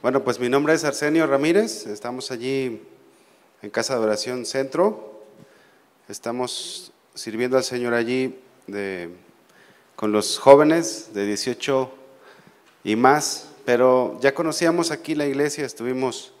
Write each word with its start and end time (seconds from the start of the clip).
Bueno, 0.00 0.22
pues 0.22 0.38
mi 0.38 0.48
nombre 0.48 0.74
es 0.74 0.84
Arsenio 0.84 1.26
Ramírez. 1.26 1.88
Estamos 1.88 2.30
allí 2.30 2.80
en 3.62 3.70
Casa 3.70 3.98
de 3.98 4.04
Oración 4.04 4.46
Centro. 4.46 5.24
Estamos 6.08 6.92
sirviendo 7.14 7.56
al 7.56 7.64
Señor 7.64 7.94
allí 7.94 8.38
con 9.96 10.12
los 10.12 10.38
jóvenes 10.38 11.10
de 11.14 11.26
18 11.26 11.90
y 12.84 12.94
más, 12.94 13.48
pero 13.64 14.16
ya 14.20 14.34
conocíamos 14.34 14.92
aquí 14.92 15.16
la 15.16 15.26
iglesia, 15.26 15.66
estuvimos 15.66 16.32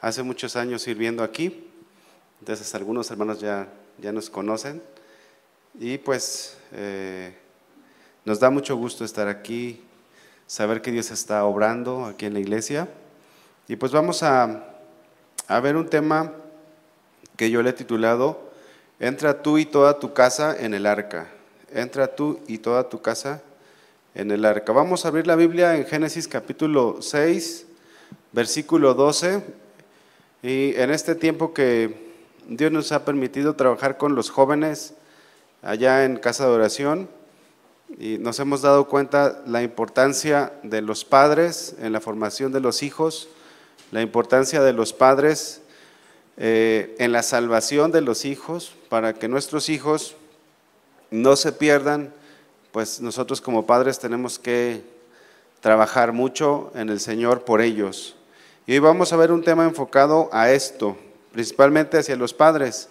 hace 0.00 0.24
muchos 0.24 0.56
años 0.56 0.82
sirviendo 0.82 1.22
aquí. 1.22 1.64
Entonces 2.40 2.74
algunos 2.74 3.08
hermanos 3.12 3.38
ya, 3.38 3.68
ya 3.98 4.10
nos 4.10 4.28
conocen. 4.28 4.82
Y 5.78 5.98
pues 5.98 6.56
eh, 6.72 7.36
nos 8.24 8.40
da 8.40 8.50
mucho 8.50 8.74
gusto 8.76 9.04
estar 9.04 9.28
aquí, 9.28 9.80
saber 10.46 10.82
que 10.82 10.92
Dios 10.92 11.10
está 11.10 11.44
obrando 11.44 12.04
aquí 12.04 12.26
en 12.26 12.34
la 12.34 12.40
iglesia. 12.40 12.88
Y 13.68 13.76
pues 13.76 13.92
vamos 13.92 14.22
a, 14.22 14.64
a 15.48 15.60
ver 15.60 15.76
un 15.76 15.88
tema 15.88 16.32
que 17.36 17.50
yo 17.50 17.62
le 17.62 17.70
he 17.70 17.72
titulado, 17.72 18.46
Entra 18.98 19.42
tú 19.42 19.58
y 19.58 19.66
toda 19.66 19.98
tu 19.98 20.14
casa 20.14 20.56
en 20.58 20.72
el 20.72 20.86
arca. 20.86 21.28
Entra 21.70 22.16
tú 22.16 22.40
y 22.46 22.58
toda 22.58 22.88
tu 22.88 23.02
casa 23.02 23.42
en 24.14 24.30
el 24.30 24.46
arca. 24.46 24.72
Vamos 24.72 25.04
a 25.04 25.08
abrir 25.08 25.26
la 25.26 25.36
Biblia 25.36 25.76
en 25.76 25.84
Génesis 25.84 26.26
capítulo 26.26 27.02
6, 27.02 27.66
versículo 28.32 28.94
12. 28.94 29.42
Y 30.42 30.74
en 30.76 30.90
este 30.90 31.14
tiempo 31.14 31.52
que 31.52 32.14
Dios 32.48 32.72
nos 32.72 32.90
ha 32.92 33.04
permitido 33.04 33.54
trabajar 33.54 33.98
con 33.98 34.14
los 34.14 34.30
jóvenes, 34.30 34.94
allá 35.60 36.06
en 36.06 36.16
casa 36.16 36.46
de 36.46 36.54
oración 36.54 37.10
y 37.98 38.18
nos 38.18 38.40
hemos 38.40 38.62
dado 38.62 38.88
cuenta 38.88 39.42
la 39.46 39.62
importancia 39.62 40.52
de 40.62 40.82
los 40.82 41.04
padres 41.04 41.76
en 41.80 41.92
la 41.92 42.00
formación 42.00 42.52
de 42.52 42.60
los 42.60 42.82
hijos, 42.82 43.28
la 43.92 44.02
importancia 44.02 44.60
de 44.62 44.72
los 44.72 44.92
padres 44.92 45.60
eh, 46.36 46.96
en 46.98 47.12
la 47.12 47.22
salvación 47.22 47.92
de 47.92 48.00
los 48.00 48.24
hijos, 48.24 48.74
para 48.88 49.14
que 49.14 49.28
nuestros 49.28 49.68
hijos 49.68 50.16
no 51.10 51.36
se 51.36 51.52
pierdan, 51.52 52.12
pues 52.72 53.00
nosotros 53.00 53.40
como 53.40 53.66
padres 53.66 53.98
tenemos 53.98 54.38
que 54.38 54.82
trabajar 55.60 56.12
mucho 56.12 56.72
en 56.74 56.88
el 56.88 57.00
Señor 57.00 57.44
por 57.44 57.60
ellos. 57.60 58.16
Y 58.66 58.72
hoy 58.72 58.80
vamos 58.80 59.12
a 59.12 59.16
ver 59.16 59.30
un 59.30 59.44
tema 59.44 59.64
enfocado 59.64 60.28
a 60.32 60.50
esto, 60.50 60.96
principalmente 61.32 61.98
hacia 61.98 62.16
los 62.16 62.34
padres. 62.34 62.88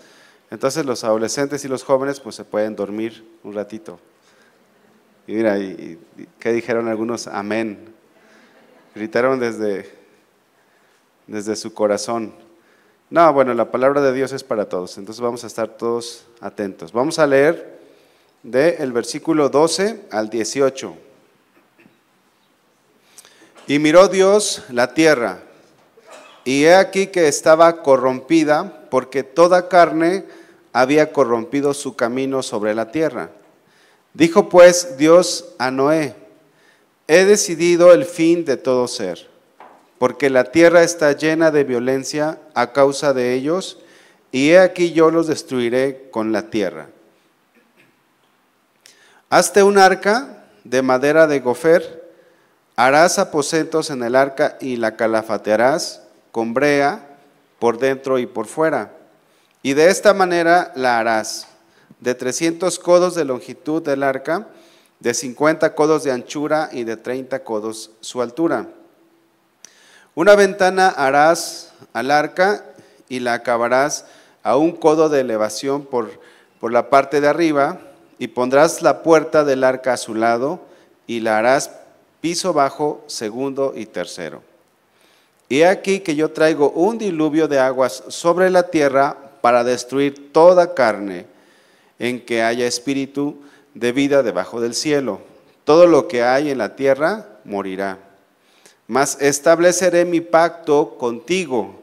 Entonces 0.50 0.86
los 0.86 1.04
adolescentes 1.04 1.66
y 1.66 1.68
los 1.68 1.84
jóvenes 1.84 2.22
pues 2.22 2.36
se 2.36 2.46
pueden 2.46 2.76
dormir 2.76 3.28
un 3.44 3.54
ratito. 3.54 4.00
Y 5.28 5.34
mira, 5.34 5.58
y, 5.58 6.00
¿qué 6.40 6.54
dijeron 6.54 6.88
algunos? 6.88 7.28
Amén. 7.28 7.94
Gritaron 8.94 9.40
desde, 9.40 9.90
desde 11.28 11.56
su 11.56 11.73
corazón. 11.73 12.34
No, 13.09 13.34
bueno, 13.34 13.54
la 13.54 13.72
palabra 13.72 14.02
de 14.02 14.14
Dios 14.14 14.32
es 14.32 14.44
para 14.44 14.67
todos, 14.67 14.98
entonces 14.98 15.22
vamos 15.22 15.44
a 15.44 15.48
estar 15.48 15.70
todos 15.70 16.26
atentos. 16.42 16.92
Vamos 16.92 17.20
a 17.20 17.27
leer 17.27 17.80
del 18.44 18.92
versículo 18.92 19.49
12 19.49 20.05
al 20.11 20.30
18. 20.30 20.95
Y 23.67 23.80
miró 23.80 24.08
Dios 24.08 24.64
la 24.70 24.94
tierra, 24.94 25.39
y 26.44 26.66
he 26.66 26.76
aquí 26.76 27.08
que 27.08 27.28
estaba 27.28 27.82
corrompida, 27.82 28.88
porque 28.92 29.23
toda 29.23 29.67
carne 29.67 30.26
había 30.72 31.11
corrompido 31.11 31.73
su 31.73 31.95
camino 31.95 32.44
sobre 32.44 32.76
la 32.76 32.92
tierra. 32.92 33.32
Dijo 34.15 34.48
pues 34.48 34.98
Dios 34.98 35.53
a 35.59 35.71
Noé, 35.71 36.15
he 37.08 37.26
decidido 37.26 37.92
el 37.92 38.05
fin 38.05 38.45
de 38.45 38.55
todo 38.55 38.87
ser, 38.87 39.27
porque 39.99 40.30
la 40.30 40.45
tierra 40.45 40.83
está 40.83 41.11
llena 41.11 41.52
de 41.52 41.65
violencia 41.65 42.39
a 42.54 42.71
causa 42.71 43.14
de 43.14 43.33
ellos, 43.33 43.77
y 44.31 44.52
he 44.52 44.59
aquí 44.59 44.93
yo 44.93 45.11
los 45.11 45.27
destruiré 45.27 46.08
con 46.11 46.31
la 46.31 46.49
tierra. 46.49 46.87
Hazte 49.30 49.64
un 49.64 49.77
arca 49.77 50.45
de 50.64 50.81
madera 50.81 51.27
de 51.27 51.42
gofer, 51.42 52.09
harás 52.77 53.20
aposentos 53.20 53.89
en 53.89 54.02
el 54.02 54.15
arca 54.15 54.58
y 54.61 54.77
la 54.77 54.95
calafatearás 54.95 56.02
con 56.31 56.54
brea 56.54 57.17
por 57.59 57.80
dentro 57.80 58.17
y 58.17 58.27
por 58.27 58.45
fuera. 58.45 58.93
Y 59.61 59.73
de 59.73 59.89
esta 59.89 60.14
manera 60.14 60.71
la 60.75 60.99
harás, 60.99 61.48
de 62.05 62.14
300 62.14 62.77
codos 62.77 63.16
de 63.16 63.26
longitud 63.26 63.82
del 63.82 64.04
arca, 64.04 64.48
de 64.99 65.11
50 65.16 65.73
codos 65.73 66.04
de 66.04 66.11
anchura 66.11 66.70
y 66.71 66.83
de 66.83 66.98
30 66.98 67.43
codos 67.43 67.89
su 67.99 68.21
altura. 68.21 68.67
Una 70.14 70.36
ventana 70.36 70.89
harás 70.89 71.73
al 71.93 72.11
arca 72.11 72.64
y 73.10 73.21
la 73.21 73.33
acabarás 73.33 74.05
a 74.43 74.55
un 74.55 74.73
codo 74.73 75.10
de 75.10 75.21
elevación 75.21 75.83
por, 75.83 76.11
por 76.60 76.71
la 76.71 76.92
parte 76.92 77.21
de 77.21 77.27
arriba, 77.27 77.80
y 78.20 78.27
pondrás 78.27 78.83
la 78.83 79.02
puerta 79.02 79.43
del 79.43 79.64
arca 79.64 79.93
a 79.93 79.98
su 79.98 80.14
lado, 80.14 80.60
y 81.08 81.22
la 81.22 81.39
harás 81.39 81.72
piso 82.22 82.54
bajo, 82.54 83.04
segundo 83.08 83.73
y 83.76 83.87
tercero. 83.87 84.43
Y 85.49 85.64
aquí 85.64 86.02
que 86.02 86.16
yo 86.16 86.32
traigo 86.32 86.70
un 86.70 86.99
diluvio 86.99 87.48
de 87.48 87.58
aguas 87.58 88.04
sobre 88.10 88.52
la 88.52 88.70
tierra 88.70 89.17
para 89.42 89.64
destruir 89.64 90.32
toda 90.32 90.76
carne 90.76 91.33
en 92.00 92.26
que 92.26 92.42
haya 92.42 92.67
espíritu 92.67 93.38
de 93.73 93.92
vida 93.92 94.23
debajo 94.23 94.61
del 94.61 94.73
cielo. 94.73 95.22
Todo 95.64 95.88
lo 95.88 96.08
que 96.08 96.23
hay 96.23 96.52
en 96.52 96.58
la 96.58 96.76
tierra 96.76 97.39
morirá. 97.44 98.00
Mas 98.88 99.17
estableceré 99.22 100.05
mi 100.05 100.22
pacto 100.22 100.98
contigo 100.98 101.82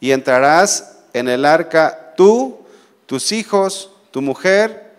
y 0.00 0.10
entrarás 0.12 0.98
en 1.12 1.28
el 1.28 1.44
arca 1.44 2.14
tú, 2.16 2.58
tus 3.06 3.32
hijos, 3.32 3.90
tu 4.10 4.20
mujer 4.20 4.92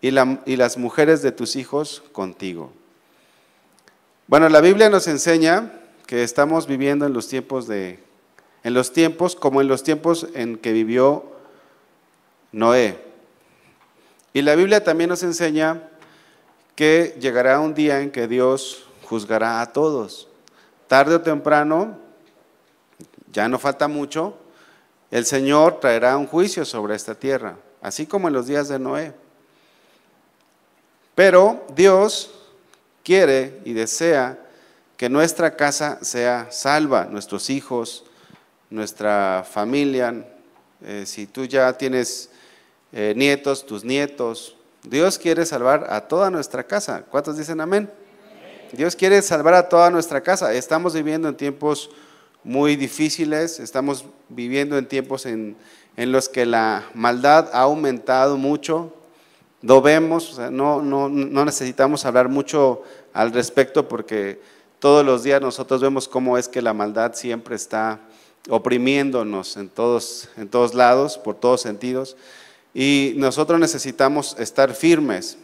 y, 0.00 0.08
y 0.08 0.56
las 0.56 0.76
mujeres 0.76 1.22
de 1.22 1.32
tus 1.32 1.56
hijos 1.56 2.02
contigo. 2.12 2.72
Bueno, 4.28 4.48
la 4.48 4.60
Biblia 4.60 4.88
nos 4.88 5.08
enseña 5.08 5.72
que 6.06 6.22
estamos 6.22 6.66
viviendo 6.66 7.06
en 7.06 7.12
los 7.12 7.28
tiempos 7.28 7.66
de 7.66 7.98
en 8.64 8.74
los 8.74 8.92
tiempos 8.92 9.34
como 9.34 9.60
en 9.60 9.68
los 9.68 9.82
tiempos 9.82 10.28
en 10.34 10.56
que 10.56 10.72
vivió 10.72 11.24
Noé. 12.52 13.11
Y 14.32 14.42
la 14.42 14.54
Biblia 14.54 14.82
también 14.82 15.10
nos 15.10 15.22
enseña 15.22 15.82
que 16.74 17.16
llegará 17.20 17.60
un 17.60 17.74
día 17.74 18.00
en 18.00 18.10
que 18.10 18.26
Dios 18.26 18.86
juzgará 19.04 19.60
a 19.60 19.72
todos. 19.72 20.28
Tarde 20.88 21.16
o 21.16 21.20
temprano, 21.20 21.98
ya 23.30 23.48
no 23.48 23.58
falta 23.58 23.88
mucho, 23.88 24.36
el 25.10 25.26
Señor 25.26 25.80
traerá 25.80 26.16
un 26.16 26.26
juicio 26.26 26.64
sobre 26.64 26.94
esta 26.94 27.14
tierra, 27.14 27.56
así 27.82 28.06
como 28.06 28.28
en 28.28 28.34
los 28.34 28.46
días 28.46 28.68
de 28.68 28.78
Noé. 28.78 29.12
Pero 31.14 31.66
Dios 31.74 32.30
quiere 33.04 33.60
y 33.64 33.74
desea 33.74 34.38
que 34.96 35.10
nuestra 35.10 35.56
casa 35.56 35.98
sea 36.02 36.48
salva, 36.50 37.04
nuestros 37.04 37.50
hijos, 37.50 38.04
nuestra 38.70 39.44
familia. 39.48 40.24
Eh, 40.82 41.04
si 41.06 41.26
tú 41.26 41.44
ya 41.44 41.72
tienes 41.74 42.30
eh, 42.92 43.14
nietos, 43.16 43.64
tus 43.64 43.84
nietos. 43.84 44.56
Dios 44.84 45.18
quiere 45.18 45.46
salvar 45.46 45.86
a 45.90 46.02
toda 46.02 46.30
nuestra 46.30 46.64
casa. 46.64 47.04
¿Cuántos 47.10 47.36
dicen 47.36 47.60
amén? 47.60 47.90
Dios 48.72 48.96
quiere 48.96 49.20
salvar 49.22 49.54
a 49.54 49.68
toda 49.68 49.90
nuestra 49.90 50.20
casa. 50.20 50.52
Estamos 50.52 50.94
viviendo 50.94 51.28
en 51.28 51.36
tiempos 51.36 51.90
muy 52.44 52.76
difíciles, 52.76 53.60
estamos 53.60 54.04
viviendo 54.28 54.76
en 54.78 54.86
tiempos 54.86 55.26
en, 55.26 55.56
los 55.96 56.28
que 56.28 56.46
la 56.46 56.86
maldad 56.94 57.50
ha 57.52 57.60
aumentado 57.60 58.36
mucho. 58.36 58.92
Lo 59.60 59.80
vemos, 59.80 60.38
no, 60.50 60.82
no, 60.82 61.08
no 61.08 61.44
necesitamos 61.44 62.04
hablar 62.04 62.28
mucho 62.28 62.82
al 63.12 63.32
respecto 63.32 63.86
porque 63.86 64.40
todos 64.80 65.04
los 65.04 65.22
días 65.22 65.40
nosotros 65.40 65.80
vemos 65.80 66.08
cómo 66.08 66.36
es 66.36 66.48
que 66.48 66.60
la 66.60 66.72
maldad 66.72 67.12
siempre 67.14 67.54
está 67.54 68.00
oprimiéndonos 68.48 69.56
en 69.56 69.68
todos, 69.68 70.28
en 70.36 70.48
todos 70.48 70.74
lados, 70.74 71.18
por 71.18 71.36
todos 71.36 71.60
sentidos. 71.60 72.16
Y 72.74 73.14
nosotros 73.16 73.60
necesitamos 73.60 74.36
estar 74.38 74.74
firmes, 74.74 75.36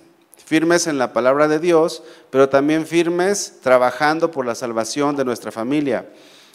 firmes 0.45 0.87
en 0.87 0.99
la 0.99 1.13
palabra 1.13 1.49
de 1.49 1.59
Dios, 1.59 2.03
pero 2.31 2.49
también 2.49 2.87
firmes 2.87 3.55
trabajando 3.63 4.31
por 4.31 4.47
la 4.47 4.55
salvación 4.55 5.17
de 5.17 5.25
nuestra 5.25 5.53
familia. 5.53 6.07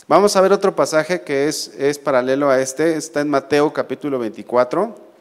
Vamos 0.07 0.35
a 0.35 0.41
ver 0.41 0.51
otro 0.51 0.75
pasaje 0.75 1.21
que 1.21 1.47
es, 1.47 1.71
es 1.77 1.99
paralelo 1.99 2.49
a 2.49 2.59
este, 2.59 2.95
está 2.95 3.21
en 3.21 3.29
Mateo 3.29 3.71
capítulo 3.71 4.19
24. 4.19 5.13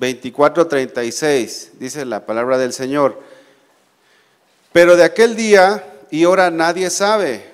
24:36, 0.00 1.72
dice 1.78 2.04
la 2.06 2.24
palabra 2.24 2.56
del 2.56 2.72
Señor. 2.72 3.20
Pero 4.72 4.96
de 4.96 5.04
aquel 5.04 5.36
día 5.36 5.84
y 6.10 6.24
hora 6.24 6.50
nadie 6.50 6.88
sabe, 6.88 7.49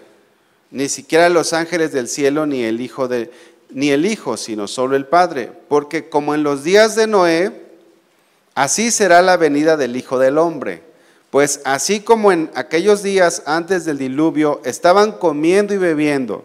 ni 0.70 0.88
siquiera 0.88 1.28
los 1.28 1.52
ángeles 1.52 1.92
del 1.92 2.08
cielo, 2.08 2.46
ni 2.46 2.64
el 2.64 2.80
Hijo 2.80 3.08
de, 3.08 3.30
ni 3.70 3.90
el 3.90 4.06
Hijo, 4.06 4.36
sino 4.36 4.68
solo 4.68 4.96
el 4.96 5.06
Padre, 5.06 5.50
porque 5.68 6.08
como 6.08 6.34
en 6.34 6.42
los 6.42 6.64
días 6.64 6.96
de 6.96 7.06
Noé, 7.06 7.52
así 8.54 8.90
será 8.90 9.22
la 9.22 9.36
venida 9.36 9.76
del 9.76 9.96
Hijo 9.96 10.18
del 10.18 10.38
Hombre. 10.38 10.82
Pues 11.30 11.60
así 11.64 12.00
como 12.00 12.32
en 12.32 12.50
aquellos 12.54 13.02
días 13.02 13.42
antes 13.46 13.84
del 13.84 13.98
diluvio 13.98 14.60
estaban 14.64 15.12
comiendo 15.12 15.74
y 15.74 15.76
bebiendo, 15.76 16.44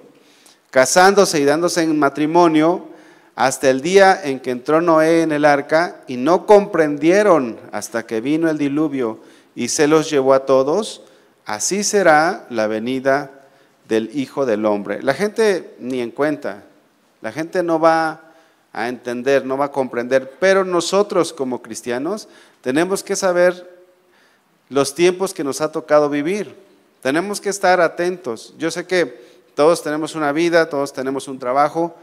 casándose 0.70 1.40
y 1.40 1.46
dándose 1.46 1.84
en 1.84 1.98
matrimonio, 1.98 2.88
hasta 3.36 3.70
el 3.70 3.82
día 3.82 4.20
en 4.24 4.40
que 4.40 4.52
entró 4.52 4.82
Noé 4.82 5.22
en 5.22 5.32
el 5.32 5.46
arca 5.46 6.02
y 6.08 6.18
no 6.18 6.46
comprendieron 6.46 7.60
hasta 7.72 8.06
que 8.06 8.22
vino 8.22 8.50
el 8.50 8.58
diluvio 8.58 9.20
y 9.56 9.70
se 9.70 9.88
los 9.88 10.10
llevó 10.10 10.34
a 10.34 10.46
todos, 10.46 11.04
así 11.46 11.84
será 11.84 12.46
la 12.50 12.68
venida 12.68 13.41
del 13.92 14.18
Hijo 14.18 14.46
del 14.46 14.66
Hombre. 14.66 15.04
La 15.04 15.14
gente 15.14 15.76
ni 15.78 16.00
en 16.00 16.12
cuenta, 16.12 16.64
la 17.20 17.34
gente 17.34 17.62
no 17.62 17.78
va 17.78 18.22
a 18.72 18.88
entender, 18.88 19.46
no 19.46 19.58
va 19.58 19.66
a 19.66 19.72
comprender, 19.74 20.38
pero 20.40 20.64
nosotros 20.64 21.34
como 21.34 21.62
cristianos 21.62 22.30
tenemos 22.62 23.04
que 23.04 23.18
saber 23.18 23.70
los 24.70 24.96
tiempos 24.96 25.34
que 25.34 25.44
nos 25.44 25.60
ha 25.60 25.74
tocado 25.74 26.10
vivir. 26.10 26.56
Tenemos 27.02 27.42
que 27.42 27.50
estar 27.50 27.82
atentos. 27.82 28.54
Yo 28.58 28.72
sé 28.72 28.88
que 28.88 29.22
todos 29.56 29.84
tenemos 29.84 30.16
una 30.16 30.32
vida, 30.32 30.70
todos 30.70 30.94
tenemos 30.94 31.28
un 31.28 31.38
trabajo, 31.38 31.94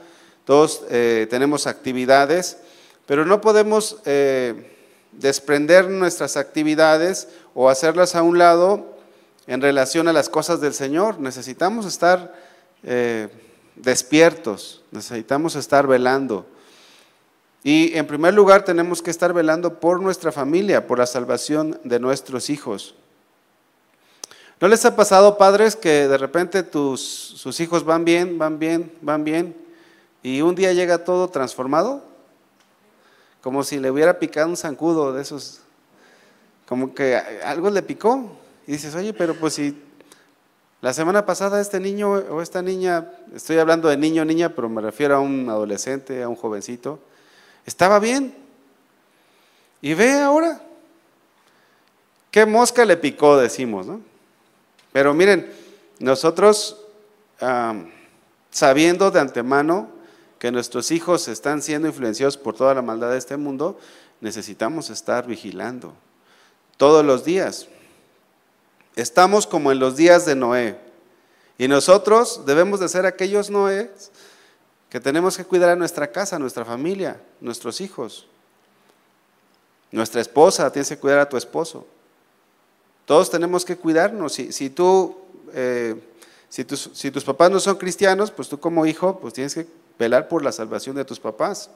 todos 0.44 0.82
eh, 0.90 1.26
tenemos 1.30 1.66
actividades, 1.66 2.58
pero 3.06 3.24
no 3.24 3.40
podemos 3.40 3.96
eh, 4.04 4.76
desprender 5.12 5.88
nuestras 5.88 6.36
actividades 6.36 7.28
o 7.54 7.70
hacerlas 7.70 8.14
a 8.14 8.22
un 8.22 8.36
lado 8.36 8.97
en 9.48 9.62
relación 9.62 10.06
a 10.06 10.12
las 10.12 10.28
cosas 10.28 10.60
del 10.60 10.74
Señor. 10.74 11.18
Necesitamos 11.18 11.86
estar 11.86 12.34
eh, 12.84 13.28
despiertos, 13.74 14.82
necesitamos 14.92 15.56
estar 15.56 15.86
velando. 15.86 16.46
Y 17.64 17.96
en 17.96 18.06
primer 18.06 18.34
lugar 18.34 18.64
tenemos 18.64 19.02
que 19.02 19.10
estar 19.10 19.32
velando 19.32 19.80
por 19.80 20.00
nuestra 20.00 20.30
familia, 20.30 20.86
por 20.86 20.98
la 20.98 21.06
salvación 21.06 21.80
de 21.82 21.98
nuestros 21.98 22.50
hijos. 22.50 22.94
¿No 24.60 24.68
les 24.68 24.84
ha 24.84 24.94
pasado, 24.94 25.38
padres, 25.38 25.76
que 25.76 26.06
de 26.08 26.18
repente 26.18 26.62
tus, 26.62 27.00
sus 27.00 27.58
hijos 27.60 27.84
van 27.84 28.04
bien, 28.04 28.38
van 28.38 28.58
bien, 28.58 28.92
van 29.00 29.24
bien? 29.24 29.56
Y 30.22 30.42
un 30.42 30.54
día 30.54 30.72
llega 30.74 31.04
todo 31.04 31.28
transformado, 31.28 32.04
como 33.40 33.64
si 33.64 33.78
le 33.78 33.90
hubiera 33.90 34.18
picado 34.18 34.48
un 34.48 34.56
zancudo 34.56 35.12
de 35.12 35.22
esos, 35.22 35.60
como 36.66 36.94
que 36.94 37.16
algo 37.16 37.70
le 37.70 37.82
picó. 37.82 38.30
Y 38.68 38.72
dices, 38.72 38.94
oye, 38.94 39.14
pero 39.14 39.34
pues 39.34 39.54
si 39.54 39.82
la 40.82 40.92
semana 40.92 41.24
pasada 41.24 41.58
este 41.58 41.80
niño 41.80 42.10
o 42.10 42.42
esta 42.42 42.60
niña, 42.60 43.10
estoy 43.34 43.56
hablando 43.56 43.88
de 43.88 43.96
niño 43.96 44.20
o 44.20 44.24
niña, 44.26 44.50
pero 44.54 44.68
me 44.68 44.82
refiero 44.82 45.16
a 45.16 45.20
un 45.20 45.48
adolescente, 45.48 46.22
a 46.22 46.28
un 46.28 46.36
jovencito, 46.36 47.00
estaba 47.64 47.98
bien. 47.98 48.36
Y 49.80 49.94
ve 49.94 50.20
ahora, 50.20 50.60
qué 52.30 52.44
mosca 52.44 52.84
le 52.84 52.98
picó, 52.98 53.38
decimos, 53.38 53.86
¿no? 53.86 54.02
Pero 54.92 55.14
miren, 55.14 55.50
nosotros, 55.98 56.78
sabiendo 58.50 59.10
de 59.10 59.20
antemano 59.20 59.88
que 60.38 60.52
nuestros 60.52 60.90
hijos 60.90 61.26
están 61.28 61.62
siendo 61.62 61.88
influenciados 61.88 62.36
por 62.36 62.54
toda 62.54 62.74
la 62.74 62.82
maldad 62.82 63.12
de 63.12 63.18
este 63.18 63.38
mundo, 63.38 63.78
necesitamos 64.20 64.90
estar 64.90 65.26
vigilando 65.26 65.94
todos 66.76 67.02
los 67.02 67.24
días. 67.24 67.66
Estamos 68.98 69.46
como 69.46 69.70
en 69.70 69.78
los 69.78 69.94
días 69.94 70.26
de 70.26 70.34
Noé. 70.34 70.76
Y 71.56 71.68
nosotros 71.68 72.42
debemos 72.46 72.80
de 72.80 72.88
ser 72.88 73.06
aquellos 73.06 73.48
Noé 73.48 73.92
que 74.90 74.98
tenemos 74.98 75.36
que 75.36 75.44
cuidar 75.44 75.68
a 75.70 75.76
nuestra 75.76 76.10
casa, 76.10 76.36
nuestra 76.36 76.64
familia, 76.64 77.20
nuestros 77.40 77.80
hijos. 77.80 78.26
Nuestra 79.92 80.20
esposa, 80.20 80.72
tienes 80.72 80.88
que 80.88 80.98
cuidar 80.98 81.20
a 81.20 81.28
tu 81.28 81.36
esposo. 81.36 81.86
Todos 83.04 83.30
tenemos 83.30 83.64
que 83.64 83.76
cuidarnos. 83.76 84.32
Si, 84.32 84.68
tú, 84.70 85.16
eh, 85.54 85.94
si, 86.48 86.64
tus, 86.64 86.90
si 86.92 87.12
tus 87.12 87.22
papás 87.22 87.52
no 87.52 87.60
son 87.60 87.76
cristianos, 87.76 88.32
pues 88.32 88.48
tú 88.48 88.58
como 88.58 88.84
hijo, 88.84 89.20
pues 89.20 89.32
tienes 89.32 89.54
que 89.54 89.68
velar 89.96 90.26
por 90.26 90.42
la 90.42 90.50
salvación 90.50 90.96
de 90.96 91.04
tus 91.04 91.20
papás. 91.20 91.70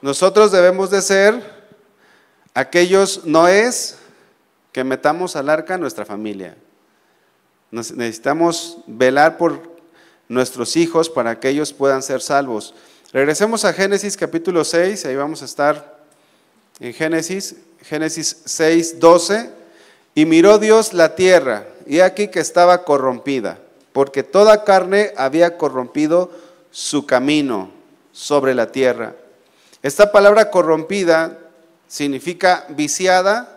Nosotros 0.00 0.50
debemos 0.52 0.88
de 0.88 1.02
ser 1.02 1.62
aquellos 2.54 3.26
noes 3.26 3.98
que 4.72 4.84
metamos 4.84 5.36
al 5.36 5.48
arca 5.48 5.78
nuestra 5.78 6.04
familia. 6.04 6.56
necesitamos 7.70 8.78
velar 8.86 9.38
por 9.38 9.70
nuestros 10.28 10.76
hijos 10.76 11.08
para 11.08 11.38
que 11.38 11.48
ellos 11.48 11.72
puedan 11.72 12.02
ser 12.02 12.20
salvos. 12.20 12.74
Regresemos 13.12 13.64
a 13.64 13.72
Génesis 13.72 14.16
capítulo 14.16 14.64
6, 14.64 15.04
ahí 15.06 15.16
vamos 15.16 15.42
a 15.42 15.44
estar 15.44 16.04
en 16.80 16.92
Génesis, 16.94 17.56
Génesis 17.82 18.42
6, 18.44 18.98
12. 18.98 19.50
Y 20.14 20.26
miró 20.26 20.58
Dios 20.58 20.92
la 20.92 21.14
tierra, 21.14 21.64
y 21.86 22.00
aquí 22.00 22.28
que 22.28 22.40
estaba 22.40 22.84
corrompida 22.84 23.58
porque 23.92 24.22
toda 24.22 24.64
carne 24.64 25.12
había 25.16 25.56
corrompido 25.56 26.30
su 26.70 27.06
camino 27.06 27.70
sobre 28.12 28.54
la 28.54 28.72
tierra. 28.72 29.14
Esta 29.82 30.12
palabra 30.12 30.50
corrompida 30.50 31.38
significa 31.88 32.64
viciada, 32.70 33.51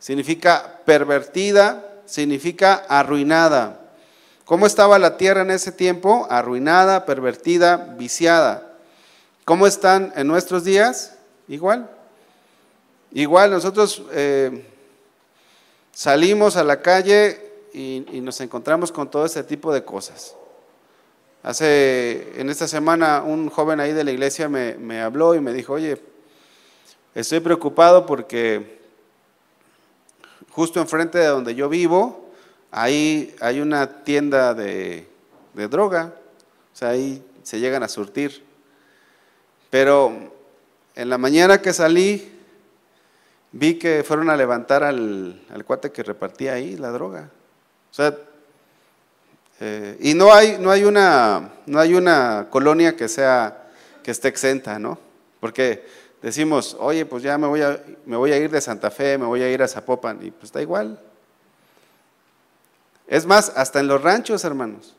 significa 0.00 0.80
pervertida, 0.84 2.02
significa 2.06 2.74
arruinada. 2.88 3.80
¿Cómo 4.44 4.66
estaba 4.66 4.98
la 4.98 5.16
tierra 5.16 5.42
en 5.42 5.52
ese 5.52 5.70
tiempo? 5.70 6.26
Arruinada, 6.28 7.06
pervertida, 7.06 7.76
viciada. 7.96 8.72
¿Cómo 9.44 9.68
están 9.68 10.12
en 10.16 10.26
nuestros 10.26 10.64
días? 10.64 11.16
Igual. 11.46 11.88
Igual 13.12 13.52
nosotros 13.52 14.02
eh, 14.12 14.66
salimos 15.92 16.56
a 16.56 16.64
la 16.64 16.80
calle 16.80 17.50
y, 17.72 18.20
nos 18.22 18.40
encontramos 18.40 18.90
con 18.90 19.08
todo 19.10 19.24
ese 19.24 19.44
tipo 19.44 19.72
de 19.72 19.84
cosas. 19.84 20.34
Hace, 21.42 22.32
en 22.40 22.50
esta 22.50 22.66
semana, 22.66 23.22
un 23.22 23.48
joven 23.50 23.80
ahí 23.80 23.92
de 23.92 24.04
la 24.04 24.10
iglesia 24.10 24.48
me, 24.48 24.74
me 24.74 25.00
habló 25.00 25.34
y 25.34 25.40
me 25.40 25.52
dijo, 25.52 25.74
oye, 25.74 26.00
estoy 27.14 27.40
preocupado 27.40 28.04
porque 28.04 28.79
justo 30.50 30.80
enfrente 30.80 31.18
de 31.18 31.26
donde 31.26 31.54
yo 31.54 31.68
vivo, 31.68 32.30
ahí 32.70 33.34
hay 33.40 33.60
una 33.60 34.04
tienda 34.04 34.54
de, 34.54 35.08
de 35.54 35.68
droga, 35.68 36.14
o 36.72 36.76
sea, 36.76 36.90
ahí 36.90 37.24
se 37.42 37.60
llegan 37.60 37.82
a 37.82 37.88
surtir. 37.88 38.44
Pero 39.70 40.32
en 40.94 41.08
la 41.08 41.18
mañana 41.18 41.62
que 41.62 41.72
salí, 41.72 42.32
vi 43.52 43.78
que 43.78 44.04
fueron 44.04 44.30
a 44.30 44.36
levantar 44.36 44.82
al, 44.82 45.40
al 45.52 45.64
cuate 45.64 45.90
que 45.90 46.02
repartía 46.02 46.54
ahí 46.54 46.76
la 46.76 46.90
droga. 46.90 47.30
O 47.90 47.94
sea, 47.94 48.16
eh, 49.60 49.96
y 50.00 50.14
no 50.14 50.32
hay, 50.32 50.56
no, 50.58 50.70
hay 50.70 50.84
una, 50.84 51.52
no 51.66 51.78
hay 51.78 51.94
una 51.94 52.46
colonia 52.50 52.96
que, 52.96 53.08
sea, 53.08 53.68
que 54.02 54.10
esté 54.10 54.28
exenta, 54.28 54.78
¿no? 54.78 54.98
Porque 55.38 55.86
decimos, 56.22 56.76
oye, 56.78 57.06
pues 57.06 57.22
ya 57.22 57.38
me 57.38 57.46
voy, 57.46 57.62
a, 57.62 57.82
me 58.06 58.16
voy 58.16 58.32
a 58.32 58.38
ir 58.38 58.50
de 58.50 58.60
Santa 58.60 58.90
Fe, 58.90 59.18
me 59.18 59.26
voy 59.26 59.42
a 59.42 59.50
ir 59.50 59.62
a 59.62 59.68
Zapopan, 59.68 60.18
y 60.22 60.30
pues 60.30 60.52
da 60.52 60.60
igual. 60.60 61.00
Es 63.06 63.26
más, 63.26 63.52
hasta 63.56 63.80
en 63.80 63.88
los 63.88 64.02
ranchos, 64.02 64.44
hermanos. 64.44 64.94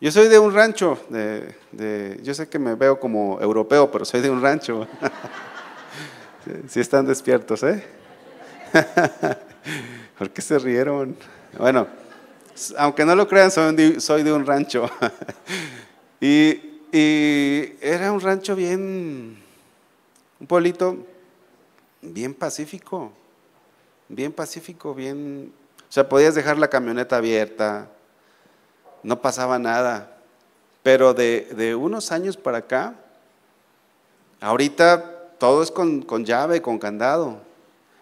Yo 0.00 0.10
soy 0.10 0.28
de 0.28 0.38
un 0.38 0.52
rancho, 0.52 0.98
de, 1.10 2.20
yo 2.22 2.34
sé 2.34 2.48
que 2.48 2.58
me 2.58 2.74
veo 2.74 2.98
como 2.98 3.40
europeo, 3.40 3.90
pero 3.90 4.04
soy 4.04 4.20
de 4.20 4.30
un 4.30 4.42
rancho. 4.42 4.86
Si 6.68 6.80
están 6.80 7.06
despiertos, 7.06 7.62
¿eh? 7.62 7.84
¿Por 10.18 10.30
qué 10.30 10.42
se 10.42 10.58
rieron? 10.58 11.16
Bueno, 11.56 11.86
aunque 12.78 13.04
no 13.04 13.14
lo 13.14 13.28
crean, 13.28 13.50
soy 13.50 14.22
de, 14.22 14.32
un 14.32 14.46
rancho. 14.46 14.90
y, 16.20 16.60
era 17.80 18.12
un 18.12 18.20
rancho 18.20 18.54
bien, 18.54 19.41
un 20.42 20.48
pueblito 20.48 20.96
bien 22.00 22.34
pacífico, 22.34 23.12
bien 24.08 24.32
pacífico, 24.32 24.92
bien... 24.92 25.52
O 25.88 25.92
sea, 25.92 26.08
podías 26.08 26.34
dejar 26.34 26.58
la 26.58 26.68
camioneta 26.68 27.18
abierta, 27.18 27.88
no 29.04 29.22
pasaba 29.22 29.60
nada. 29.60 30.16
Pero 30.82 31.14
de, 31.14 31.76
unos 31.78 32.10
años 32.10 32.36
para 32.36 32.58
acá, 32.58 32.96
ahorita 34.40 35.28
todo 35.38 35.62
es 35.62 35.70
con, 35.70 36.02
con 36.02 36.24
llave, 36.24 36.60
con 36.60 36.80
candado. 36.80 37.40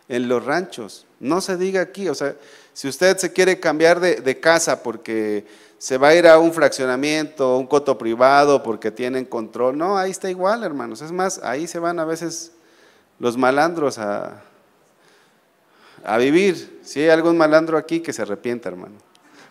en 0.09 0.27
los 0.27 0.43
ranchos. 0.43 1.05
No 1.19 1.43
se 1.43 1.59
diga 1.59 1.83
aquí, 1.83 2.09
o 2.09 2.15
sea, 2.15 2.37
si 2.73 2.89
usted 2.89 3.19
se 3.19 3.35
quiere 3.35 3.61
cambiar 3.61 4.01
de, 4.01 4.41
casa 4.41 4.83
porque 4.83 5.45
se 5.81 5.97
va 5.97 6.09
a 6.09 6.15
ir 6.15 6.27
a 6.29 6.39
un 6.39 6.53
fraccionamiento, 6.53 7.57
un 7.57 7.67
coto 7.67 7.97
privado 7.97 8.63
porque 8.63 8.91
tienen 8.91 9.25
control, 9.25 9.79
no, 9.79 9.97
ahí 9.97 10.11
está 10.11 10.29
igual, 10.29 10.63
hermanos. 10.63 11.01
Es 11.01 11.11
más, 11.11 11.41
ahí 11.43 11.67
se 11.67 11.79
van 11.79 11.99
a 11.99 12.05
veces 12.05 12.53
los 13.19 13.39
malandros 13.39 13.99
a, 13.99 14.43
a 16.05 16.19
vivir. 16.19 16.81
Si 16.85 17.01
hay 17.01 17.09
algún 17.09 17.39
malandro 17.39 17.79
aquí, 17.79 18.01
que 18.01 18.13
se 18.13 18.21
arrepienta, 18.21 18.69
hermano. 18.69 18.97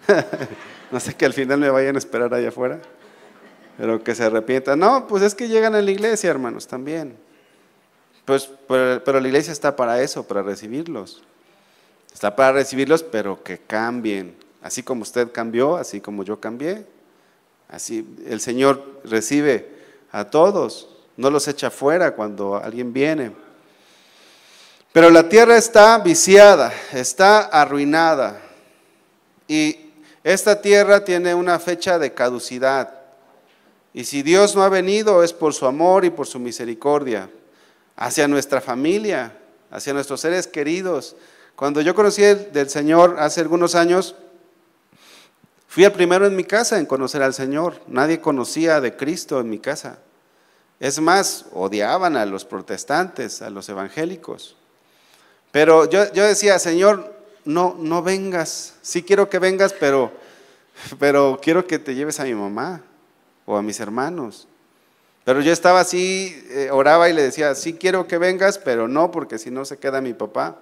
no 0.92 1.00
sé 1.00 1.16
que 1.16 1.26
al 1.26 1.34
final 1.34 1.60
me 1.60 1.72
vayan 1.72 1.96
a 1.96 1.98
esperar 1.98 2.32
allá 2.32 2.50
afuera, 2.50 2.80
pero 3.76 4.04
que 4.04 4.14
se 4.14 4.24
arrepienta. 4.24 4.76
No, 4.76 5.08
pues 5.08 5.24
es 5.24 5.34
que 5.34 5.48
llegan 5.48 5.74
a 5.74 5.82
la 5.82 5.90
iglesia, 5.90 6.30
hermanos, 6.30 6.68
también. 6.68 7.18
Pues, 8.26 8.48
pero, 8.68 9.20
la 9.20 9.28
iglesia 9.28 9.52
está 9.52 9.76
para 9.76 10.00
eso, 10.04 10.28
para 10.28 10.44
recibirlos. 10.44 11.24
Está 12.14 12.36
para 12.36 12.52
recibirlos, 12.52 13.02
pero 13.02 13.42
que 13.42 13.58
cambien. 13.58 14.36
Así 14.62 14.84
como 14.84 15.04
usted 15.04 15.32
cambió, 15.32 15.78
así 15.78 16.02
como 16.02 16.24
yo 16.24 16.40
cambié. 16.40 16.86
Así 17.68 18.06
el 18.28 18.42
Señor 18.42 19.02
recibe 19.04 19.70
a 20.12 20.26
todos, 20.26 20.90
no 21.18 21.30
los 21.30 21.48
echa 21.48 21.70
fuera 21.70 22.16
cuando 22.16 22.56
alguien 22.56 22.92
viene. 22.92 23.32
Pero 24.92 25.12
la 25.12 25.30
tierra 25.30 25.56
está 25.56 26.00
viciada, 26.00 26.74
está 26.92 27.42
arruinada. 27.42 28.42
Y 29.48 29.92
esta 30.24 30.62
tierra 30.62 31.04
tiene 31.04 31.34
una 31.36 31.60
fecha 31.60 32.00
de 32.00 32.14
caducidad. 32.14 32.94
Y 33.94 34.04
si 34.04 34.24
Dios 34.24 34.56
no 34.56 34.64
ha 34.64 34.70
venido 34.70 35.24
es 35.24 35.34
por 35.34 35.54
su 35.54 35.66
amor 35.66 36.06
y 36.06 36.10
por 36.10 36.28
su 36.28 36.40
misericordia 36.40 37.30
hacia 37.96 38.28
nuestra 38.28 38.62
familia, 38.62 39.38
hacia 39.72 39.94
nuestros 39.94 40.22
seres 40.22 40.48
queridos. 40.48 41.16
Cuando 41.56 41.82
yo 41.82 41.94
conocí 41.94 42.22
del 42.22 42.70
Señor 42.70 43.18
hace 43.20 43.42
algunos 43.42 43.76
años, 43.76 44.16
fui 45.70 45.86
el 45.86 45.94
primero 45.94 46.28
en 46.28 46.36
mi 46.36 46.44
casa 46.44 46.78
en 46.78 46.86
conocer 46.86 47.24
al 47.24 47.34
Señor. 47.34 47.80
Nadie 47.88 48.20
conocía 48.20 48.82
de 48.82 48.98
Cristo 48.98 49.40
en 49.40 49.50
mi 49.50 49.60
casa. 49.60 50.00
Es 50.80 51.00
más, 51.00 51.46
odiaban 51.54 52.18
a 52.18 52.26
los 52.26 52.44
protestantes, 52.44 53.42
a 53.42 53.50
los 53.50 53.70
evangélicos. 53.70 54.58
Pero 55.52 55.90
yo, 55.90 56.06
decía, 56.06 56.58
Señor, 56.60 57.14
no, 57.46 57.76
no 57.78 58.02
vengas. 58.02 58.76
Sí 58.82 59.04
quiero 59.04 59.30
que 59.30 59.40
vengas, 59.40 59.74
pero, 59.74 60.12
pero 61.00 61.40
quiero 61.42 61.66
que 61.66 61.80
te 61.80 61.96
lleves 61.96 62.20
a 62.20 62.24
mi 62.24 62.34
mamá 62.34 62.82
o 63.46 63.56
a 63.58 63.62
mis 63.62 63.80
hermanos. 63.80 64.48
Pero 65.26 65.42
yo 65.42 65.52
estaba 65.52 65.82
así, 65.82 66.44
eh, 66.50 66.70
oraba 66.72 67.10
y 67.10 67.14
le 67.14 67.22
decía, 67.22 67.54
sí 67.56 67.74
quiero 67.74 68.08
que 68.08 68.18
vengas, 68.18 68.58
pero 68.58 68.88
no, 68.88 69.12
porque 69.12 69.38
si 69.38 69.52
no 69.52 69.66
se 69.66 69.78
queda 69.78 70.02
mi 70.02 70.14
papá. 70.14 70.58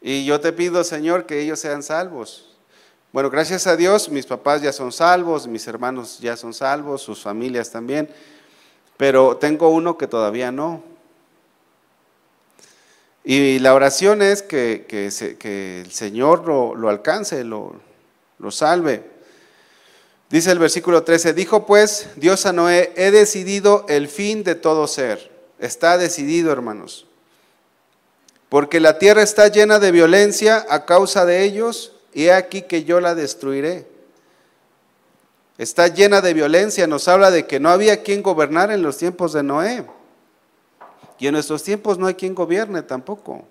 Y 0.00 0.24
yo 0.24 0.40
te 0.40 0.52
pido, 0.52 0.82
Señor, 0.82 1.26
que 1.26 1.40
ellos 1.40 1.60
sean 1.60 1.82
salvos. 1.82 2.49
Bueno, 3.12 3.28
gracias 3.28 3.66
a 3.66 3.76
Dios, 3.76 4.08
mis 4.08 4.24
papás 4.24 4.62
ya 4.62 4.72
son 4.72 4.92
salvos, 4.92 5.48
mis 5.48 5.66
hermanos 5.66 6.20
ya 6.20 6.36
son 6.36 6.54
salvos, 6.54 7.02
sus 7.02 7.20
familias 7.20 7.68
también, 7.72 8.08
pero 8.96 9.36
tengo 9.36 9.70
uno 9.70 9.98
que 9.98 10.06
todavía 10.06 10.52
no. 10.52 10.84
Y 13.24 13.58
la 13.58 13.74
oración 13.74 14.22
es 14.22 14.42
que, 14.42 14.86
que, 14.88 15.80
el 15.80 15.90
Señor 15.90 16.46
lo, 16.46 16.88
alcance, 16.88 17.42
lo, 17.42 17.74
lo 18.38 18.50
salve. 18.52 19.02
Dice 20.28 20.52
el 20.52 20.60
versículo 20.60 21.02
13, 21.02 21.34
dijo 21.34 21.66
pues 21.66 22.10
Dios 22.14 22.46
a 22.46 22.52
Noé, 22.52 22.92
he 22.94 23.10
decidido 23.10 23.86
el 23.88 24.06
fin 24.06 24.44
de 24.44 24.54
todo 24.54 24.86
ser. 24.86 25.32
Está 25.58 25.98
decidido, 25.98 26.52
hermanos. 26.52 27.08
Porque 28.48 28.78
la 28.78 29.00
tierra 29.00 29.22
está 29.22 29.48
llena 29.48 29.80
de 29.80 29.90
violencia 29.90 30.64
a 30.70 30.86
causa 30.86 31.26
de 31.26 31.42
ellos, 31.42 31.92
he 32.14 32.32
aquí 32.32 32.62
que 32.62 32.84
yo 32.84 33.00
la 33.00 33.14
destruiré. 33.14 33.86
Está 35.58 35.88
llena 35.88 36.20
de 36.20 36.32
violencia, 36.32 36.86
nos 36.86 37.06
habla 37.06 37.30
de 37.30 37.46
que 37.46 37.60
no 37.60 37.68
había 37.68 38.02
quien 38.02 38.22
gobernar 38.22 38.70
en 38.70 38.82
los 38.82 38.96
tiempos 38.96 39.32
de 39.32 39.42
Noé. 39.42 39.86
Y 41.18 41.26
en 41.26 41.34
nuestros 41.34 41.62
tiempos 41.62 41.98
no 41.98 42.06
hay 42.06 42.14
quien 42.14 42.34
gobierne 42.34 42.82
tampoco. 42.82 43.44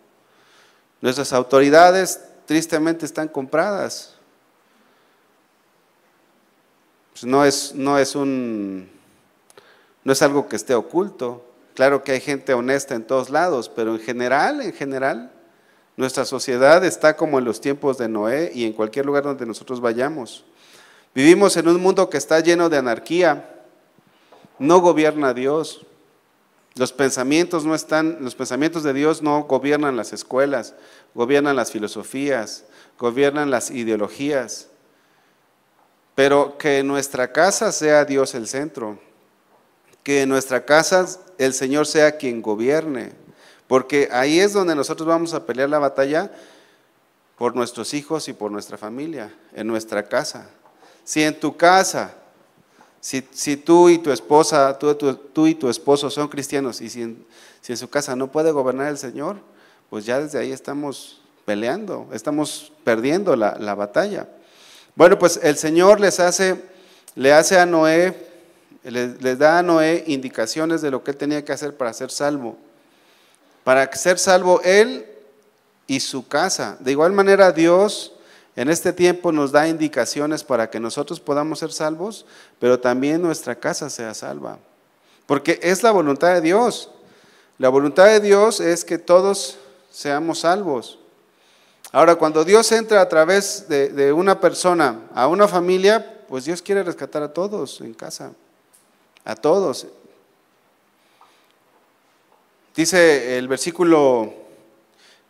Nuestras 1.02 1.34
autoridades 1.34 2.20
tristemente 2.46 3.06
están 3.06 3.28
compradas. 3.28 4.16
Pues 7.12 7.24
no 7.26 7.46
es, 7.46 7.76
no 7.76 8.00
es 8.00 8.16
un 8.16 8.90
no 10.04 10.14
es 10.14 10.22
algo 10.24 10.48
que 10.48 10.56
esté 10.56 10.74
oculto. 10.74 11.46
Claro 11.76 12.04
que 12.04 12.14
hay 12.14 12.22
gente 12.22 12.54
honesta 12.54 12.96
en 12.96 13.06
todos 13.06 13.30
lados, 13.30 13.70
pero 13.70 13.94
en 13.94 14.02
general, 14.02 14.62
en 14.62 14.74
general, 14.74 15.32
nuestra 16.00 16.24
sociedad 16.24 16.86
está 16.86 17.18
como 17.18 17.40
en 17.40 17.44
los 17.44 17.60
tiempos 17.60 17.98
de 17.98 18.08
Noé 18.08 18.54
y 18.56 18.64
en 18.64 18.72
cualquier 18.72 19.06
lugar 19.06 19.24
donde 19.24 19.46
nosotros 19.46 19.82
vayamos. 19.82 20.46
Vivimos 21.14 21.58
en 21.58 21.68
un 21.68 21.82
mundo 21.82 22.10
que 22.10 22.18
está 22.18 22.40
lleno 22.40 22.70
de 22.70 22.78
anarquía. 22.78 23.66
No 24.60 24.80
gobierna 24.80 25.34
Dios. 25.34 25.86
Los 26.76 26.94
pensamientos 26.94 27.66
no 27.66 27.76
están, 27.76 28.20
los 28.22 28.34
pensamientos 28.34 28.84
de 28.84 28.94
Dios 28.94 29.22
no 29.22 29.44
gobiernan 29.44 29.98
las 29.98 30.14
escuelas, 30.14 30.74
gobiernan 31.14 31.58
las 31.58 31.70
filosofías, 31.70 32.64
gobiernan 32.98 33.52
las 33.52 33.70
ideologías. 33.70 34.70
Pero 36.16 36.58
que 36.58 36.80
en 36.80 36.88
nuestra 36.88 37.34
casa 37.34 37.74
sea 37.74 38.06
Dios 38.06 38.36
el 38.36 38.48
centro, 38.48 39.02
que 40.04 40.22
en 40.22 40.30
nuestra 40.30 40.64
casa 40.64 41.20
el 41.38 41.54
Señor 41.54 41.88
sea 41.88 42.16
quien 42.16 42.42
gobierne, 42.42 43.19
porque 43.70 44.10
ahí 44.12 44.42
es 44.42 44.52
donde 44.52 44.76
nosotros 44.76 45.08
vamos 45.08 45.34
a 45.34 45.46
pelear 45.46 45.70
la 45.70 45.80
batalla 45.80 46.30
por 47.38 47.56
nuestros 47.56 47.94
hijos 47.94 48.28
y 48.28 48.34
por 48.34 48.52
nuestra 48.52 48.78
familia, 48.78 49.34
en 49.54 49.68
nuestra 49.68 50.04
casa. 50.04 50.50
Si 51.06 51.24
en 51.24 51.40
tu 51.40 51.56
casa 51.56 52.16
si, 53.02 53.56
tú 53.58 53.90
y 53.90 53.98
tu 53.98 54.12
esposa, 54.12 54.78
tú, 54.78 55.48
y 55.48 55.56
tu 55.56 55.70
esposo 55.70 56.10
son 56.10 56.28
cristianos 56.28 56.82
y 56.82 56.90
si 56.90 57.02
en, 57.04 57.26
su 57.78 57.90
casa 57.90 58.16
no 58.16 58.32
puede 58.32 58.52
gobernar 58.52 58.90
el 58.90 58.98
Señor, 58.98 59.38
pues 59.90 60.06
ya 60.06 60.20
desde 60.20 60.40
ahí 60.40 60.52
estamos 60.52 61.22
peleando, 61.46 62.10
estamos 62.14 62.74
perdiendo 62.84 63.36
la, 63.36 63.76
batalla. 63.76 64.28
Bueno, 64.96 65.18
pues 65.18 65.40
el 65.42 65.56
Señor 65.56 66.00
les 66.00 66.20
hace, 66.20 66.62
le 67.16 67.32
hace 67.32 67.58
a 67.58 67.66
Noé, 67.66 68.28
les, 68.84 69.22
les, 69.22 69.40
da 69.40 69.60
a 69.60 69.64
Noé 69.64 70.04
indicaciones 70.08 70.82
de 70.82 70.92
lo 70.92 71.04
que 71.04 71.12
él 71.12 71.18
tenía 71.18 71.46
que 71.46 71.54
hacer 71.54 71.78
para 71.78 71.94
ser 71.94 72.12
salvo. 72.12 72.58
Para 73.64 73.92
ser 73.94 74.18
salvo 74.18 74.62
él 74.64 75.06
y 75.88 76.00
su 76.00 76.28
casa. 76.28 76.78
De 76.80 76.92
igual 76.92 77.12
manera 77.12 77.52
Dios 77.52 78.14
en 78.56 78.70
este 78.70 78.92
tiempo 78.94 79.32
nos 79.32 79.52
da 79.52 79.68
indicaciones 79.68 80.44
para 80.44 80.70
que 80.70 80.80
nosotros 80.80 81.20
podamos 81.20 81.60
ser 81.60 81.72
salvos, 81.72 82.26
pero 82.60 82.80
también 82.80 83.22
nuestra 83.22 83.56
casa 83.56 83.90
sea 83.90 84.14
salva. 84.14 84.60
Porque 85.26 85.60
es 85.62 85.84
la 85.84 85.92
voluntad 85.92 86.34
de 86.34 86.42
Dios. 86.42 86.90
La 87.58 87.70
voluntad 87.70 88.06
de 88.06 88.20
Dios 88.20 88.60
es 88.60 88.84
que 88.84 88.98
todos 88.98 89.58
seamos 89.92 90.40
salvos. 90.40 91.00
Ahora, 91.92 92.16
cuando 92.16 92.44
Dios 92.44 92.72
entra 92.72 93.02
a 93.02 93.10
través 93.10 93.68
de, 93.68 94.14
una 94.14 94.40
persona 94.40 95.08
a 95.14 95.28
una 95.28 95.48
familia, 95.48 96.24
pues 96.28 96.46
Dios 96.46 96.62
quiere 96.62 96.84
rescatar 96.84 97.24
a 97.24 97.34
todos 97.34 97.82
en 97.82 97.94
casa, 97.94 98.32
a 99.26 99.36
todos. 99.36 99.88
Dice 102.80 103.38
el 103.38 103.50
versículo 103.50 104.34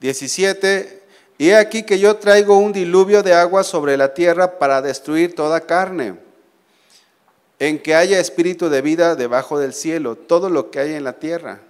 17, 0.01 1.01
y 1.39 1.49
aquí 1.49 1.81
que 1.81 1.97
yo 1.97 2.17
traigo 2.17 2.59
un 2.59 2.71
diluvio 2.71 3.23
de 3.23 3.33
agua 3.33 3.63
sobre 3.63 3.97
la 3.97 4.13
tierra 4.13 4.59
para 4.59 4.83
destruir 4.83 5.33
toda 5.33 5.61
carne, 5.61 6.19
en 7.57 7.81
que 7.81 7.95
haya 7.95 8.19
espíritu 8.19 8.69
de 8.69 8.83
vida 8.83 9.15
debajo 9.15 9.57
del 9.57 9.73
cielo, 9.73 10.15
todo 10.15 10.51
lo 10.51 10.69
que 10.69 10.79
hay 10.79 10.93
en 10.93 11.03
la 11.03 11.13
tierra. 11.13 11.61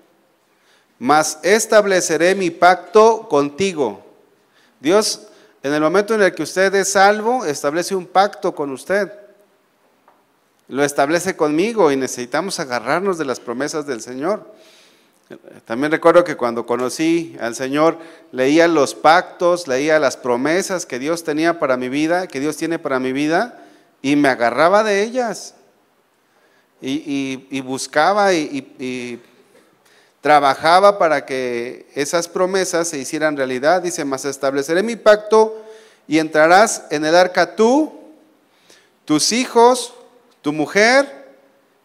Mas 0.98 1.40
estableceré 1.44 2.36
mi 2.36 2.50
pacto 2.50 3.30
contigo. 3.30 4.06
Dios, 4.82 5.28
en 5.64 5.74
el 5.74 5.80
momento 5.80 6.14
en 6.14 6.24
el 6.24 6.36
que 6.36 6.44
usted 6.44 6.76
es 6.76 6.90
salvo, 6.90 7.46
establece 7.46 7.96
un 7.96 8.06
pacto 8.06 8.54
con 8.54 8.70
usted. 8.72 9.14
Lo 10.68 10.84
establece 10.84 11.38
conmigo 11.38 11.90
y 11.90 11.96
necesitamos 11.96 12.60
agarrarnos 12.60 13.18
de 13.18 13.24
las 13.24 13.40
promesas 13.40 13.88
del 13.88 14.02
Señor. 14.02 14.46
También 15.66 15.92
recuerdo 15.92 16.24
que 16.24 16.36
cuando 16.36 16.66
conocí 16.66 17.38
al 17.40 17.54
Señor, 17.54 18.00
leía 18.32 18.68
los 18.68 18.96
pactos, 18.96 19.68
leía 19.68 20.00
las 20.00 20.18
promesas 20.18 20.88
que 20.88 20.98
Dios 20.98 21.24
tenía 21.24 21.60
para 21.60 21.78
mi 21.78 21.88
vida, 21.88 22.28
que 22.28 22.40
Dios 22.40 22.58
tiene 22.58 22.80
para 22.80 23.00
mi 23.00 23.14
vida, 23.14 23.64
y 24.02 24.16
me 24.16 24.30
agarraba 24.30 24.84
de 24.84 25.04
ellas. 25.04 25.54
Y, 26.82 27.62
buscaba 27.62 28.34
y, 28.34 29.22
trabajaba 30.22 30.98
para 30.98 31.26
que 31.26 31.86
esas 31.94 32.28
promesas 32.28 32.88
se 32.88 32.98
hicieran 32.98 33.38
realidad. 33.38 33.84
Dice, 33.84 34.06
más 34.06 34.26
estableceré 34.26 34.82
mi 34.82 34.96
pacto 34.96 35.64
y 36.08 36.18
entrarás 36.18 36.86
en 36.90 37.06
el 37.06 37.16
arca 37.16 37.56
tú, 37.56 38.00
tus 39.06 39.32
hijos, 39.32 39.94
tu 40.42 40.54
mujer 40.54 41.36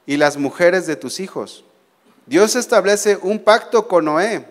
y 0.06 0.16
las 0.16 0.38
mujeres 0.38 0.86
de 0.86 0.96
tus 0.96 1.20
hijos 1.20 1.64
Dios 2.26 2.56
establece 2.56 3.18
un 3.20 3.38
pacto 3.38 3.86
con 3.86 4.06
Noé 4.06 4.46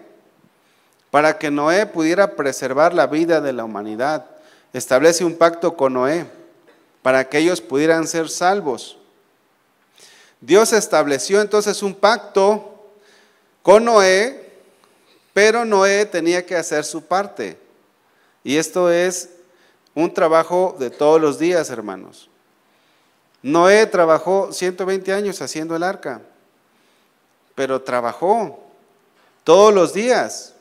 para 1.09 1.37
que 1.37 1.51
Noé 1.51 1.85
pudiera 1.85 2.35
preservar 2.35 2.93
la 2.93 3.07
vida 3.07 3.41
de 3.41 3.53
la 3.53 3.63
humanidad. 3.63 4.25
Establece 4.73 5.23
un 5.23 5.35
pacto 5.37 5.75
con 5.75 5.93
Noé 5.93 6.25
para 7.01 7.27
que 7.27 7.37
ellos 7.37 7.61
pudieran 7.61 8.07
ser 8.07 8.29
salvos. 8.29 8.97
Dios 10.41 10.73
estableció 10.73 11.41
entonces 11.41 11.83
un 11.83 11.93
pacto 11.93 12.91
con 13.61 13.85
Noé, 13.85 14.51
pero 15.33 15.65
Noé 15.65 16.05
tenía 16.05 16.45
que 16.45 16.55
hacer 16.55 16.83
su 16.83 17.03
parte. 17.03 17.57
Y 18.43 18.57
esto 18.57 18.91
es 18.91 19.29
un 19.95 20.13
trabajo 20.13 20.75
de 20.79 20.89
todos 20.89 21.21
los 21.21 21.39
días, 21.39 21.69
hermanos. 21.69 22.29
Noé 23.41 23.85
trabajó 23.85 24.51
120 24.51 25.13
años 25.13 25.41
haciendo 25.41 25.75
el 25.75 25.83
arca, 25.83 26.21
pero 27.55 27.81
trabajó 27.81 28.63
todos 29.43 29.73
los 29.73 29.93
días. 29.93 30.53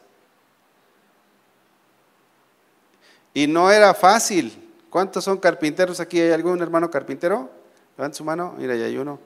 Y 3.35 3.47
no 3.47 3.71
era 3.71 3.95
fácil. 3.95 4.71
¿Cuántos 4.91 5.25
son 5.25 5.39
carpinteros 5.39 6.01
aquí? 6.01 6.21
¿Hay 6.21 6.33
algún 6.33 6.61
hermano 6.61 6.91
carpintero? 6.91 7.51
Levanten 7.97 8.17
su 8.17 8.25
mano. 8.25 8.55
Mira, 8.59 8.75
ahí 8.75 8.83
hay 8.83 8.99
uno. 8.99 9.19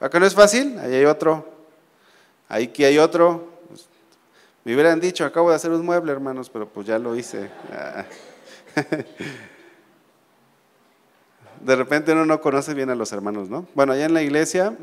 ¿Acá 0.00 0.18
no 0.18 0.26
es 0.26 0.34
fácil? 0.34 0.78
Ahí 0.78 0.94
hay 0.94 1.04
otro. 1.04 1.46
Ahí 2.48 2.64
aquí 2.64 2.84
hay 2.84 2.98
otro. 2.98 3.52
Me 4.64 4.74
hubieran 4.74 5.00
dicho, 5.00 5.24
acabo 5.24 5.50
de 5.50 5.56
hacer 5.56 5.72
un 5.72 5.84
mueble, 5.84 6.12
hermanos, 6.12 6.48
pero 6.48 6.68
pues 6.68 6.86
ya 6.86 6.98
lo 6.98 7.16
hice. 7.16 7.50
De 11.60 11.76
repente 11.76 12.12
uno 12.12 12.24
no 12.26 12.40
conoce 12.40 12.72
bien 12.74 12.90
a 12.90 12.94
los 12.94 13.12
hermanos, 13.12 13.48
¿no? 13.48 13.66
Bueno, 13.74 13.92
allá 13.92 14.06
en 14.06 14.14
la 14.14 14.22
iglesia, 14.22 14.76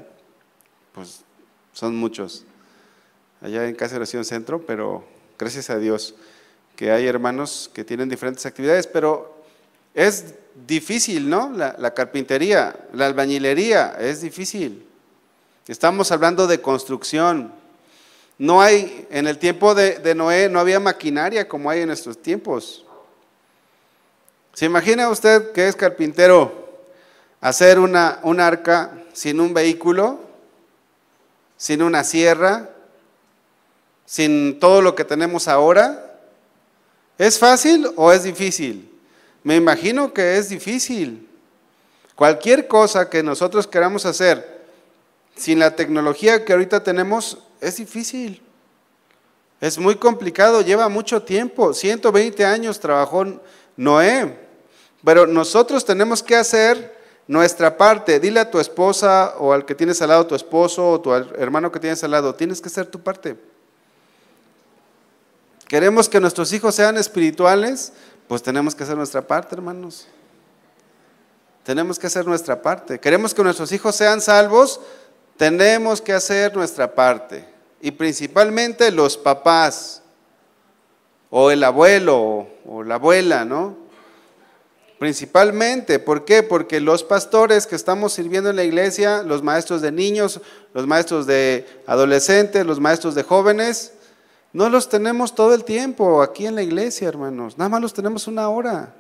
pues 0.94 1.24
son 1.74 1.96
muchos. 1.96 2.46
Allá 3.42 3.68
en 3.68 3.76
Casa 3.76 3.94
de 3.94 4.00
Oración 4.00 4.26
Centro, 4.26 4.66
pero 4.66 5.04
gracias 5.38 5.70
a 5.70 5.78
Dios 5.78 6.16
que 6.76 6.92
hay 6.92 7.08
hermanos 7.08 7.70
que 7.74 7.84
tienen 7.84 8.08
diferentes 8.08 8.46
actividades, 8.46 8.88
pero 8.88 9.36
es 9.94 10.36
difícil, 10.68 11.30
¿no? 11.30 11.52
La, 11.52 11.94
carpintería, 11.94 12.76
la 12.94 13.06
albañilería, 13.06 13.98
es 14.00 14.22
difícil. 14.22 14.86
Estamos 15.68 16.12
hablando 16.12 16.48
de 16.48 16.62
construcción. 16.62 17.52
No 18.38 18.62
hay, 18.62 19.08
en 19.10 19.28
el 19.28 19.38
tiempo 19.38 19.76
de, 19.76 20.16
Noé 20.16 20.48
no 20.48 20.60
había 20.60 20.80
maquinaria 20.80 21.48
como 21.48 21.70
hay 21.70 21.82
en 21.82 21.92
estos 21.92 22.22
tiempos. 22.22 22.86
¿Se 24.54 24.66
imagina 24.66 25.10
usted 25.10 25.52
que 25.52 25.68
es 25.68 25.76
carpintero 25.76 26.80
hacer 27.42 27.80
una, 27.80 28.20
un 28.24 28.40
arca 28.40 29.04
sin 29.14 29.40
un 29.42 29.54
vehículo, 29.54 30.29
sin 31.60 31.84
una 31.84 32.06
sierra, 32.06 32.70
sin 34.06 34.60
todo 34.62 34.82
lo 34.82 34.96
que 34.96 35.04
tenemos 35.04 35.50
ahora? 35.50 36.18
¿Es 37.18 37.38
fácil 37.38 37.92
o 37.98 38.14
es 38.14 38.24
difícil? 38.24 38.90
Me 39.44 39.58
imagino 39.58 40.14
que 40.14 40.38
es 40.38 40.48
difícil. 40.48 41.30
Cualquier 42.16 42.68
cosa 42.70 43.10
que 43.10 43.22
nosotros 43.22 43.68
queramos 43.68 44.06
hacer 44.06 44.62
sin 45.36 45.60
la 45.60 45.76
tecnología 45.76 46.46
que 46.46 46.54
ahorita 46.54 46.82
tenemos 46.82 47.38
es 47.60 47.76
difícil. 47.76 48.42
Es 49.60 49.78
muy 49.78 49.96
complicado, 49.96 50.62
lleva 50.62 50.88
mucho 50.88 51.22
tiempo. 51.24 51.74
120 51.74 52.46
años 52.46 52.80
trabajó 52.80 53.42
Noé. 53.76 54.34
Pero 55.04 55.28
nosotros 55.28 55.84
tenemos 55.84 56.24
que 56.24 56.38
hacer 56.38 56.99
nuestra 57.30 57.78
parte. 57.78 58.20
Dile 58.20 58.40
a 58.40 58.50
tu 58.50 58.60
esposa 58.60 59.36
o 59.38 59.54
al 59.54 59.64
que 59.64 59.76
tienes 59.76 60.02
al 60.02 60.10
lado, 60.10 60.26
tu 60.26 60.34
esposo 60.34 60.90
o 60.90 61.00
tu 61.00 61.14
hermano 61.14 61.72
que 61.72 61.80
tienes 61.80 62.04
al 62.04 62.12
lado, 62.12 62.34
tienes 62.34 62.60
que 62.60 62.70
hacer 62.70 62.88
tu 62.88 63.00
parte. 63.00 63.38
Queremos 65.68 66.10
que 66.10 66.20
nuestros 66.20 66.52
hijos 66.54 66.74
sean 66.74 66.98
espirituales, 66.98 67.94
pues 68.28 68.42
tenemos 68.42 68.74
que 68.74 68.84
hacer 68.84 68.98
nuestra 68.98 69.22
parte, 69.22 69.54
hermanos. 69.54 70.08
Tenemos 71.64 72.00
que 72.00 72.08
hacer 72.08 72.26
nuestra 72.26 72.60
parte. 72.64 73.00
Queremos 73.00 73.36
que 73.36 73.44
nuestros 73.44 73.72
hijos 73.72 73.96
sean 73.96 74.22
salvos, 74.22 74.82
tenemos 75.38 76.02
que 76.02 76.14
hacer 76.14 76.56
nuestra 76.56 76.96
parte. 76.96 77.48
Y 77.80 77.92
principalmente 77.92 78.90
los 78.90 79.16
papás, 79.16 80.02
o 81.30 81.52
el 81.52 81.64
abuelo, 81.64 82.48
o 82.66 82.84
la 82.84 82.96
abuela, 82.96 83.46
¿no? 83.46 83.78
Principalmente, 85.00 85.98
¿por 85.98 86.26
qué? 86.26 86.44
Porque 86.44 86.82
los 86.82 87.06
pastores 87.06 87.66
que 87.66 87.78
estamos 87.78 88.12
sirviendo 88.12 88.50
en 88.50 88.58
la 88.58 88.66
iglesia, 88.66 89.24
los 89.24 89.42
maestros 89.42 89.82
de 89.82 89.94
niños, 89.94 90.42
los 90.74 90.86
maestros 90.86 91.26
de 91.26 91.66
adolescentes, 91.88 92.66
los 92.66 92.82
maestros 92.82 93.16
de 93.16 93.24
jóvenes, 93.24 93.94
no 94.52 94.70
los 94.70 94.90
tenemos 94.90 95.34
todo 95.34 95.54
el 95.54 95.64
tiempo 95.64 96.22
aquí 96.22 96.46
en 96.48 96.56
la 96.56 96.64
iglesia, 96.64 97.08
hermanos. 97.08 97.58
Nada 97.58 97.70
más 97.70 97.82
los 97.82 97.94
tenemos 97.94 98.28
una 98.28 98.50
hora. 98.50 98.94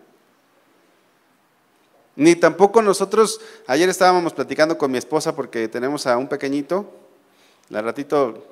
Ni 2.15 2.33
tampoco 2.33 2.81
nosotros, 2.81 3.41
ayer 3.67 3.89
estábamos 3.89 4.31
platicando 4.31 4.77
con 4.77 4.91
mi 4.91 4.97
esposa 4.97 5.35
porque 5.35 5.67
tenemos 5.67 6.07
a 6.07 6.17
un 6.17 6.29
pequeñito, 6.29 6.89
la 7.67 7.81
ratito 7.81 8.45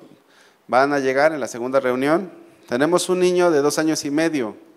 van 0.66 0.92
a 0.92 0.98
llegar 0.98 1.32
en 1.32 1.40
la 1.40 1.48
segunda 1.48 1.80
reunión. 1.80 2.30
Tenemos 2.68 3.08
un 3.08 3.20
niño 3.20 3.50
de 3.50 3.62
dos 3.62 3.78
años 3.78 4.04
y 4.04 4.10
medio. 4.10 4.67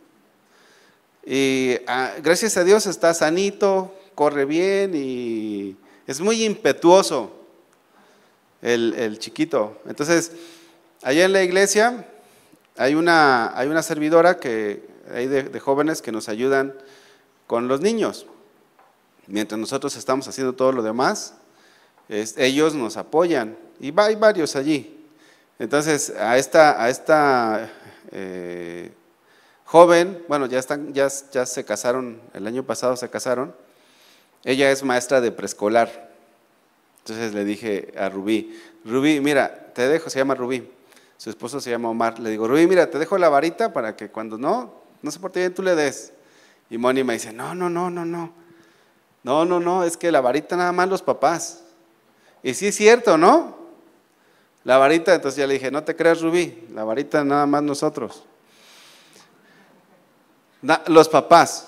Y 1.25 1.77
ah, 1.88 2.13
gracias 2.21 2.57
a 2.57 2.63
Dios 2.63 2.86
está 2.88 3.13
sanito, 3.13 3.95
corre 4.15 4.45
bien 4.45 4.93
y 4.95 5.75
es 6.07 6.19
muy 6.19 6.43
impetuoso 6.43 7.31
el, 8.62 8.93
el 8.95 9.19
chiquito. 9.19 9.81
Entonces, 9.88 10.31
allá 11.03 11.25
en 11.25 11.34
la 11.34 11.43
iglesia 11.43 12.07
hay 12.77 12.95
una, 12.95 13.57
hay 13.57 13.67
una 13.67 13.84
servidora 13.84 14.39
que, 14.39 14.89
hay 15.13 15.27
de, 15.27 15.60
jóvenes 15.60 16.01
que 16.01 16.12
nos 16.12 16.29
ayudan 16.29 16.73
con 17.47 17.67
los 17.67 17.81
niños. 17.81 18.25
Mientras 19.27 19.60
nosotros 19.60 19.95
estamos 19.95 20.27
haciendo 20.27 20.53
todo 20.53 20.71
lo 20.71 20.84
demás, 20.84 21.36
ellos 22.10 22.73
nos 22.73 22.97
apoyan. 22.97 23.57
Y 23.79 23.93
hay 23.97 24.15
varios 24.15 24.55
allí. 24.55 25.05
Entonces, 25.60 26.12
a 26.12 26.38
esta, 26.38 26.84
a 26.84 26.89
esta 26.89 27.71
eh, 28.12 28.91
joven, 29.71 30.23
bueno, 30.27 30.45
ya, 30.45 30.60
están, 30.60 30.93
ya, 30.93 31.07
ya 31.31 31.45
se 31.45 31.65
casaron, 31.65 32.21
el 32.34 32.45
año 32.45 32.63
pasado 32.63 32.95
se 32.97 33.10
casaron, 33.10 33.55
ella 34.43 34.69
es 34.71 34.84
maestra 34.84 35.21
de 35.21 35.31
preescolar. 35.31 36.12
Entonces 36.99 37.34
le 37.34 37.45
dije 37.45 37.93
a 37.97 38.10
Rubí, 38.10 38.60
Rubí, 38.86 39.19
mira, 39.21 39.71
te 39.73 39.88
dejo, 39.88 40.10
se 40.10 40.19
llama 40.19 40.36
Rubí 40.36 40.69
su 41.21 41.29
esposo 41.29 41.62
se 41.62 41.69
llama 41.69 41.88
Omar. 41.88 42.17
Le 42.17 42.31
digo, 42.31 42.47
Rubí, 42.47 42.65
mira, 42.65 42.89
te 42.89 42.97
dejo 42.97 43.15
la 43.15 43.29
varita 43.29 43.71
para 43.71 43.95
que 43.95 44.10
cuando 44.10 44.39
no, 44.39 44.73
no 45.03 45.12
se 45.12 45.19
porte 45.19 45.39
bien, 45.39 45.53
tú 45.53 45.62
le 45.62 45.75
des. 45.75 46.13
Y 46.67 46.79
Moni 46.79 47.03
me 47.03 47.13
dice, 47.13 47.31
no, 47.31 47.53
no, 47.53 47.69
no, 47.69 47.91
no, 47.91 48.03
no. 48.05 48.34
No, 49.21 49.45
no, 49.45 49.60
no, 49.60 49.84
es 49.84 49.97
que 49.97 50.12
la 50.12 50.19
varita 50.19 50.57
nada 50.57 50.71
más 50.71 50.89
los 50.89 51.03
papás. 51.03 51.62
Y 52.41 52.55
sí 52.55 52.65
es 52.65 52.75
cierto, 52.75 53.19
¿no? 53.19 53.55
La 54.63 54.79
varita, 54.79 55.13
entonces 55.13 55.38
ya 55.38 55.45
le 55.45 55.53
dije, 55.53 55.69
no 55.69 55.84
te 55.84 55.95
creas, 55.95 56.21
Rubí, 56.21 56.67
la 56.73 56.84
varita 56.86 57.23
nada 57.23 57.45
más 57.45 57.62
nosotros. 57.62 58.23
Los 60.88 61.10
papás, 61.10 61.67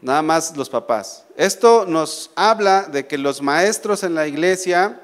nada 0.00 0.22
más 0.22 0.56
los 0.56 0.68
papás. 0.68 1.24
Esto 1.36 1.84
nos 1.86 2.30
habla 2.34 2.82
de 2.82 3.06
que 3.06 3.18
los 3.18 3.40
maestros 3.40 4.02
en 4.02 4.14
la 4.14 4.26
iglesia 4.26 5.00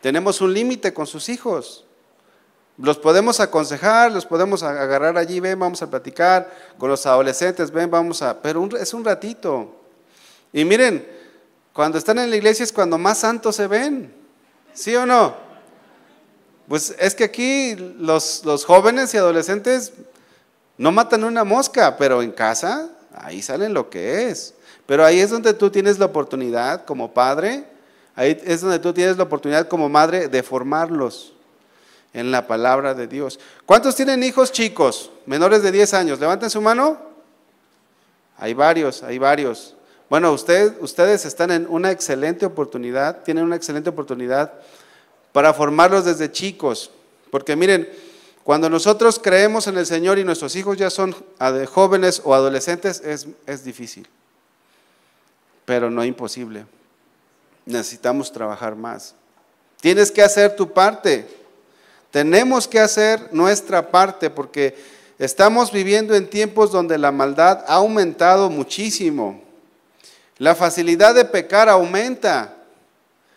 tenemos 0.00 0.40
un 0.40 0.52
límite 0.52 0.92
con 0.92 1.06
sus 1.06 1.28
hijos. 1.28 1.84
Los 2.76 2.98
podemos 2.98 3.40
aconsejar, 3.40 4.12
los 4.12 4.24
podemos 4.24 4.62
agarrar 4.62 5.18
allí, 5.18 5.40
ven, 5.40 5.58
vamos 5.58 5.82
a 5.82 5.90
platicar 5.90 6.48
con 6.78 6.88
los 6.88 7.04
adolescentes, 7.06 7.72
ven, 7.72 7.90
vamos 7.90 8.22
a... 8.22 8.40
Pero 8.40 8.68
es 8.78 8.94
un 8.94 9.04
ratito. 9.04 9.74
Y 10.52 10.64
miren, 10.64 11.06
cuando 11.72 11.98
están 11.98 12.18
en 12.18 12.30
la 12.30 12.36
iglesia 12.36 12.62
es 12.62 12.72
cuando 12.72 12.96
más 12.96 13.18
santos 13.18 13.56
se 13.56 13.66
ven, 13.66 14.14
¿sí 14.72 14.94
o 14.94 15.06
no? 15.06 15.34
Pues 16.68 16.94
es 16.98 17.14
que 17.14 17.24
aquí 17.24 17.74
los, 17.76 18.44
los 18.44 18.64
jóvenes 18.64 19.12
y 19.14 19.16
adolescentes 19.16 19.92
no 20.78 20.92
matan 20.92 21.24
una 21.24 21.44
mosca, 21.44 21.96
pero 21.96 22.22
en 22.22 22.30
casa, 22.30 22.88
ahí 23.12 23.42
salen 23.42 23.74
lo 23.74 23.90
que 23.90 24.28
es. 24.30 24.54
Pero 24.86 25.04
ahí 25.04 25.20
es 25.20 25.28
donde 25.28 25.52
tú 25.52 25.70
tienes 25.70 25.98
la 25.98 26.06
oportunidad 26.06 26.84
como 26.84 27.12
padre, 27.12 27.64
ahí 28.14 28.40
es 28.44 28.62
donde 28.62 28.78
tú 28.78 28.92
tienes 28.92 29.16
la 29.16 29.24
oportunidad 29.24 29.68
como 29.68 29.88
madre 29.88 30.28
de 30.28 30.42
formarlos 30.42 31.34
en 32.14 32.30
la 32.30 32.46
palabra 32.46 32.94
de 32.94 33.06
Dios. 33.06 33.38
¿Cuántos 33.66 33.96
tienen 33.96 34.22
hijos 34.22 34.50
chicos, 34.52 35.10
menores 35.26 35.62
de 35.62 35.72
10 35.72 35.94
años? 35.94 36.20
Levanten 36.20 36.48
su 36.48 36.60
mano. 36.60 36.96
Hay 38.38 38.54
varios, 38.54 39.02
hay 39.02 39.18
varios. 39.18 39.74
Bueno, 40.08 40.32
ustedes 40.32 41.26
están 41.26 41.50
en 41.50 41.66
una 41.68 41.90
excelente 41.90 42.46
oportunidad, 42.46 43.24
tienen 43.24 43.44
una 43.44 43.56
excelente 43.56 43.90
oportunidad 43.90 44.54
para 45.32 45.52
formarlos 45.52 46.06
desde 46.06 46.32
chicos. 46.32 46.90
Porque 47.30 47.56
miren, 47.56 47.88
cuando 48.48 48.70
nosotros 48.70 49.20
creemos 49.22 49.66
en 49.66 49.76
el 49.76 49.84
Señor 49.84 50.18
y 50.18 50.24
nuestros 50.24 50.56
hijos 50.56 50.78
ya 50.78 50.88
son 50.88 51.14
jóvenes 51.70 52.22
o 52.24 52.32
adolescentes, 52.32 53.02
es, 53.04 53.26
es 53.44 53.62
difícil, 53.62 54.08
pero 55.66 55.90
no 55.90 56.02
imposible. 56.02 56.64
Necesitamos 57.66 58.32
trabajar 58.32 58.74
más. 58.74 59.14
Tienes 59.82 60.10
que 60.10 60.22
hacer 60.22 60.56
tu 60.56 60.72
parte. 60.72 61.28
Tenemos 62.10 62.66
que 62.66 62.80
hacer 62.80 63.28
nuestra 63.32 63.90
parte 63.90 64.30
porque 64.30 64.78
estamos 65.18 65.70
viviendo 65.70 66.14
en 66.14 66.30
tiempos 66.30 66.72
donde 66.72 66.96
la 66.96 67.12
maldad 67.12 67.62
ha 67.68 67.74
aumentado 67.74 68.48
muchísimo. 68.48 69.42
La 70.38 70.54
facilidad 70.54 71.14
de 71.14 71.26
pecar 71.26 71.68
aumenta. 71.68 72.56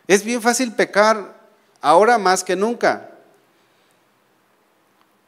Es 0.08 0.24
bien 0.24 0.42
fácil 0.42 0.72
pecar 0.72 1.34
ahora 1.82 2.18
más 2.18 2.46
que 2.46 2.56
nunca. 2.56 3.11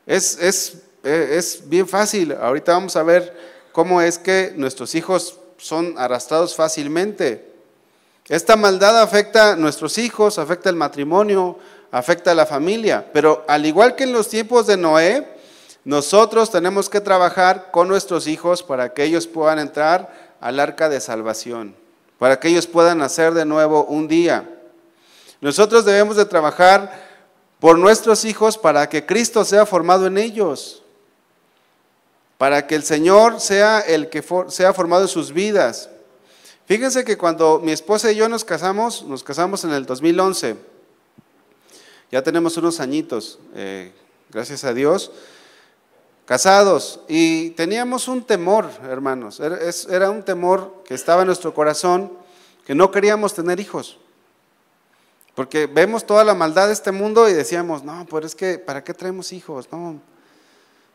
Es, 0.05 0.37
es, 0.39 0.77
es, 1.03 1.61
bien 1.69 1.87
fácil. 1.87 2.33
Ahorita 2.33 2.73
vamos 2.73 2.95
a 2.95 3.03
ver 3.03 3.35
cómo 3.71 4.01
es 4.01 4.17
que 4.17 4.53
nuestros 4.55 4.95
hijos 4.95 5.39
son 5.57 5.95
arrastrados 5.97 6.55
fácilmente. 6.55 7.53
Esta 8.27 8.55
maldad 8.55 9.01
afecta 9.01 9.53
a 9.53 9.55
nuestros 9.55 9.97
hijos, 9.97 10.39
afecta 10.39 10.69
el 10.69 10.75
matrimonio, 10.75 11.57
afecta 11.91 12.31
a 12.31 12.35
la 12.35 12.45
familia. 12.45 13.05
Pero 13.13 13.45
al 13.47 13.65
igual 13.65 13.95
que 13.95 14.03
en 14.03 14.13
los 14.13 14.29
tiempos 14.29 14.67
de 14.67 14.77
Noé, 14.77 15.27
nosotros 15.85 16.51
tenemos 16.51 16.89
que 16.89 17.01
trabajar 17.01 17.69
con 17.71 17.87
nuestros 17.87 18.27
hijos 18.27 18.63
para 18.63 18.93
que 18.93 19.03
ellos 19.03 19.27
puedan 19.27 19.59
entrar 19.59 20.33
al 20.39 20.59
arca 20.59 20.89
de 20.89 20.99
salvación, 20.99 21.75
para 22.19 22.39
que 22.39 22.49
ellos 22.49 22.67
puedan 22.67 22.97
nacer 22.97 23.33
de 23.33 23.45
nuevo 23.45 23.85
un 23.85 24.07
día. 24.07 24.49
Nosotros 25.41 25.83
debemos 25.83 26.15
de 26.15 26.25
trabajar 26.25 27.12
por 27.63 27.79
nuestros 27.79 28.25
hijos 28.25 28.57
para 28.57 28.89
que 28.89 29.05
Cristo 29.05 29.45
sea 29.45 29.65
formado 29.65 30.05
en 30.05 30.17
ellos, 30.17 30.83
para 32.37 32.67
que 32.67 32.75
el 32.75 32.83
Señor 32.83 33.39
sea 33.39 33.79
el 33.79 34.09
que 34.09 34.21
sea 34.49 34.73
formado 34.73 35.03
en 35.03 35.07
sus 35.07 35.31
vidas. 35.31 35.89
Fíjense 36.65 37.05
que 37.05 37.17
cuando 37.17 37.61
mi 37.63 37.71
esposa 37.71 38.11
y 38.11 38.17
yo 38.17 38.27
nos 38.27 38.43
casamos, 38.43 39.03
nos 39.03 39.23
casamos 39.23 39.63
en 39.63 39.71
el 39.71 39.85
2011, 39.85 40.57
ya 42.11 42.21
tenemos 42.21 42.57
unos 42.57 42.81
añitos, 42.81 43.39
eh, 43.55 43.93
gracias 44.29 44.65
a 44.65 44.73
Dios, 44.73 45.13
casados, 46.25 46.99
y 47.07 47.51
teníamos 47.51 48.09
un 48.09 48.25
temor, 48.25 48.69
hermanos, 48.89 49.39
era 49.39 50.09
un 50.09 50.23
temor 50.23 50.83
que 50.83 50.95
estaba 50.95 51.21
en 51.21 51.27
nuestro 51.27 51.53
corazón, 51.53 52.11
que 52.65 52.75
no 52.75 52.91
queríamos 52.91 53.33
tener 53.33 53.61
hijos. 53.61 53.99
Porque 55.35 55.65
vemos 55.65 56.05
toda 56.05 56.23
la 56.23 56.35
maldad 56.35 56.67
de 56.67 56.73
este 56.73 56.91
mundo 56.91 57.27
y 57.27 57.33
decíamos, 57.33 57.83
no, 57.83 58.05
pues 58.05 58.25
es 58.25 58.35
que, 58.35 58.59
¿para 58.59 58.83
qué 58.83 58.93
traemos 58.93 59.33
hijos? 59.33 59.67
No. 59.71 59.99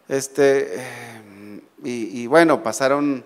Este, 0.08 0.80
eh, 0.80 1.60
y, 1.82 2.26
bueno, 2.26 2.62
pasaron, 2.62 3.24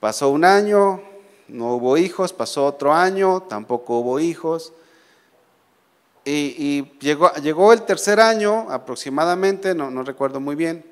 pasó 0.00 0.30
un 0.30 0.44
año, 0.44 1.02
no 1.48 1.74
hubo 1.74 1.96
hijos, 1.96 2.32
pasó 2.32 2.66
otro 2.66 2.92
año, 2.92 3.42
tampoco 3.42 3.98
hubo 3.98 4.18
hijos. 4.18 4.72
Y, 6.24 6.84
llegó, 7.00 7.32
llegó, 7.34 7.72
el 7.72 7.82
tercer 7.82 8.20
año 8.20 8.70
aproximadamente, 8.70 9.74
no, 9.74 10.02
recuerdo 10.02 10.40
muy 10.40 10.56
bien, 10.56 10.84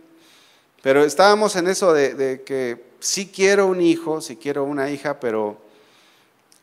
pero 0.83 1.05
estábamos 1.05 1.57
en 1.57 1.69
eso 1.69 1.93
de 1.93 2.43
que 2.47 2.87
sí 3.01 3.31
quiero 3.35 3.67
un 3.67 3.81
hijo, 3.81 4.21
sí 4.21 4.37
quiero 4.37 4.65
una 4.65 4.91
hija, 4.91 5.21
pero 5.21 5.59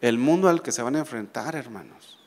el 0.02 0.18
mundo 0.18 0.50
al 0.50 0.62
que 0.62 0.72
se 0.72 0.82
van 0.82 0.96
a 0.96 1.00
enfrentar, 1.00 1.56
hermanos. 1.56 2.23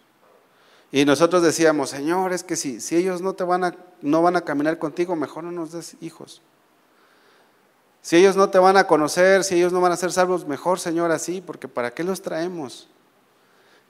Y 0.93 1.05
nosotros 1.05 1.43
decíamos, 1.43 1.91
Señor, 1.91 2.33
es 2.33 2.45
que 2.45 2.57
si, 2.57 2.81
si 2.81 2.97
ellos 2.97 3.21
no, 3.21 3.35
te 3.35 3.45
van 3.45 3.65
a, 3.65 3.77
no 4.03 4.23
van 4.23 4.37
a 4.37 4.43
caminar 4.43 4.79
contigo, 4.79 5.17
mejor 5.17 5.45
no 5.45 5.53
nos 5.53 5.73
des 5.73 5.97
hijos. 6.01 6.43
Si 8.03 8.17
ellos 8.17 8.37
no 8.37 8.51
te 8.51 8.59
van 8.59 8.77
a 8.77 8.87
conocer, 8.87 9.43
si 9.43 9.57
ellos 9.57 9.73
no 9.73 9.81
van 9.81 9.93
a 9.93 9.97
ser 9.97 10.13
salvos, 10.13 10.47
mejor, 10.47 10.79
Señor, 10.79 11.11
así, 11.11 11.41
porque 11.41 11.67
¿para 11.67 11.93
qué 11.93 12.05
los 12.05 12.23
traemos? 12.23 12.89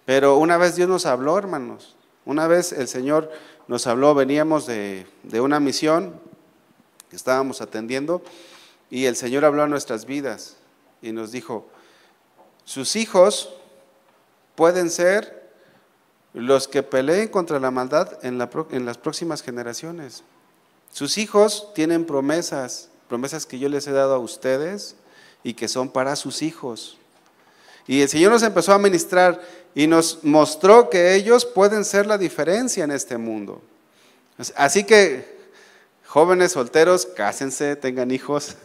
Pero 0.06 0.38
una 0.38 0.56
vez 0.56 0.76
Dios 0.76 0.88
nos 0.88 1.04
habló, 1.04 1.36
hermanos. 1.36 1.96
Una 2.24 2.46
vez 2.46 2.72
el 2.72 2.88
Señor 2.88 3.30
nos 3.68 3.86
habló, 3.86 4.14
veníamos 4.14 4.66
de, 4.66 5.06
de 5.22 5.40
una 5.40 5.60
misión 5.60 6.18
que 7.10 7.16
estábamos 7.16 7.60
atendiendo 7.60 8.22
y 8.90 9.04
el 9.04 9.16
Señor 9.16 9.44
habló 9.44 9.62
a 9.62 9.68
nuestras 9.68 10.06
vidas 10.06 10.56
y 11.02 11.12
nos 11.12 11.30
dijo, 11.30 11.68
sus 12.64 12.96
hijos 12.96 13.52
pueden 14.54 14.90
ser 14.90 15.45
los 16.36 16.68
que 16.68 16.82
peleen 16.82 17.28
contra 17.28 17.58
la 17.58 17.70
maldad 17.70 18.18
en, 18.22 18.36
las 18.38 18.98
próximas 18.98 19.42
generaciones. 19.42 20.22
Sus 20.92 21.16
hijos 21.16 21.72
tienen 21.74 22.04
promesas, 22.04 22.90
promesas 23.08 23.46
que 23.46 23.58
yo 23.58 23.70
les 23.70 23.86
he 23.86 23.92
dado 23.92 24.14
a 24.14 24.18
ustedes 24.18 24.96
y 25.42 25.54
que 25.54 25.66
son 25.66 25.88
para 25.88 26.14
sus 26.14 26.42
hijos. 26.42 26.98
Y 27.86 28.02
el 28.02 28.08
Señor 28.10 28.32
nos 28.32 28.42
empezó 28.42 28.74
a 28.74 28.78
ministrar 28.78 29.40
y 29.74 29.86
nos 29.86 30.22
mostró 30.24 30.90
que 30.90 31.14
ellos 31.14 31.46
pueden 31.46 31.86
ser 31.86 32.06
la 32.06 32.18
diferencia 32.18 32.84
en 32.84 32.90
este 32.90 33.16
mundo. 33.16 33.62
Así 34.56 34.84
que, 34.84 35.38
jóvenes 36.04 36.52
solteros, 36.52 37.06
cásense, 37.06 37.76
tengan 37.76 38.10
hijos. 38.10 38.56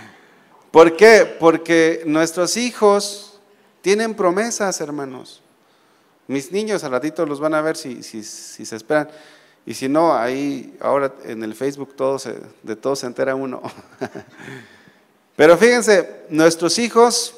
¿Por 0.70 0.96
qué? 0.96 1.36
Porque 1.40 2.04
nuestros 2.06 2.56
hijos 2.56 3.40
tienen 3.80 4.14
promesas, 4.14 4.80
hermanos. 4.80 5.42
Mis 6.30 6.52
niños 6.52 6.84
al 6.84 6.92
ratito 6.92 7.26
los 7.26 7.40
van 7.40 7.54
a 7.54 7.60
ver 7.60 7.76
si, 7.76 8.04
si, 8.04 8.22
se 8.22 8.76
esperan. 8.76 9.08
Y 9.66 9.74
si 9.74 9.88
no, 9.88 10.14
ahí 10.14 10.76
ahora 10.80 11.12
en 11.24 11.42
el 11.42 11.56
Facebook 11.56 11.96
todos, 11.96 12.28
de 12.62 12.76
todo 12.76 12.94
se 12.94 13.06
entera 13.06 13.34
uno. 13.34 13.60
Pero 15.36 15.58
fíjense, 15.58 16.26
nuestros 16.28 16.78
hijos 16.78 17.34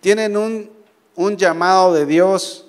tienen 0.00 0.36
un, 0.36 0.70
un 1.16 1.36
llamado 1.36 1.92
de 1.92 2.06
Dios. 2.06 2.68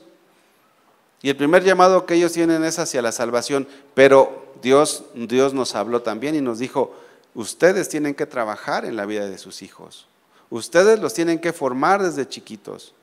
Y 1.22 1.30
el 1.30 1.38
primer 1.38 1.64
llamado 1.64 2.08
que 2.08 2.16
ellos 2.16 2.32
tienen 2.32 2.64
es 2.64 2.80
hacia 2.80 3.04
la 3.04 3.12
salvación. 3.12 3.68
Pero 3.94 4.48
Dios, 4.64 5.04
Dios 5.14 5.54
nos 5.54 5.76
habló 5.76 6.02
también 6.02 6.34
y 6.34 6.42
nos 6.42 6.58
dijo, 6.58 6.96
ustedes 7.36 7.88
tienen 7.88 8.16
que 8.16 8.26
trabajar 8.26 8.84
en 8.84 8.96
la 8.96 9.06
vida 9.06 9.30
de 9.30 9.38
sus 9.38 9.62
hijos. 9.62 10.08
Ustedes 10.50 11.00
los 11.00 11.14
tienen 11.14 11.38
que 11.38 11.54
formar 11.54 12.02
desde 12.02 12.28
chiquitos 12.28 12.96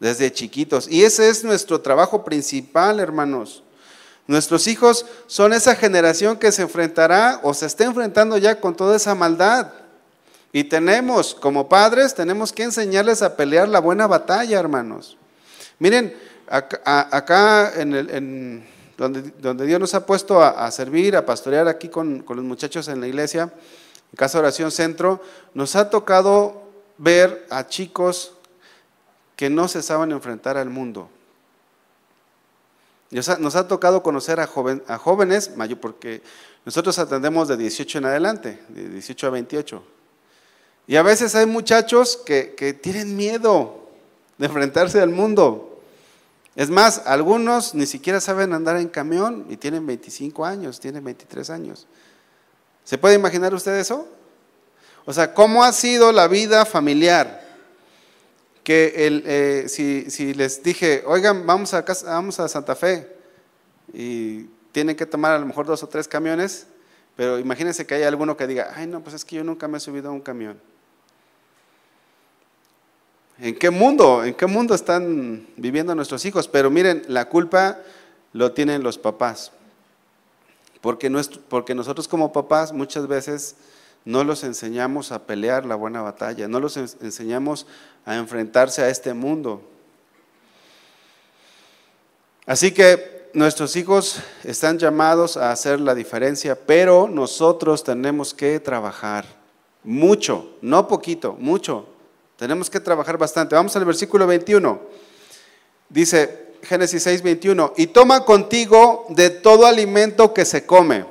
desde 0.00 0.32
chiquitos. 0.32 0.88
Y 0.88 1.04
ese 1.04 1.28
es 1.28 1.44
nuestro 1.44 1.80
trabajo 1.80 2.24
principal, 2.24 3.00
hermanos. 3.00 3.62
Nuestros 4.26 4.66
hijos 4.66 5.04
son 5.26 5.52
esa 5.52 5.74
generación 5.76 6.38
que 6.38 6.52
se 6.52 6.62
enfrentará 6.62 7.40
o 7.42 7.52
se 7.52 7.66
está 7.66 7.84
enfrentando 7.84 8.38
ya 8.38 8.60
con 8.60 8.74
toda 8.74 8.96
esa 8.96 9.14
maldad. 9.14 9.68
Y 10.52 10.64
tenemos, 10.64 11.34
como 11.34 11.68
padres, 11.68 12.14
tenemos 12.14 12.52
que 12.52 12.62
enseñarles 12.62 13.22
a 13.22 13.36
pelear 13.36 13.68
la 13.68 13.80
buena 13.80 14.06
batalla, 14.06 14.58
hermanos. 14.58 15.18
Miren, 15.78 16.16
acá, 16.46 17.72
en, 17.76 18.64
donde, 18.96 19.32
donde, 19.40 19.66
Dios 19.66 19.80
nos 19.80 19.94
ha 19.94 20.06
puesto 20.06 20.42
a, 20.42 20.70
servir, 20.70 21.16
a 21.16 21.26
pastorear 21.26 21.66
aquí 21.66 21.88
con, 21.88 22.20
con, 22.20 22.36
los 22.36 22.44
muchachos 22.44 22.88
en 22.88 23.00
la 23.00 23.08
iglesia, 23.08 23.52
en 24.12 24.16
Casa 24.16 24.38
Oración 24.38 24.70
Centro, 24.70 25.20
nos 25.54 25.74
ha 25.74 25.90
tocado 25.90 26.62
ver 26.98 27.46
a 27.50 27.66
chicos 27.66 28.33
que 29.36 29.50
no 29.50 29.68
se 29.68 29.82
saben 29.82 30.12
enfrentar 30.12 30.56
al 30.56 30.70
mundo. 30.70 31.08
Nos 33.10 33.28
ha, 33.28 33.68
tocado 33.68 34.02
conocer 34.02 34.40
a, 34.40 34.44
a 34.88 34.98
jóvenes, 34.98 35.52
porque 35.80 36.20
nosotros 36.64 36.98
atendemos 36.98 37.46
de 37.46 37.56
18 37.56 37.98
en 37.98 38.04
adelante, 38.06 38.60
de 38.68 38.88
18 38.88 39.26
a 39.26 39.30
28. 39.30 39.84
Y 40.86 40.96
a 40.96 41.02
veces 41.02 41.34
hay 41.34 41.46
muchachos 41.46 42.16
que, 42.16 42.54
que 42.56 42.74
tienen 42.74 43.16
miedo 43.16 43.88
de 44.36 44.46
enfrentarse 44.46 45.00
al 45.00 45.10
mundo. 45.10 45.80
Es 46.56 46.70
más, 46.70 47.02
algunos 47.06 47.74
ni 47.74 47.86
siquiera 47.86 48.20
saben 48.20 48.52
andar 48.52 48.76
en 48.76 48.88
camión 48.88 49.46
y 49.48 49.56
tienen 49.56 49.86
25 49.86 50.44
años, 50.44 50.80
tienen 50.80 51.04
23 51.04 51.50
años. 51.50 51.86
¿Se 52.84 52.98
puede 52.98 53.14
imaginar 53.14 53.54
usted 53.54 53.76
eso? 53.78 54.08
O 55.04 55.12
sea, 55.12 55.34
¿cómo 55.34 55.62
ha 55.62 55.72
sido 55.72 56.12
la 56.12 56.28
vida 56.28 56.64
familiar? 56.64 57.43
Que 58.64 59.06
el, 59.06 59.22
eh, 59.26 59.68
si, 59.68 60.34
les 60.34 60.62
dije, 60.62 61.04
oigan, 61.06 61.46
vamos 61.46 61.74
a, 61.74 61.84
vamos 62.06 62.40
a 62.40 62.48
Santa 62.48 62.74
Fe 62.74 63.06
y 63.92 64.44
tienen 64.72 64.96
que 64.96 65.04
tomar 65.06 65.32
a 65.32 65.38
lo 65.38 65.46
mejor 65.46 65.66
dos 65.66 65.82
o 65.82 65.88
tres 65.88 66.08
camiones, 66.08 66.66
pero 67.14 67.38
imagínense 67.38 67.86
que 67.86 67.94
hay 67.94 68.02
alguno 68.02 68.36
que 68.36 68.46
diga, 68.46 68.72
ay 68.74 68.86
no, 68.86 69.02
pues 69.02 69.14
es 69.14 69.24
que 69.24 69.36
yo 69.36 69.44
nunca 69.44 69.68
me 69.68 69.76
he 69.76 69.80
subido 69.80 70.08
a 70.08 70.12
un 70.12 70.22
camión. 70.22 70.58
¿En 73.38 73.54
qué 73.56 73.68
mundo? 73.68 74.24
¿En 74.24 74.34
qué 74.34 74.46
mundo 74.46 74.74
están 74.74 75.46
viviendo 75.56 75.94
nuestros 75.94 76.24
hijos? 76.24 76.48
Pero 76.48 76.70
miren, 76.70 77.04
la 77.08 77.28
culpa 77.28 77.78
lo 78.32 78.52
tienen 78.52 78.82
los 78.82 78.96
papás. 78.96 79.52
Porque, 80.80 81.10
porque 81.48 81.74
nosotros 81.74 82.08
como 82.08 82.32
papás 82.32 82.72
muchas 82.72 83.06
veces 83.08 83.56
no 84.04 84.22
los 84.22 84.44
enseñamos 84.44 85.12
a 85.12 85.26
pelear 85.26 85.64
la 85.64 85.74
buena 85.74 86.02
batalla, 86.02 86.46
no 86.46 86.60
los 86.60 86.76
enseñamos 86.76 87.66
a 88.04 88.16
enfrentarse 88.16 88.82
a 88.82 88.88
este 88.88 89.14
mundo. 89.14 89.62
Así 92.46 92.72
que 92.72 93.30
nuestros 93.32 93.74
hijos 93.76 94.20
están 94.44 94.78
llamados 94.78 95.36
a 95.36 95.50
hacer 95.50 95.80
la 95.80 95.94
diferencia, 95.94 96.54
pero 96.54 97.08
nosotros 97.08 97.82
tenemos 97.82 98.34
que 98.34 98.60
trabajar 98.60 99.24
mucho, 99.82 100.56
no 100.60 100.86
poquito, 100.86 101.34
mucho. 101.38 101.86
Tenemos 102.36 102.68
que 102.68 102.80
trabajar 102.80 103.16
bastante. 103.16 103.54
Vamos 103.54 103.74
al 103.76 103.84
versículo 103.84 104.26
21. 104.26 104.80
Dice 105.88 106.54
Génesis 106.62 107.02
6, 107.02 107.22
21, 107.22 107.74
y 107.76 107.88
toma 107.88 108.24
contigo 108.24 109.06
de 109.10 109.30
todo 109.30 109.66
alimento 109.66 110.32
que 110.32 110.44
se 110.44 110.66
come 110.66 111.04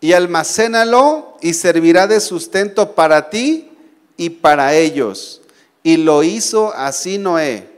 y 0.00 0.12
almacénalo 0.12 1.36
y 1.40 1.52
servirá 1.54 2.06
de 2.06 2.20
sustento 2.20 2.94
para 2.94 3.28
ti 3.28 3.70
y 4.16 4.30
para 4.30 4.74
ellos. 4.74 5.42
Y 5.82 5.96
lo 5.96 6.22
hizo 6.22 6.72
así 6.74 7.18
Noé. 7.18 7.68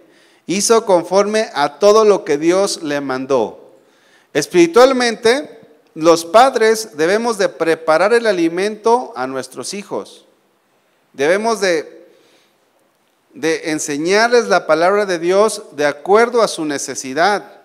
Hizo 0.47 0.85
conforme 0.85 1.49
a 1.55 1.79
todo 1.79 2.05
lo 2.05 2.25
que 2.25 2.37
Dios 2.37 2.83
le 2.83 3.01
mandó. 3.01 3.73
Espiritualmente, 4.33 5.61
los 5.95 6.25
padres 6.25 6.97
debemos 6.97 7.39
de 7.39 7.49
preparar 7.49 8.13
el 8.13 8.27
alimento 8.27 9.13
a 9.15 9.27
nuestros 9.27 9.75
hijos. 9.75 10.27
Debemos 11.13 11.61
de, 11.61 12.09
de 13.35 13.71
enseñarles 13.71 14.49
la 14.49 14.67
palabra 14.67 15.07
de 15.07 15.19
Dios 15.19 15.63
de 15.73 15.87
acuerdo 15.87 16.43
a 16.43 16.49
su 16.49 16.65
necesidad. 16.65 17.61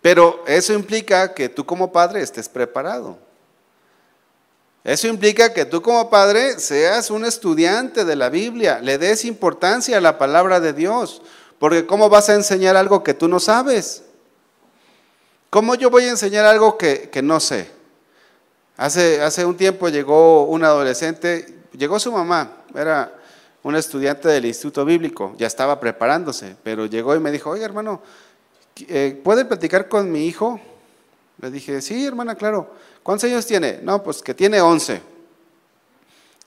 Pero 0.00 0.42
eso 0.46 0.72
implica 0.72 1.34
que 1.34 1.48
tú 1.48 1.66
como 1.66 1.92
padre 1.92 2.22
estés 2.22 2.48
preparado. 2.48 3.18
Eso 4.88 5.06
implica 5.06 5.52
que 5.52 5.66
tú 5.66 5.82
como 5.82 6.08
padre 6.08 6.58
seas 6.58 7.10
un 7.10 7.26
estudiante 7.26 8.06
de 8.06 8.16
la 8.16 8.30
Biblia, 8.30 8.80
le 8.80 8.96
des 8.96 9.26
importancia 9.26 9.98
a 9.98 10.00
la 10.00 10.16
palabra 10.16 10.60
de 10.60 10.72
Dios, 10.72 11.20
porque 11.58 11.84
¿cómo 11.84 12.08
vas 12.08 12.30
a 12.30 12.34
enseñar 12.34 12.74
algo 12.74 13.04
que 13.04 13.12
tú 13.12 13.28
no 13.28 13.38
sabes? 13.38 14.04
¿Cómo 15.50 15.74
yo 15.74 15.90
voy 15.90 16.04
a 16.04 16.08
enseñar 16.08 16.46
algo 16.46 16.78
que, 16.78 17.10
no 17.22 17.38
sé? 17.38 17.70
Hace, 18.78 19.20
hace 19.20 19.44
un 19.44 19.58
tiempo 19.58 19.90
llegó 19.90 20.44
un 20.44 20.64
adolescente, 20.64 21.58
llegó 21.76 22.00
su 22.00 22.10
mamá, 22.10 22.50
era 22.74 23.12
un 23.62 23.76
estudiante 23.76 24.28
del 24.28 24.46
Instituto 24.46 24.86
Bíblico, 24.86 25.34
ya 25.36 25.48
estaba 25.48 25.78
preparándose, 25.78 26.56
pero 26.62 26.86
llegó 26.86 27.14
y 27.14 27.20
me 27.20 27.30
dijo, 27.30 27.50
oye 27.50 27.62
hermano, 27.62 28.00
eh, 28.88 29.20
¿puede 29.22 29.44
platicar 29.44 29.86
con 29.86 30.10
mi 30.10 30.24
hijo? 30.24 30.58
Le 31.40 31.50
dije, 31.50 31.80
sí 31.80 32.04
hermana, 32.04 32.34
claro. 32.34 32.74
¿Cuántos 33.02 33.30
años 33.30 33.46
tiene? 33.46 33.80
No, 33.82 34.02
pues 34.02 34.22
que 34.22 34.34
tiene 34.34 34.60
11. 34.60 35.00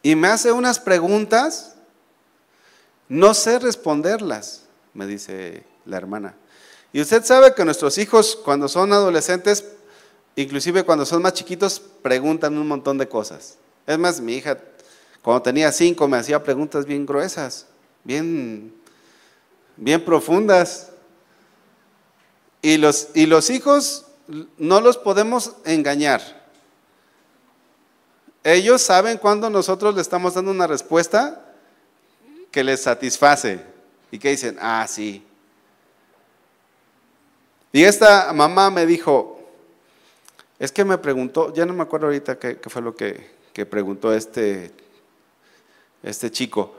Y 0.04 0.16
me 0.16 0.28
hace 0.28 0.52
unas 0.52 0.80
preguntas, 0.80 1.76
no 3.08 3.34
sé 3.34 3.60
responderlas, 3.60 4.64
me 4.94 5.06
dice 5.06 5.64
la 5.86 5.98
hermana. 5.98 6.36
Y 6.92 7.02
usted 7.02 7.24
sabe 7.24 7.54
que 7.54 7.64
nuestros 7.64 7.98
hijos 7.98 8.38
cuando 8.44 8.68
son 8.68 8.92
adolescentes, 8.92 9.66
inclusive 10.36 10.84
cuando 10.84 11.06
son 11.06 11.22
más 11.22 11.34
chiquitos, 11.34 11.82
preguntan 12.02 12.58
un 12.58 12.68
montón 12.68 12.98
de 12.98 13.08
cosas. 13.08 13.58
Es 13.88 13.98
más, 13.98 14.20
mi 14.20 14.34
hija 14.36 14.58
cuando 15.22 15.44
tenía 15.44 15.72
cinco 15.72 16.08
me 16.08 16.18
hacía 16.18 16.44
preguntas 16.44 16.86
bien 16.86 17.06
gruesas, 17.06 17.68
bien, 18.04 18.74
bien 19.78 20.04
profundas. 20.04 20.90
Y 22.64 22.78
los, 22.78 23.10
y 23.14 23.26
los 23.26 23.50
hijos 23.50 24.06
no 24.58 24.82
los 24.82 24.98
podemos 24.98 25.56
engañar. 25.66 26.22
Ellos 28.44 28.82
saben 28.82 29.18
cuando 29.18 29.50
nosotros 29.50 29.94
le 29.96 30.02
estamos 30.02 30.34
dando 30.34 30.52
una 30.52 30.68
respuesta 30.68 31.54
que 32.52 32.64
les 32.64 32.82
satisface 32.82 33.64
y 34.10 34.20
que 34.20 34.30
dicen, 34.30 34.58
ah, 34.60 34.86
sí, 34.88 35.24
y 37.74 37.84
esta 37.84 38.34
mamá 38.34 38.70
me 38.70 38.86
dijo, 38.86 39.40
es 40.60 40.72
que 40.72 40.84
me 40.84 40.98
preguntó, 40.98 41.54
ya 41.54 41.66
no 41.66 41.74
me 41.74 41.84
acuerdo 41.84 42.08
ahorita 42.08 42.38
qué, 42.38 42.58
fue 42.68 42.82
lo 42.82 42.96
que, 42.96 43.40
preguntó 43.70 44.14
este, 44.14 44.72
este 46.04 46.32
chico, 46.32 46.76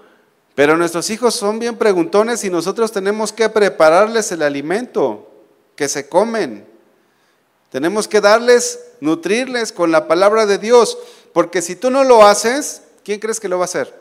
pero 0.54 0.76
nuestros 0.76 1.08
hijos 1.10 1.34
son 1.34 1.58
bien 1.58 1.76
preguntones 1.76 2.44
y 2.44 2.50
nosotros 2.50 2.92
tenemos 2.92 3.32
que 3.32 3.48
prepararles 3.48 4.32
el 4.32 4.42
alimento 4.42 5.30
que 5.76 5.88
se 5.88 6.08
comen. 6.08 6.66
Tenemos 7.72 8.06
que 8.06 8.20
darles, 8.20 8.78
nutrirles 9.00 9.72
con 9.72 9.90
la 9.90 10.06
palabra 10.06 10.44
de 10.44 10.58
Dios, 10.58 10.98
porque 11.32 11.62
si 11.62 11.74
tú 11.74 11.90
no 11.90 12.04
lo 12.04 12.26
haces, 12.26 12.82
¿quién 13.02 13.18
crees 13.18 13.40
que 13.40 13.48
lo 13.48 13.56
va 13.56 13.64
a 13.64 13.64
hacer? 13.64 13.98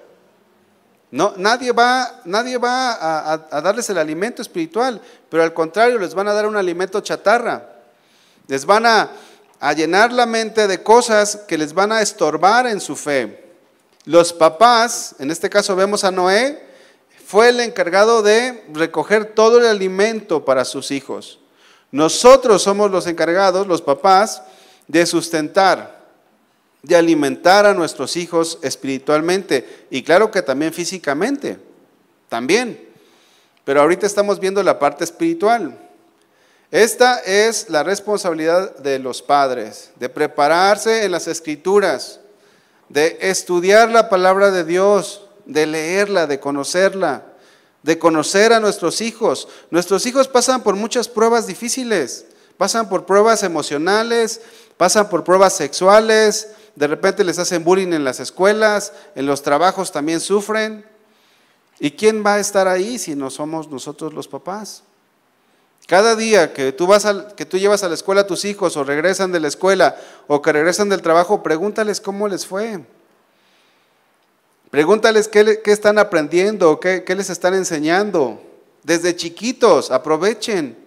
No, 1.10 1.34
nadie 1.38 1.72
va, 1.72 2.20
nadie 2.26 2.58
va 2.58 3.32
a, 3.32 3.62
darles 3.62 3.90
el 3.90 3.98
alimento 3.98 4.42
espiritual, 4.42 5.02
pero 5.30 5.44
al 5.44 5.54
contrario, 5.54 5.98
les 6.00 6.14
van 6.14 6.28
a 6.28 6.34
dar 6.34 6.48
un 6.48 6.58
alimento 6.58 7.00
chatarra. 7.00 7.66
Les 8.48 8.66
van 8.66 8.86
a, 8.86 9.12
a 9.62 9.72
llenar 9.72 10.12
la 10.12 10.26
mente 10.26 10.68
de 10.68 10.84
cosas 10.84 11.38
que 11.48 11.58
les 11.58 11.74
van 11.74 11.94
a 11.94 12.02
estorbar 12.02 12.68
en 12.68 12.82
su 12.82 12.98
fe. 12.98 13.54
Los 14.04 14.34
papás, 14.34 15.16
en 15.20 15.32
este 15.32 15.50
caso 15.50 15.78
vemos 15.78 16.04
a 16.04 16.12
Noé, 16.12 16.62
fue 17.26 17.48
el 17.48 17.62
encargado 17.62 18.22
de 18.22 18.66
recoger 18.74 19.34
todo 19.34 19.60
el 19.60 19.66
alimento 19.66 20.44
para 20.44 20.66
sus 20.66 20.92
hijos. 20.92 21.41
Nosotros 21.92 22.62
somos 22.62 22.90
los 22.90 23.06
encargados, 23.08 23.68
los 23.68 23.82
papás, 23.82 24.42
de 24.88 25.06
sustentar, 25.06 26.02
de 26.82 26.96
alimentar 26.96 27.66
a 27.66 27.74
nuestros 27.74 28.16
hijos 28.18 28.60
espiritualmente 28.62 29.86
y 29.90 30.04
claro 30.04 30.32
que 30.32 30.42
también 30.42 30.74
físicamente, 30.74 31.60
también. 32.30 32.90
Pero 33.64 33.82
ahorita 33.82 34.06
estamos 34.06 34.40
viendo 34.40 34.64
la 34.64 34.80
parte 34.80 35.04
espiritual. 35.04 35.78
Esta 36.72 37.20
es 37.20 37.70
la 37.70 37.84
responsabilidad 37.84 38.78
de 38.78 38.98
los 38.98 39.22
padres, 39.22 39.92
de 39.98 40.08
prepararse 40.08 41.04
en 41.04 41.12
las 41.12 41.28
escrituras, 41.28 42.22
de 42.88 43.18
estudiar 43.22 43.90
la 43.90 44.10
palabra 44.10 44.52
de 44.52 44.64
Dios, 44.64 45.28
de 45.46 45.66
leerla, 45.66 46.28
de 46.28 46.40
conocerla, 46.40 47.26
de 47.84 48.00
conocer 48.00 48.54
a 48.54 48.60
nuestros 48.60 49.02
hijos. 49.02 49.48
Nuestros 49.70 50.06
hijos 50.06 50.28
pasan 50.28 50.64
por 50.64 50.76
muchas 50.76 51.08
pruebas 51.08 51.48
difíciles, 51.48 52.26
pasan 52.58 52.90
por 52.90 53.06
pruebas 53.06 53.44
emocionales, 53.44 54.42
pasan 54.78 55.10
por 55.10 55.24
pruebas 55.24 55.54
sexuales, 55.54 56.50
de 56.76 56.88
repente 56.88 57.24
les 57.24 57.40
hacen 57.40 57.64
bullying 57.64 57.94
en 57.94 58.04
las 58.04 58.20
escuelas, 58.20 58.94
en 59.16 59.26
los 59.26 59.42
trabajos 59.42 59.92
también 59.92 60.20
sufren. 60.20 60.86
¿Y 61.80 61.92
quién 61.92 62.24
va 62.26 62.36
a 62.36 62.40
estar 62.40 62.68
ahí 62.68 63.00
si 63.00 63.16
no 63.16 63.30
somos 63.30 63.68
nosotros 63.70 64.14
los 64.14 64.28
papás? 64.28 64.84
Cada 65.88 66.16
día 66.16 66.54
que 66.54 66.72
tú, 66.72 66.86
vas 66.88 67.08
que 67.36 67.46
tú 67.46 67.58
llevas 67.58 67.84
a 67.84 67.90
la 67.90 67.96
escuela 67.96 68.22
a 68.22 68.28
tus 68.28 68.46
hijos 68.46 68.78
o 68.78 68.84
regresan 68.84 69.32
de 69.32 69.40
la 69.40 69.48
escuela 69.48 69.98
o 70.28 70.42
que 70.42 70.52
regresan 70.52 70.90
del 70.90 71.02
trabajo, 71.02 71.42
pregúntales 71.42 72.00
cómo 72.00 72.28
les 72.28 72.46
fue. 72.46 72.82
Pregúntales 74.72 75.28
qué, 75.28 75.62
están 75.66 76.00
aprendiendo, 76.00 76.80
qué, 76.80 77.04
qué 77.04 77.14
les 77.14 77.30
están 77.30 77.54
enseñando. 77.54 78.42
Desde 78.84 79.16
chiquitos, 79.16 79.92
aprovechen. 79.92 80.78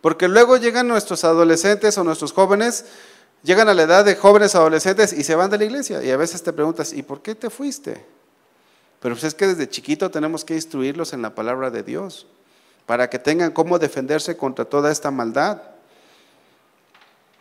Porque 0.00 0.26
luego 0.26 0.56
llegan 0.56 0.88
nuestros 0.88 1.24
adolescentes 1.24 1.96
o 1.96 2.04
nuestros 2.04 2.32
jóvenes 2.32 2.84
llegan 3.44 3.68
a 3.68 3.74
la 3.74 3.82
edad 3.82 4.04
de 4.04 4.16
jóvenes 4.16 4.54
adolescentes 4.54 5.12
y 5.12 5.22
se 5.22 5.36
van 5.36 5.50
de 5.50 5.58
la 5.58 5.64
iglesia. 5.64 6.02
Y 6.02 6.10
a 6.10 6.16
veces 6.16 6.42
te 6.42 6.52
preguntas, 6.52 6.92
¿y 6.92 7.02
por 7.02 7.22
qué 7.22 7.34
te 7.34 7.50
fuiste? 7.50 8.04
Pero 9.00 9.14
pues 9.14 9.24
es 9.24 9.34
que 9.34 9.46
desde 9.46 9.68
chiquito 9.68 10.10
tenemos 10.10 10.44
que 10.44 10.54
instruirlos 10.54 11.12
en 11.12 11.22
la 11.22 11.34
palabra 11.34 11.70
de 11.70 11.82
Dios 11.82 12.26
para 12.86 13.08
que 13.08 13.18
tengan 13.18 13.52
cómo 13.52 13.78
defenderse 13.78 14.36
contra 14.36 14.64
toda 14.64 14.90
esta 14.90 15.10
maldad. 15.10 15.60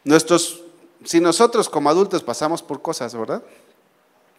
Nuestros, 0.03 0.61
si 1.05 1.21
nosotros 1.21 1.69
como 1.69 1.89
adultos 1.89 2.21
pasamos 2.21 2.61
por 2.61 2.81
cosas, 2.81 3.15
¿verdad? 3.15 3.41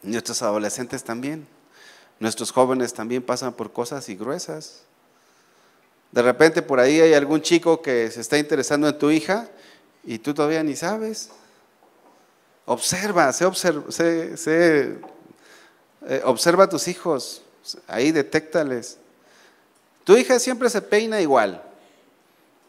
Nuestros 0.03 0.43
adolescentes 0.43 1.03
también. 1.03 1.47
Nuestros 2.21 2.53
jóvenes 2.53 2.95
también 2.95 3.23
pasan 3.23 3.53
por 3.53 3.73
cosas 3.73 4.09
y 4.09 4.17
gruesas. 4.17 4.83
De 6.13 6.23
repente 6.23 6.63
por 6.63 6.79
ahí 6.79 7.01
hay 7.01 7.15
algún 7.15 7.43
chico 7.43 7.83
que 7.83 8.11
se 8.11 8.21
está 8.21 8.39
interesando 8.39 8.89
en 8.89 8.99
tu 8.99 9.11
hija 9.11 9.49
y 10.05 10.19
tú 10.19 10.33
todavía 10.33 10.63
ni 10.63 10.77
sabes. 10.77 11.31
Observa, 12.67 13.33
sé, 13.33 13.49
eh, 16.07 16.23
observa 16.25 16.65
a 16.65 16.69
tus 16.69 16.89
hijos, 16.89 17.43
ahí 17.89 18.13
detéctales. 18.13 18.99
Tu 20.05 20.17
hija 20.17 20.39
siempre 20.39 20.71
se 20.71 20.81
peina 20.83 21.21
igual 21.21 21.63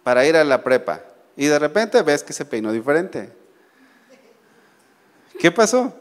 para 0.04 0.26
ir 0.26 0.36
a 0.36 0.44
la 0.44 0.64
prepa 0.64 1.02
y 1.38 1.46
de 1.46 1.60
repente 1.60 2.02
ves 2.02 2.24
que 2.24 2.34
se 2.34 2.46
peinó 2.46 2.72
diferente. 2.72 3.32
¿Qué 5.40 5.52
pasó? 5.52 5.94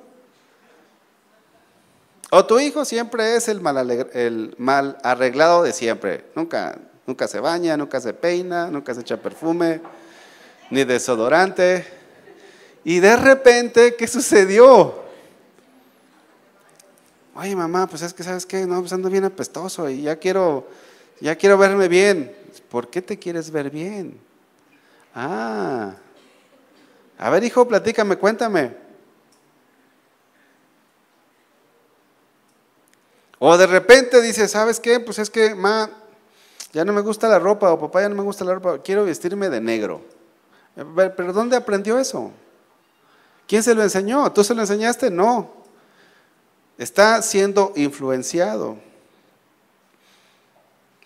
O 2.37 2.44
tu 2.44 2.59
hijo 2.59 2.85
siempre 2.85 3.37
es 3.37 3.47
el 3.47 3.61
mal, 3.61 4.99
arreglado 5.05 5.62
de 5.62 5.73
siempre. 5.73 6.25
Nunca, 6.35 6.77
nunca 7.07 7.29
se 7.29 7.38
baña, 7.38 7.77
nunca 7.77 8.01
se 8.01 8.12
peina, 8.12 8.66
nunca 8.66 8.92
se 8.92 9.03
echa 9.03 9.16
perfume, 9.16 9.81
ni 10.68 10.83
desodorante. 10.83 11.87
Y 12.83 12.99
de 12.99 13.14
repente, 13.14 13.94
¿qué 13.94 14.09
sucedió? 14.09 15.01
Oye, 17.37 17.55
mamá, 17.55 17.87
pues 17.87 18.03
es 18.03 18.12
que 18.12 18.25
sabes 18.25 18.44
qué, 18.47 18.66
no, 18.66 18.81
pues 18.81 18.92
ando 18.92 19.09
bien 19.09 19.27
apestoso 19.27 19.88
y 19.88 20.03
ya 20.03 20.16
quiero, 20.16 20.66
ya 21.20 21.37
quiero 21.37 21.57
verme 21.57 21.87
bien. 21.87 22.35
¿Por 22.68 22.90
qué 22.90 23.01
te 23.01 23.16
quieres 23.16 23.49
ver 23.53 23.70
bien? 23.70 24.18
Ah, 25.14 25.92
a 27.16 27.31
ver, 27.31 27.44
hijo, 27.44 27.68
platícame, 27.68 28.16
cuéntame. 28.16 28.84
O 33.38 33.57
de 33.57 33.66
repente 33.66 34.20
dice, 34.23 34.49
¿sabes 34.49 34.81
qué? 34.81 35.01
Pues 35.01 35.18
es 35.18 35.31
que, 35.31 35.55
ma, 35.55 35.90
ya 36.73 36.85
no 36.85 36.92
me 36.92 37.01
gusta 37.01 37.29
la 37.29 37.38
ropa, 37.38 37.73
o 37.73 37.79
papá, 37.79 38.03
ya 38.03 38.09
no 38.09 38.16
me 38.16 38.23
gusta 38.23 38.44
la 38.44 38.55
ropa, 38.55 38.83
quiero 38.83 39.05
vestirme 39.05 39.49
de 39.49 39.61
negro. 39.61 40.03
¿Pero 41.16 41.33
dónde 41.33 41.57
aprendió 41.57 41.99
eso? 41.99 42.33
¿Quién 43.47 43.62
se 43.62 43.75
lo 43.75 43.83
enseñó? 43.83 44.33
¿Tú 44.33 44.42
se 44.42 44.55
lo 44.55 44.62
enseñaste? 44.62 45.11
No. 45.11 45.53
Está 46.79 47.23
siendo 47.23 47.73
influenciado. 47.77 48.77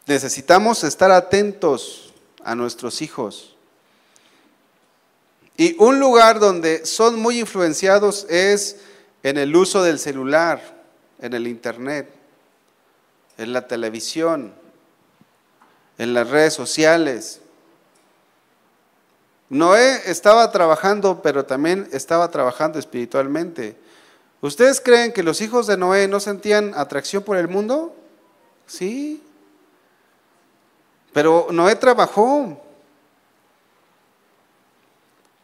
Necesitamos 0.07 0.85
estar 0.85 1.11
atentos 1.11 2.14
a 2.43 2.55
nuestros 2.55 3.03
hijos. 3.03 3.55
Y 5.57 5.77
un 5.83 5.99
lugar 5.99 6.38
donde 6.38 6.87
son 6.87 7.19
muy 7.21 7.41
influenciados 7.41 8.27
es 8.31 8.77
en 9.23 9.37
el 9.37 9.55
uso 9.55 9.83
del 9.83 9.99
celular, 9.99 10.62
en 11.21 11.35
el 11.35 11.47
internet, 11.47 12.17
en 13.38 13.53
la 13.53 13.66
televisión, 13.66 14.53
en 15.96 16.12
las 16.12 16.29
redes 16.29 16.53
sociales. 16.53 17.40
Noé 19.48 20.03
estaba 20.11 20.51
trabajando, 20.53 21.22
pero 21.22 21.46
también 21.46 21.88
estaba 21.92 22.31
trabajando 22.31 22.79
espiritualmente. 22.79 23.77
¿Ustedes 24.40 24.81
creen 24.81 25.12
que 25.12 25.22
los 25.22 25.40
hijos 25.40 25.66
de 25.66 25.77
Noé 25.77 26.07
no 26.07 26.20
sentían 26.20 26.72
atracción 26.77 27.22
por 27.22 27.37
el 27.38 27.48
mundo? 27.48 27.94
Sí. 28.66 29.22
Pero 31.12 31.48
Noé 31.51 31.77
trabajó 31.77 32.61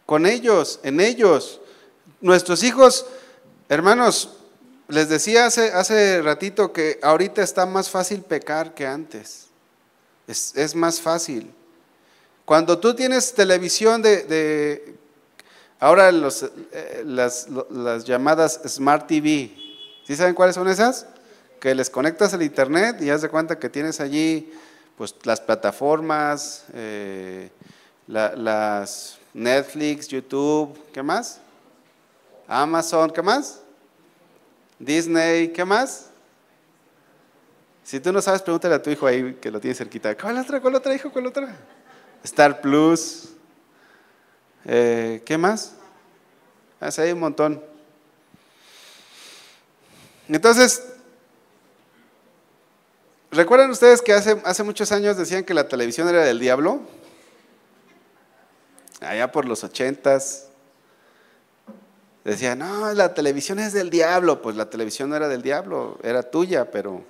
con 0.04 0.26
ellos, 0.26 0.80
en 0.82 1.00
ellos. 1.00 1.60
Nuestros 2.20 2.62
hijos, 2.62 3.06
hermanos, 3.68 4.36
les 4.88 5.08
decía 5.08 5.46
hace, 5.46 5.72
hace 5.72 6.20
ratito 6.22 6.72
que 6.72 6.98
ahorita 7.02 7.42
está 7.42 7.66
más 7.66 7.90
fácil 7.90 8.22
pecar 8.22 8.74
que 8.74 8.86
antes. 8.86 9.46
Es, 10.26 10.54
es 10.56 10.74
más 10.74 11.00
fácil. 11.00 11.52
Cuando 12.44 12.78
tú 12.78 12.94
tienes 12.94 13.32
televisión 13.32 14.02
de, 14.02 14.96
ahora 15.80 16.12
los, 16.12 16.42
eh, 16.42 17.02
las, 17.06 17.48
las, 17.70 18.04
llamadas 18.04 18.60
Smart 18.66 19.06
TV, 19.06 19.54
¿sí 20.06 20.14
saben 20.14 20.34
cuáles 20.34 20.54
son 20.54 20.68
esas? 20.68 21.06
Que 21.58 21.74
les 21.74 21.88
conectas 21.88 22.34
al 22.34 22.42
internet 22.42 23.00
y 23.00 23.08
haz 23.08 23.22
de 23.22 23.30
cuenta 23.30 23.58
que 23.58 23.70
tienes 23.70 24.00
allí 24.00 24.52
pues 24.98 25.14
las 25.24 25.40
plataformas, 25.40 26.64
eh, 26.74 27.50
las 28.06 29.16
Netflix, 29.32 30.08
YouTube, 30.08 30.78
¿qué 30.92 31.02
más? 31.02 31.40
Amazon, 32.46 33.10
¿qué 33.10 33.22
más? 33.22 33.63
Disney, 34.84 35.48
¿qué 35.48 35.64
más? 35.64 36.10
Si 37.82 38.00
tú 38.00 38.12
no 38.12 38.20
sabes, 38.20 38.42
pregúntale 38.42 38.74
a 38.74 38.82
tu 38.82 38.90
hijo 38.90 39.06
ahí 39.06 39.34
que 39.40 39.50
lo 39.50 39.60
tiene 39.60 39.74
cerquita. 39.74 40.16
¿Cuál 40.16 40.38
otra? 40.38 40.60
¿Cuál 40.60 40.74
otra, 40.74 40.94
hijo? 40.94 41.10
¿Cuál 41.10 41.26
otra? 41.26 41.56
Star 42.22 42.60
Plus. 42.60 43.30
Eh, 44.64 45.22
¿Qué 45.24 45.36
más? 45.36 45.74
Hace 46.80 47.02
ah, 47.02 47.04
ahí 47.04 47.12
un 47.12 47.20
montón. 47.20 47.62
Entonces, 50.28 50.82
¿recuerdan 53.30 53.70
ustedes 53.70 54.00
que 54.00 54.12
hace, 54.12 54.40
hace 54.44 54.62
muchos 54.62 54.90
años 54.92 55.16
decían 55.16 55.44
que 55.44 55.52
la 55.52 55.68
televisión 55.68 56.08
era 56.08 56.24
del 56.24 56.38
diablo? 56.38 56.80
Allá 59.00 59.30
por 59.30 59.44
los 59.44 59.64
ochentas. 59.64 60.43
Decían, 62.24 62.60
no, 62.60 62.92
la 62.94 63.12
televisión 63.12 63.58
es 63.58 63.72
del 63.72 63.90
diablo. 63.90 64.40
Pues 64.40 64.56
la 64.56 64.70
televisión 64.70 65.10
no 65.10 65.16
era 65.16 65.28
del 65.28 65.42
diablo, 65.42 65.98
era 66.02 66.22
tuya, 66.22 66.70
pero 66.70 67.04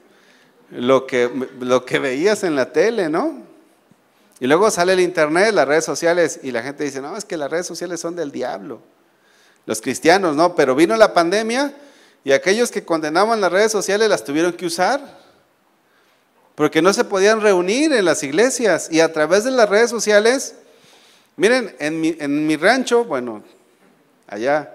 lo 0.71 1.07
que, 1.07 1.31
lo 1.61 1.85
que 1.85 1.99
veías 2.01 2.43
en 2.43 2.57
la 2.57 2.73
tele, 2.73 3.09
¿no? 3.09 3.43
Y 4.41 4.47
luego 4.47 4.71
sale 4.71 4.95
el 4.95 5.01
internet, 5.01 5.55
las 5.55 5.69
redes 5.69 5.85
sociales, 5.85 6.41
y 6.43 6.51
la 6.51 6.63
gente 6.63 6.83
dice, 6.83 7.01
no, 7.01 7.17
es 7.17 7.25
que 7.25 7.37
las 7.37 7.51
redes 7.51 7.67
sociales 7.67 8.01
son 8.01 8.17
del 8.17 8.33
diablo. 8.33 8.81
Los 9.67 9.81
cristianos, 9.81 10.35
no, 10.35 10.55
pero 10.57 10.75
vino 10.75 10.97
la 10.97 11.15
pandemia 11.15 11.73
y 12.25 12.33
aquellos 12.33 12.71
que 12.71 12.85
condenaban 12.85 13.41
las 13.41 13.53
redes 13.53 13.71
sociales 13.71 14.09
las 14.09 14.25
tuvieron 14.25 14.55
que 14.55 14.67
usar, 14.67 15.19
porque 16.55 16.83
no 16.83 16.93
se 16.93 17.05
podían 17.05 17.41
reunir 17.41 17.93
en 17.93 18.05
las 18.05 18.23
iglesias. 18.23 18.89
Y 18.91 19.01
a 19.01 19.13
través 19.13 19.45
de 19.45 19.51
las 19.51 19.69
redes 19.69 19.91
sociales, 19.91 20.55
miren, 21.37 21.77
en 21.79 22.01
mi, 22.01 22.17
en 22.19 22.47
mi 22.47 22.57
rancho, 22.57 23.05
bueno, 23.05 23.43
allá, 24.27 24.75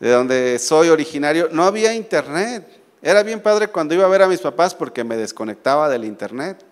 de 0.00 0.10
donde 0.10 0.58
soy 0.58 0.88
originario, 0.88 1.48
no 1.50 1.64
había 1.64 1.94
internet. 1.94 2.66
Era 3.02 3.22
bien 3.22 3.40
padre 3.40 3.68
cuando 3.68 3.94
iba 3.94 4.04
a 4.04 4.08
ver 4.08 4.22
a 4.22 4.28
mis 4.28 4.40
papás 4.40 4.74
porque 4.74 5.04
me 5.04 5.16
desconectaba 5.16 5.88
del 5.88 6.04
internet. 6.04 6.64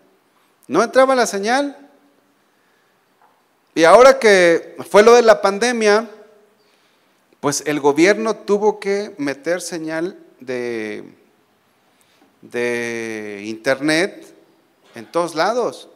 No 0.68 0.82
entraba 0.82 1.14
la 1.14 1.26
señal. 1.26 1.76
Y 3.74 3.84
ahora 3.84 4.18
que 4.18 4.76
fue 4.88 5.02
lo 5.02 5.14
de 5.14 5.22
la 5.22 5.42
pandemia, 5.42 6.08
pues 7.40 7.62
el 7.66 7.80
gobierno 7.80 8.34
tuvo 8.36 8.80
que 8.80 9.14
meter 9.18 9.60
señal 9.60 10.18
de, 10.40 11.04
de 12.42 13.42
internet 13.44 14.34
en 14.94 15.06
todos 15.06 15.34
lados. 15.34 15.88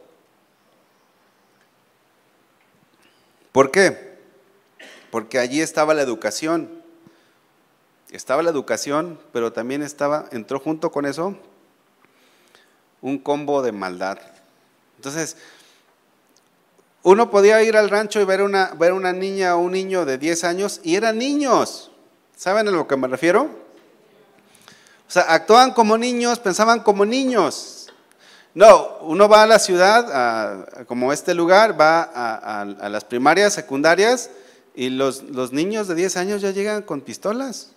¿Por 3.51 3.71
qué? 3.71 4.11
Porque 5.09 5.39
allí 5.39 5.61
estaba 5.61 5.93
la 5.93 6.03
educación. 6.03 6.80
Estaba 8.11 8.43
la 8.43 8.49
educación, 8.49 9.17
pero 9.31 9.53
también 9.53 9.81
estaba, 9.81 10.25
entró 10.31 10.59
junto 10.59 10.91
con 10.91 11.05
eso 11.05 11.37
un 13.01 13.17
combo 13.17 13.61
de 13.61 13.71
maldad. 13.71 14.19
Entonces, 14.97 15.37
uno 17.03 17.31
podía 17.31 17.63
ir 17.63 17.77
al 17.77 17.89
rancho 17.89 18.19
y 18.19 18.25
ver 18.25 18.41
una, 18.41 18.73
ver 18.77 18.93
una 18.93 19.13
niña 19.13 19.55
o 19.55 19.59
un 19.59 19.71
niño 19.71 20.05
de 20.05 20.17
10 20.17 20.43
años 20.43 20.81
y 20.83 20.95
eran 20.95 21.17
niños. 21.17 21.89
¿Saben 22.35 22.67
a 22.67 22.71
lo 22.71 22.87
que 22.87 22.97
me 22.97 23.07
refiero? 23.07 23.43
O 23.43 25.11
sea, 25.11 25.23
actuaban 25.23 25.71
como 25.71 25.97
niños, 25.97 26.39
pensaban 26.39 26.81
como 26.81 27.05
niños. 27.05 27.87
No, 28.53 28.97
uno 29.01 29.29
va 29.29 29.43
a 29.43 29.47
la 29.47 29.59
ciudad, 29.59 30.85
como 30.85 31.13
este 31.13 31.33
lugar, 31.33 31.79
va 31.79 32.01
a, 32.01 32.89
las 32.89 33.05
primarias, 33.05 33.53
secundarias, 33.53 34.29
y 34.75 34.89
los, 34.89 35.23
los, 35.23 35.53
niños 35.53 35.87
de 35.87 35.95
10 35.95 36.17
años 36.17 36.41
ya 36.41 36.51
llegan 36.51 36.81
con 36.81 37.01
pistolas. 37.01 37.71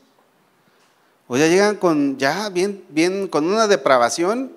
O 1.27 1.37
ya 1.37 1.47
llegan 1.47 1.77
con, 1.77 2.19
ya 2.19 2.49
bien, 2.51 2.85
bien, 2.91 3.29
con 3.29 3.47
una 3.47 3.67
depravación 3.67 4.53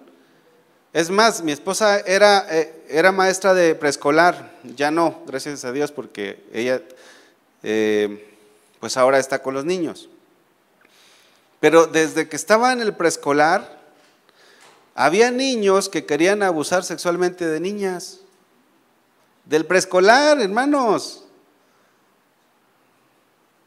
es 0.97 1.11
más, 1.11 1.43
mi 1.43 1.51
esposa 1.51 1.99
era, 1.99 2.47
eh, 2.49 2.85
era 2.89 3.11
maestra 3.11 3.53
de 3.53 3.75
preescolar, 3.75 4.51
ya 4.63 4.89
no, 4.89 5.21
gracias 5.27 5.63
a 5.63 5.71
Dios, 5.71 5.91
porque 5.91 6.43
ella 6.51 6.81
eh, 7.61 8.35
pues 8.79 8.97
ahora 8.97 9.19
está 9.19 9.43
con 9.43 9.53
los 9.53 9.63
niños. 9.63 10.09
Pero 11.59 11.85
desde 11.85 12.27
que 12.27 12.35
estaba 12.35 12.73
en 12.73 12.81
el 12.81 12.95
preescolar, 12.95 13.79
había 14.95 15.29
niños 15.29 15.87
que 15.87 16.07
querían 16.07 16.41
abusar 16.41 16.83
sexualmente 16.83 17.45
de 17.45 17.59
niñas. 17.59 18.21
Del 19.45 19.67
preescolar, 19.67 20.41
hermanos. 20.41 21.25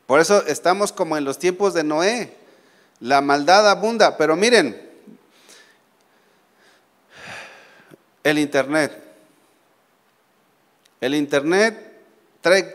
Por 0.08 0.18
eso 0.18 0.44
estamos 0.46 0.90
como 0.90 1.16
en 1.16 1.24
los 1.24 1.38
tiempos 1.38 1.74
de 1.74 1.84
Noé. 1.84 2.36
La 3.00 3.20
maldad 3.20 3.68
abunda. 3.68 4.16
Pero 4.16 4.36
miren, 4.36 4.90
El 8.22 8.38
Internet. 8.38 9.02
El 11.00 11.14
Internet 11.14 11.90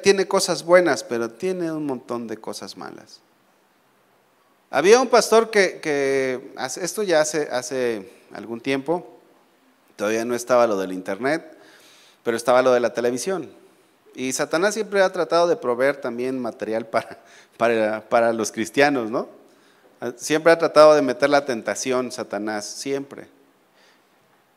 tiene 0.01 0.27
cosas 0.27 0.63
buenas, 0.63 1.03
pero 1.03 1.29
tiene 1.29 1.71
un 1.71 1.85
montón 1.85 2.27
de 2.27 2.37
cosas 2.37 2.75
malas. 2.75 3.21
Había 4.71 4.99
un 4.99 5.07
pastor 5.07 5.51
que, 5.51 6.51
esto 6.81 7.03
ya 7.03 7.21
hace, 7.21 7.47
hace 7.51 8.11
algún 8.33 8.59
tiempo, 8.59 9.19
todavía 9.95 10.25
no 10.25 10.35
estaba 10.35 10.65
lo 10.67 10.77
del 10.77 10.91
Internet, 10.91 11.57
pero 12.23 12.35
estaba 12.35 12.63
lo 12.63 12.73
de 12.73 12.79
la 12.79 12.93
televisión. 12.93 13.49
Y 14.15 14.33
Satanás 14.33 14.73
siempre 14.73 15.01
ha 15.01 15.11
tratado 15.11 15.47
de 15.47 15.55
proveer 15.55 15.97
también 15.97 16.39
material 16.39 16.87
para, 16.87 17.19
para, 17.57 18.09
para 18.09 18.33
los 18.33 18.51
cristianos, 18.51 19.11
¿no? 19.11 19.29
Siempre 20.17 20.51
ha 20.51 20.57
tratado 20.57 20.93
de 20.93 21.01
meter 21.01 21.29
la 21.29 21.45
tentación, 21.45 22.11
Satanás, 22.11 22.65
siempre. 22.65 23.27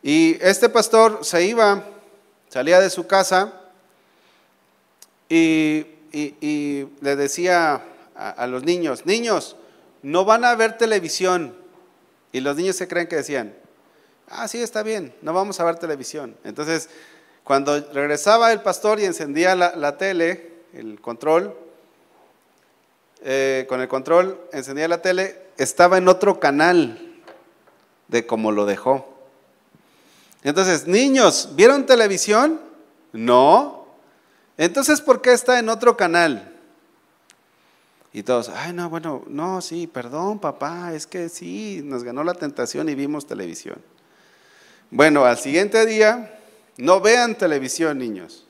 Y 0.01 0.37
este 0.41 0.69
pastor 0.69 1.19
se 1.23 1.45
iba, 1.45 1.83
salía 2.49 2.79
de 2.79 2.89
su 2.89 3.07
casa 3.07 3.53
y, 5.27 5.85
le 7.01 7.15
decía 7.15 7.81
a, 8.15 8.47
los 8.47 8.63
niños, 8.63 9.05
niños, 9.05 9.55
no 10.01 10.25
van 10.25 10.43
a 10.45 10.55
ver 10.55 10.77
televisión. 10.77 11.55
Y 12.31 12.41
los 12.41 12.55
niños 12.55 12.75
se 12.75 12.87
creen 12.87 13.07
que 13.07 13.17
decían, 13.17 13.53
ah, 14.27 14.47
sí, 14.47 14.61
está 14.61 14.83
bien, 14.83 15.13
no 15.21 15.33
vamos 15.33 15.59
a 15.59 15.63
ver 15.63 15.75
televisión. 15.75 16.35
Entonces, 16.43 16.89
cuando 17.43 17.79
regresaba 17.93 18.51
el 18.51 18.61
pastor 18.61 18.99
y 18.99 19.05
encendía 19.05 19.55
la, 19.55 19.97
tele, 19.97 20.51
el 20.73 21.01
control, 21.01 21.55
eh, 23.21 23.65
con 23.67 23.81
el 23.81 23.87
control 23.87 24.39
encendía 24.53 24.87
la 24.87 25.01
tele, 25.01 25.41
estaba 25.57 25.97
en 25.97 26.07
otro 26.07 26.39
canal 26.39 27.21
de 28.07 28.25
como 28.25 28.51
lo 28.51 28.65
dejó. 28.65 29.13
Entonces, 30.43 30.87
niños, 30.87 31.49
¿vieron 31.55 31.85
televisión? 31.85 32.59
No. 33.11 33.87
Entonces, 34.57 35.01
¿por 35.01 35.21
qué 35.21 35.33
está 35.33 35.59
en 35.59 35.69
otro 35.69 35.97
canal? 35.97 36.55
Y 38.11 38.23
todos, 38.23 38.49
ay, 38.49 38.73
no, 38.73 38.89
bueno, 38.89 39.23
no, 39.27 39.61
sí, 39.61 39.85
perdón, 39.85 40.39
papá, 40.39 40.93
es 40.93 41.05
que 41.05 41.29
sí, 41.29 41.81
nos 41.83 42.03
ganó 42.03 42.23
la 42.23 42.33
tentación 42.33 42.89
y 42.89 42.95
vimos 42.95 43.27
televisión. 43.27 43.77
Bueno, 44.89 45.25
al 45.25 45.37
siguiente 45.37 45.85
día, 45.85 46.39
no 46.77 47.01
vean 47.01 47.37
televisión, 47.37 47.99
niños. 47.99 48.47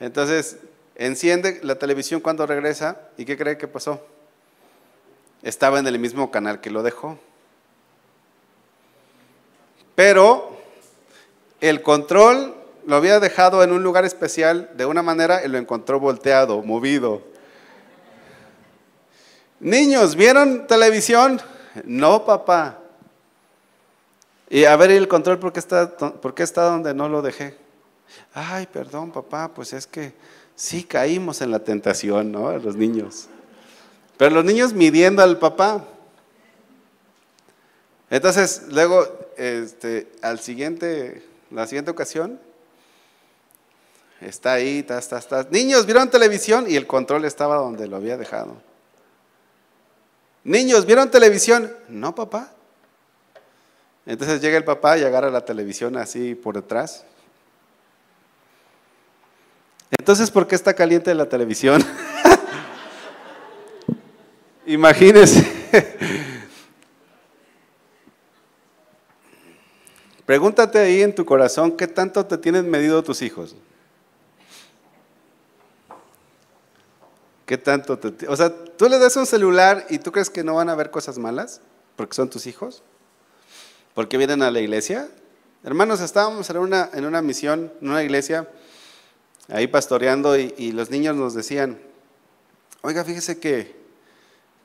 Entonces, 0.00 0.56
enciende 0.96 1.60
la 1.62 1.76
televisión 1.76 2.20
cuando 2.20 2.46
regresa 2.46 3.00
y 3.16 3.24
¿qué 3.24 3.36
cree 3.36 3.58
que 3.58 3.68
pasó? 3.68 4.04
Estaba 5.42 5.78
en 5.78 5.86
el 5.86 5.98
mismo 5.98 6.30
canal 6.30 6.60
que 6.60 6.70
lo 6.70 6.82
dejó. 6.82 7.18
Pero 9.94 10.56
el 11.60 11.82
control 11.82 12.54
lo 12.86 12.96
había 12.96 13.20
dejado 13.20 13.62
en 13.62 13.72
un 13.72 13.82
lugar 13.82 14.04
especial 14.04 14.70
de 14.74 14.86
una 14.86 15.02
manera 15.02 15.44
y 15.44 15.48
lo 15.48 15.58
encontró 15.58 15.98
volteado, 16.00 16.62
movido. 16.62 17.22
Niños, 19.60 20.14
¿vieron 20.16 20.66
televisión? 20.66 21.40
No, 21.84 22.24
papá. 22.24 22.78
Y 24.48 24.64
a 24.64 24.76
ver 24.76 24.90
el 24.90 25.08
control, 25.08 25.38
¿por 25.38 25.52
qué 25.52 25.60
está, 25.60 25.96
por 25.96 26.34
qué 26.34 26.42
está 26.42 26.64
donde 26.64 26.94
no 26.94 27.08
lo 27.08 27.22
dejé? 27.22 27.56
Ay, 28.32 28.66
perdón, 28.66 29.10
papá, 29.10 29.50
pues 29.52 29.72
es 29.72 29.86
que 29.86 30.14
sí 30.56 30.82
caímos 30.82 31.42
en 31.42 31.52
la 31.52 31.60
tentación, 31.60 32.32
¿no? 32.32 32.58
Los 32.58 32.74
niños. 32.74 33.28
Pero 34.16 34.34
los 34.34 34.44
niños 34.44 34.72
midiendo 34.72 35.22
al 35.22 35.38
papá. 35.38 35.84
Entonces, 38.10 38.62
luego, 38.70 39.06
este, 39.36 40.10
al 40.22 40.40
siguiente, 40.40 41.22
la 41.50 41.66
siguiente 41.66 41.90
ocasión, 41.90 42.40
está 44.20 44.54
ahí, 44.54 44.78
está, 44.78 44.98
está, 44.98 45.18
está. 45.18 45.46
Niños, 45.50 45.84
¿vieron 45.86 46.10
televisión? 46.10 46.64
Y 46.68 46.76
el 46.76 46.86
control 46.86 47.24
estaba 47.26 47.56
donde 47.56 47.86
lo 47.86 47.96
había 47.96 48.16
dejado. 48.16 48.56
Niños, 50.44 50.86
¿vieron 50.86 51.10
televisión? 51.10 51.74
No, 51.88 52.14
papá. 52.14 52.52
Entonces 54.06 54.40
llega 54.40 54.56
el 54.56 54.64
papá 54.64 54.96
y 54.96 55.02
agarra 55.02 55.30
la 55.30 55.44
televisión 55.44 55.96
así 55.96 56.36
por 56.36 56.54
detrás. 56.54 57.04
Entonces, 59.90 60.30
¿por 60.30 60.46
qué 60.46 60.54
está 60.54 60.74
caliente 60.74 61.14
la 61.14 61.28
televisión? 61.28 61.84
Imagínense. 64.66 65.56
Pregúntate 70.26 70.80
ahí 70.80 71.02
en 71.02 71.14
tu 71.14 71.24
corazón, 71.24 71.76
¿qué 71.76 71.86
tanto 71.86 72.26
te 72.26 72.36
tienen 72.36 72.68
medido 72.68 73.00
tus 73.04 73.22
hijos? 73.22 73.54
¿Qué 77.46 77.56
tanto 77.56 77.96
te... 77.96 78.26
O 78.26 78.34
sea, 78.34 78.52
tú 78.52 78.88
le 78.88 78.98
das 78.98 79.14
un 79.14 79.24
celular 79.24 79.86
y 79.88 80.00
tú 80.00 80.10
crees 80.10 80.28
que 80.28 80.42
no 80.42 80.56
van 80.56 80.68
a 80.68 80.74
ver 80.74 80.90
cosas 80.90 81.16
malas 81.16 81.60
porque 81.94 82.16
son 82.16 82.28
tus 82.28 82.48
hijos, 82.48 82.82
porque 83.94 84.18
vienen 84.18 84.42
a 84.42 84.50
la 84.50 84.58
iglesia. 84.58 85.08
Hermanos, 85.62 86.00
estábamos 86.00 86.50
en 86.50 86.58
una, 86.58 86.90
en 86.92 87.06
una 87.06 87.22
misión, 87.22 87.72
en 87.80 87.88
una 87.88 88.02
iglesia, 88.02 88.48
ahí 89.48 89.66
pastoreando 89.66 90.36
y, 90.36 90.72
los 90.72 90.90
niños 90.90 91.16
nos 91.16 91.34
decían, 91.34 91.78
oiga, 92.82 93.04
fíjese 93.04 93.38
que, 93.38 93.76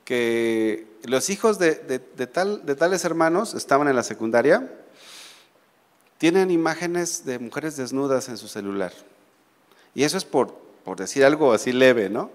que 0.04 0.86
los 1.04 1.30
hijos 1.30 1.58
de, 1.58 1.74
tal, 2.32 2.64
de 2.66 2.74
tales 2.74 3.04
hermanos 3.04 3.54
estaban 3.54 3.88
en 3.88 3.96
la 3.96 4.02
secundaria, 4.02 4.70
tienen 6.18 6.50
imágenes 6.50 7.24
de 7.24 7.38
mujeres 7.38 7.76
desnudas 7.76 8.28
en 8.28 8.36
su 8.36 8.48
celular. 8.48 8.92
Y 9.94 10.04
eso 10.04 10.16
es 10.16 10.24
por, 10.24 10.54
por 10.84 10.98
decir 10.98 11.24
algo 11.24 11.52
así 11.52 11.72
leve, 11.72 12.08
¿no? 12.08 12.30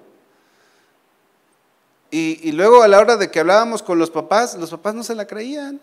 Y, 2.09 2.51
luego 2.53 2.83
a 2.83 2.87
la 2.87 2.99
hora 2.99 3.17
de 3.17 3.29
que 3.29 3.41
hablábamos 3.41 3.83
con 3.83 3.99
los 3.99 4.09
papás, 4.09 4.55
los 4.55 4.69
papás 4.69 4.95
no 4.95 5.03
se 5.03 5.13
la 5.13 5.27
creían. 5.27 5.81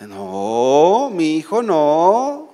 No, 0.00 1.08
mi 1.12 1.36
hijo 1.36 1.62
no. 1.62 2.53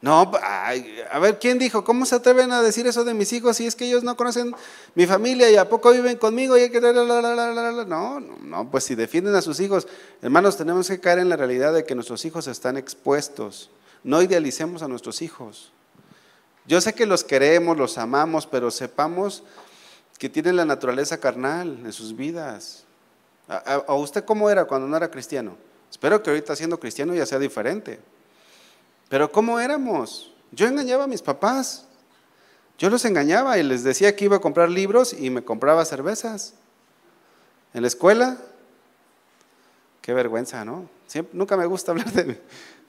No, 0.00 0.30
a 0.40 1.18
ver, 1.18 1.40
¿quién 1.40 1.58
dijo? 1.58 1.82
¿Cómo 1.82 2.06
se 2.06 2.14
atreven 2.14 2.52
a 2.52 2.62
decir 2.62 2.86
eso 2.86 3.02
de 3.02 3.14
mis 3.14 3.32
hijos 3.32 3.56
si 3.56 3.66
es 3.66 3.74
que 3.74 3.84
ellos 3.84 4.04
no 4.04 4.16
conocen 4.16 4.54
mi 4.94 5.06
familia 5.06 5.50
y 5.50 5.56
a 5.56 5.68
poco 5.68 5.90
viven 5.90 6.16
conmigo? 6.18 6.56
Y 6.56 6.70
que... 6.70 6.80
No, 6.80 8.20
no, 8.20 8.20
no, 8.20 8.70
pues 8.70 8.84
si 8.84 8.94
defienden 8.94 9.34
a 9.34 9.42
sus 9.42 9.58
hijos, 9.58 9.88
hermanos, 10.22 10.56
tenemos 10.56 10.86
que 10.86 11.00
caer 11.00 11.18
en 11.18 11.28
la 11.28 11.36
realidad 11.36 11.74
de 11.74 11.84
que 11.84 11.96
nuestros 11.96 12.24
hijos 12.24 12.46
están 12.46 12.76
expuestos. 12.76 13.70
No 14.04 14.22
idealicemos 14.22 14.82
a 14.82 14.88
nuestros 14.88 15.20
hijos. 15.20 15.72
Yo 16.64 16.80
sé 16.80 16.94
que 16.94 17.06
los 17.06 17.24
queremos, 17.24 17.76
los 17.76 17.98
amamos, 17.98 18.46
pero 18.46 18.70
sepamos 18.70 19.42
que 20.18 20.28
tienen 20.28 20.54
la 20.54 20.64
naturaleza 20.64 21.18
carnal 21.18 21.80
en 21.84 21.92
sus 21.92 22.14
vidas. 22.14 22.84
¿A, 23.48 23.94
usted 23.94 24.24
cómo 24.24 24.50
era 24.50 24.66
cuando 24.66 24.86
no 24.86 24.96
era 24.96 25.10
cristiano? 25.10 25.56
Espero 25.90 26.22
que 26.22 26.30
ahorita 26.30 26.54
siendo 26.54 26.78
cristiano 26.78 27.14
ya 27.14 27.24
sea 27.24 27.38
diferente. 27.38 27.98
Pero 29.08 29.30
¿cómo 29.32 29.58
éramos? 29.60 30.32
Yo 30.52 30.66
engañaba 30.66 31.04
a 31.04 31.06
mis 31.06 31.22
papás. 31.22 31.86
Yo 32.78 32.90
los 32.90 33.04
engañaba 33.04 33.58
y 33.58 33.62
les 33.62 33.82
decía 33.82 34.14
que 34.14 34.26
iba 34.26 34.36
a 34.36 34.40
comprar 34.40 34.70
libros 34.70 35.12
y 35.12 35.30
me 35.30 35.42
compraba 35.42 35.84
cervezas. 35.84 36.54
En 37.74 37.82
la 37.82 37.88
escuela, 37.88 38.38
qué 40.00 40.14
vergüenza, 40.14 40.64
¿no? 40.64 40.88
nunca 41.32 41.56
me 41.56 41.66
gusta 41.66 41.90
hablar 41.92 42.12
de, 42.12 42.40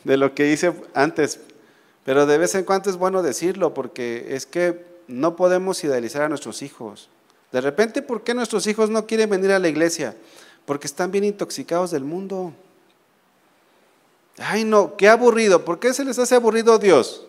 de 0.03 0.17
lo 0.17 0.35
que 0.35 0.51
hice 0.51 0.73
antes, 0.93 1.39
pero 2.03 2.25
de 2.25 2.37
vez 2.37 2.53
en 2.55 2.65
cuando 2.65 2.89
es 2.89 2.97
bueno 2.97 3.21
decirlo 3.23 3.73
porque 3.73 4.35
es 4.35 4.45
que 4.45 4.85
no 5.07 5.35
podemos 5.35 5.83
idealizar 5.83 6.21
a 6.21 6.29
nuestros 6.29 6.61
hijos. 6.61 7.09
De 7.51 7.61
repente, 7.61 8.01
¿por 8.01 8.23
qué 8.23 8.33
nuestros 8.33 8.67
hijos 8.67 8.89
no 8.89 9.07
quieren 9.07 9.29
venir 9.29 9.51
a 9.51 9.59
la 9.59 9.67
iglesia? 9.67 10.15
Porque 10.65 10.85
están 10.85 11.11
bien 11.11 11.23
intoxicados 11.23 11.91
del 11.91 12.03
mundo. 12.03 12.53
Ay, 14.39 14.63
no, 14.63 14.95
qué 14.95 15.09
aburrido. 15.09 15.65
¿Por 15.65 15.79
qué 15.79 15.93
se 15.93 16.05
les 16.05 16.17
hace 16.17 16.35
aburrido 16.35 16.79
Dios? 16.79 17.25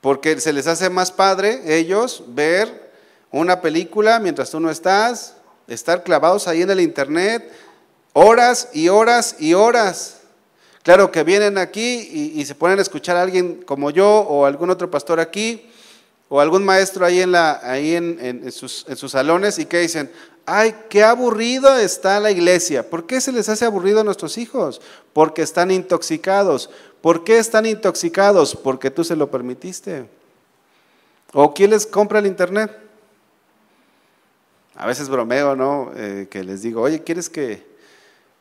Porque 0.00 0.40
se 0.40 0.52
les 0.52 0.66
hace 0.66 0.90
más 0.90 1.12
padre 1.12 1.62
ellos 1.78 2.24
ver 2.28 2.90
una 3.30 3.60
película 3.60 4.18
mientras 4.18 4.50
tú 4.50 4.58
no 4.58 4.70
estás, 4.70 5.36
estar 5.68 6.02
clavados 6.02 6.48
ahí 6.48 6.62
en 6.62 6.70
el 6.70 6.80
internet, 6.80 7.50
horas 8.12 8.68
y 8.72 8.88
horas 8.88 9.36
y 9.38 9.54
horas. 9.54 10.20
Claro 10.82 11.12
que 11.12 11.22
vienen 11.22 11.58
aquí 11.58 12.32
y, 12.34 12.44
se 12.44 12.54
ponen 12.54 12.78
a 12.78 12.82
escuchar 12.82 13.16
a 13.16 13.22
alguien 13.22 13.62
como 13.62 13.90
yo 13.90 14.08
o 14.08 14.46
algún 14.46 14.70
otro 14.70 14.90
pastor 14.90 15.20
aquí 15.20 15.70
o 16.28 16.40
algún 16.40 16.64
maestro 16.64 17.04
ahí 17.04 17.20
en, 17.20 18.50
sus, 18.50 18.86
en 18.88 18.96
sus 18.96 19.12
salones 19.12 19.58
y 19.58 19.66
que 19.66 19.80
dicen, 19.80 20.10
ay, 20.50 20.74
qué 20.88 21.04
aburrido 21.04 21.76
está 21.76 22.18
la 22.18 22.30
iglesia. 22.30 22.88
¿Por 22.88 23.06
qué 23.06 23.20
se 23.20 23.30
les 23.30 23.48
hace 23.48 23.64
aburrido 23.64 24.00
a 24.00 24.04
nuestros 24.04 24.36
hijos? 24.36 24.80
Porque 25.12 25.42
están 25.42 25.70
intoxicados. 25.70 26.70
¿Por 27.00 27.22
qué 27.22 27.38
están 27.38 27.66
intoxicados? 27.66 28.56
Porque 28.56 28.90
tú 28.90 29.04
se 29.04 29.14
lo 29.14 29.30
permitiste. 29.30 30.08
¿O 31.32 31.54
quién 31.54 31.70
les 31.70 31.86
compra 31.86 32.18
el 32.18 32.26
internet? 32.26 32.76
A 34.74 34.86
veces 34.86 35.08
bromeo, 35.08 35.54
¿no? 35.54 35.92
Eh, 35.94 36.26
que 36.28 36.42
les 36.42 36.62
digo, 36.62 36.82
oye, 36.82 37.02
¿quieres 37.02 37.30
que...? 37.30 37.70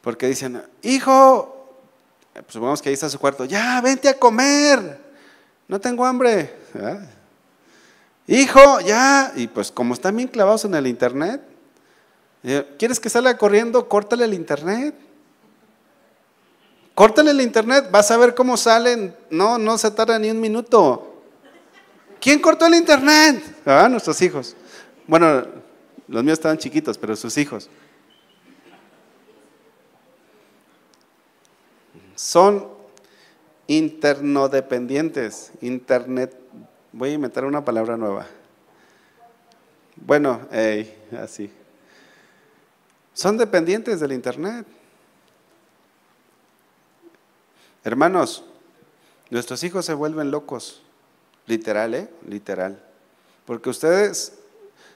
Porque 0.02 0.28
dicen, 0.28 0.64
hijo, 0.82 1.78
pues 2.34 2.48
supongamos 2.54 2.82
que 2.82 2.90
ahí 2.90 2.94
está 2.94 3.10
su 3.10 3.20
cuarto, 3.20 3.46
ya, 3.46 3.82
vente 3.82 4.08
a 4.08 4.18
comer, 4.18 4.98
no 5.68 5.80
tengo 5.80 6.06
hambre. 6.06 6.56
Hijo, 8.28 8.80
ya. 8.82 9.34
Y 9.36 9.48
pues 9.48 9.72
como 9.72 9.94
están 9.94 10.16
bien 10.16 10.30
clavados 10.30 10.64
en 10.64 10.76
el 10.76 10.88
internet, 10.88 11.42
eh, 11.42 11.49
¿quieres 12.78 13.00
que 13.00 13.10
salga 13.10 13.38
corriendo? 13.38 13.88
Córtale 13.88 14.26
el 14.26 14.34
internet. 14.34 14.96
Córtale 16.96 17.32
el 17.32 17.42
internet, 17.42 17.90
vas 17.92 18.12
a 18.12 18.18
ver 18.18 18.36
cómo 18.36 18.58
salen. 18.58 19.16
No, 19.30 19.58
no 19.58 19.78
se 19.78 19.90
tarda 19.92 20.20
ni 20.20 20.30
un 20.30 20.40
minuto. 20.42 21.24
¿Quién 22.20 22.40
cortó 22.40 22.66
el 22.66 22.76
internet? 22.76 23.42
Ah, 23.66 23.88
nuestros 23.90 24.22
hijos. 24.22 24.56
Bueno, 25.08 25.46
los 26.08 26.24
míos 26.24 26.38
estaban 26.38 26.58
chiquitos, 26.58 26.98
pero 26.98 27.16
sus 27.16 27.38
hijos. 27.38 27.70
Son 32.16 32.68
internodependientes, 33.68 35.52
internet 35.62 36.36
Voy 36.92 37.12
a 37.12 37.14
inventar 37.14 37.46
una 37.46 37.64
palabra 37.64 37.98
nueva. 37.98 38.26
Bueno, 39.96 40.42
así. 41.22 41.52
Son 43.14 43.38
dependientes 43.38 44.00
del 44.00 44.12
Internet. 44.12 44.66
Hermanos, 47.84 48.44
nuestros 49.30 49.64
hijos 49.64 49.86
se 49.86 49.94
vuelven 49.94 50.32
locos. 50.32 50.82
Literal, 51.46 51.94
¿eh? 51.96 52.10
Literal. 52.28 52.82
Porque 53.46 53.70
ustedes, 53.70 54.34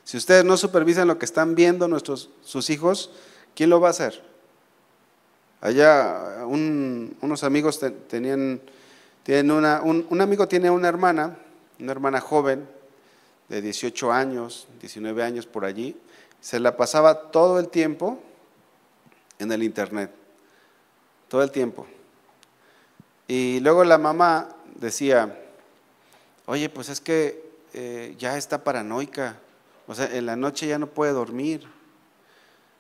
si 0.03 0.18
ustedes 0.18 0.45
no 0.45 0.57
supervisan 0.57 1.07
lo 1.07 1.18
que 1.18 1.26
están 1.26 1.55
viendo 1.55 1.88
nuestros, 1.88 2.30
sus 2.43 2.70
hijos, 2.70 3.11
¿quién 3.55 3.70
lo 3.70 3.80
va 3.80 3.88
a 3.88 3.91
hacer? 3.91 4.22
Allá 5.61 6.45
unos 6.45 7.43
amigos 7.43 7.80
tenían, 8.07 8.61
tienen 9.24 9.51
una, 9.51 9.82
un 9.82 10.22
amigo 10.22 10.47
tiene 10.47 10.70
una 10.70 10.89
hermana 10.89 11.38
una 11.80 11.91
hermana 11.91 12.22
joven 12.22 12.68
de 13.49 13.61
18 13.61 14.11
años, 14.11 14.68
19 14.80 15.24
años 15.24 15.45
por 15.45 15.66
allí, 15.66 15.95
se 16.43 16.59
la 16.59 16.75
pasaba 16.75 17.31
todo 17.31 17.57
el 17.57 17.69
tiempo 17.69 18.19
en 19.39 19.49
el 19.53 19.63
internet, 19.63 20.11
todo 21.29 21.41
el 21.41 21.51
tiempo. 21.51 21.87
Y 23.29 23.61
luego 23.61 23.85
la 23.85 23.97
mamá 23.97 24.49
decía, 24.75 25.39
oye, 26.45 26.67
pues 26.67 26.89
es 26.89 26.99
que 26.99 27.49
eh, 27.71 28.15
ya 28.19 28.37
está 28.37 28.61
paranoica, 28.61 29.37
o 29.87 29.95
sea, 29.95 30.13
en 30.13 30.25
la 30.25 30.35
noche 30.35 30.67
ya 30.67 30.77
no 30.77 30.87
puede 30.87 31.13
dormir, 31.13 31.65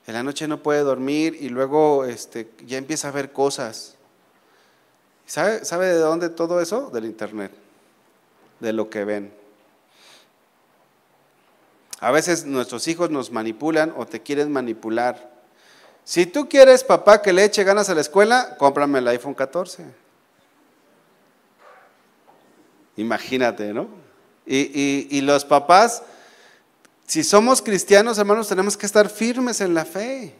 en 0.07 0.13
la 0.13 0.23
noche 0.23 0.45
no 0.45 0.61
puede 0.61 0.81
dormir 0.81 1.37
y 1.39 1.47
luego 1.47 2.03
este, 2.03 2.51
ya 2.65 2.77
empieza 2.77 3.07
a 3.07 3.11
ver 3.11 3.31
cosas. 3.31 3.95
¿Sabe, 5.25 5.63
¿Sabe 5.63 5.87
de 5.87 5.99
dónde 5.99 6.27
todo 6.27 6.59
eso? 6.59 6.89
Del 6.89 7.05
internet, 7.05 7.53
de 8.59 8.73
lo 8.73 8.89
que 8.89 9.05
ven. 9.05 9.42
A 12.03 12.11
veces 12.11 12.43
nuestros 12.43 12.85
hijos 12.89 13.11
nos 13.11 13.31
manipulan 13.31 13.93
o 13.95 14.05
te 14.05 14.21
quieren 14.21 14.51
manipular. 14.51 15.31
Si 16.03 16.25
tú 16.25 16.49
quieres, 16.49 16.83
papá, 16.83 17.21
que 17.21 17.31
le 17.31 17.45
eche 17.45 17.63
ganas 17.63 17.89
a 17.89 17.95
la 17.95 18.01
escuela, 18.01 18.57
cómprame 18.57 18.99
el 18.99 19.07
iPhone 19.07 19.33
14. 19.33 19.85
Imagínate, 22.97 23.73
¿no? 23.73 23.87
Y, 24.45 25.21
los 25.21 25.45
papás, 25.45 26.03
si 27.07 27.23
somos 27.23 27.61
cristianos, 27.61 28.17
hermanos, 28.17 28.49
tenemos 28.49 28.75
que 28.75 28.85
estar 28.85 29.07
firmes 29.07 29.61
en 29.61 29.73
la 29.73 29.85
fe. 29.85 30.35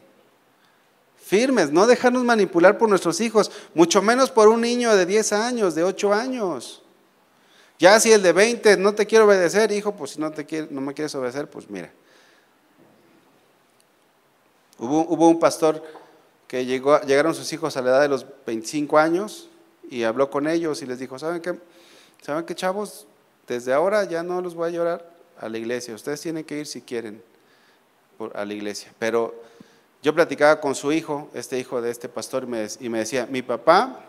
Firmes, 1.16 1.72
no 1.72 1.88
dejarnos 1.88 2.26
manipular 2.26 2.78
por 2.78 2.90
nuestros 2.90 3.22
hijos, 3.22 3.50
mucho 3.74 4.02
menos 4.02 4.32
por 4.32 4.50
un 4.50 4.60
niño 4.60 4.94
de 4.98 5.06
10 5.06 5.32
años, 5.32 5.76
de 5.76 5.86
8 5.86 6.14
años. 6.14 6.83
Ya 7.84 8.00
si 8.00 8.14
el 8.14 8.22
de 8.24 8.32
20 8.32 8.78
no 8.78 8.96
te 8.96 9.06
quiere 9.06 9.26
obedecer, 9.26 9.70
hijo, 9.74 9.94
pues 9.94 10.12
si 10.12 10.22
no, 10.22 10.32
te 10.32 10.68
no 10.70 10.80
me 10.80 10.94
quieres 10.94 11.14
obedecer, 11.16 11.50
pues 11.50 11.70
mira. 11.70 11.92
Hubo, 14.80 15.02
hubo 15.02 15.28
un 15.28 15.38
pastor 15.38 15.84
que 16.48 16.66
llegó, 16.66 17.02
llegaron 17.02 17.36
sus 17.36 17.52
hijos 17.52 17.76
a 17.76 17.82
la 17.82 17.90
edad 17.90 18.02
de 18.04 18.08
los 18.08 18.26
25 18.46 18.98
años 18.98 19.50
y 19.90 20.04
habló 20.04 20.30
con 20.30 20.48
ellos 20.48 20.82
y 20.82 20.86
les 20.86 20.98
dijo, 20.98 21.20
¿saben 21.20 21.42
qué? 21.42 21.60
¿Saben 22.22 22.46
qué, 22.46 22.56
chavos? 22.56 23.06
Desde 23.50 23.74
ahora 23.74 24.06
ya 24.06 24.24
no 24.24 24.40
los 24.40 24.56
voy 24.56 24.70
a 24.70 24.72
llorar 24.72 25.12
a 25.38 25.50
la 25.50 25.58
iglesia. 25.58 25.94
Ustedes 25.94 26.22
tienen 26.22 26.46
que 26.46 26.60
ir 26.60 26.68
si 26.68 26.84
quieren 26.84 27.22
a 28.34 28.46
la 28.46 28.54
iglesia. 28.54 28.94
Pero 28.98 29.36
yo 30.02 30.16
platicaba 30.16 30.62
con 30.62 30.74
su 30.74 30.94
hijo, 30.94 31.30
este 31.34 31.60
hijo 31.60 31.82
de 31.82 31.92
este 31.92 32.08
pastor, 32.08 32.48
y 32.80 32.88
me 32.88 33.00
decía, 33.00 33.28
mi 33.30 33.42
papá 33.42 34.00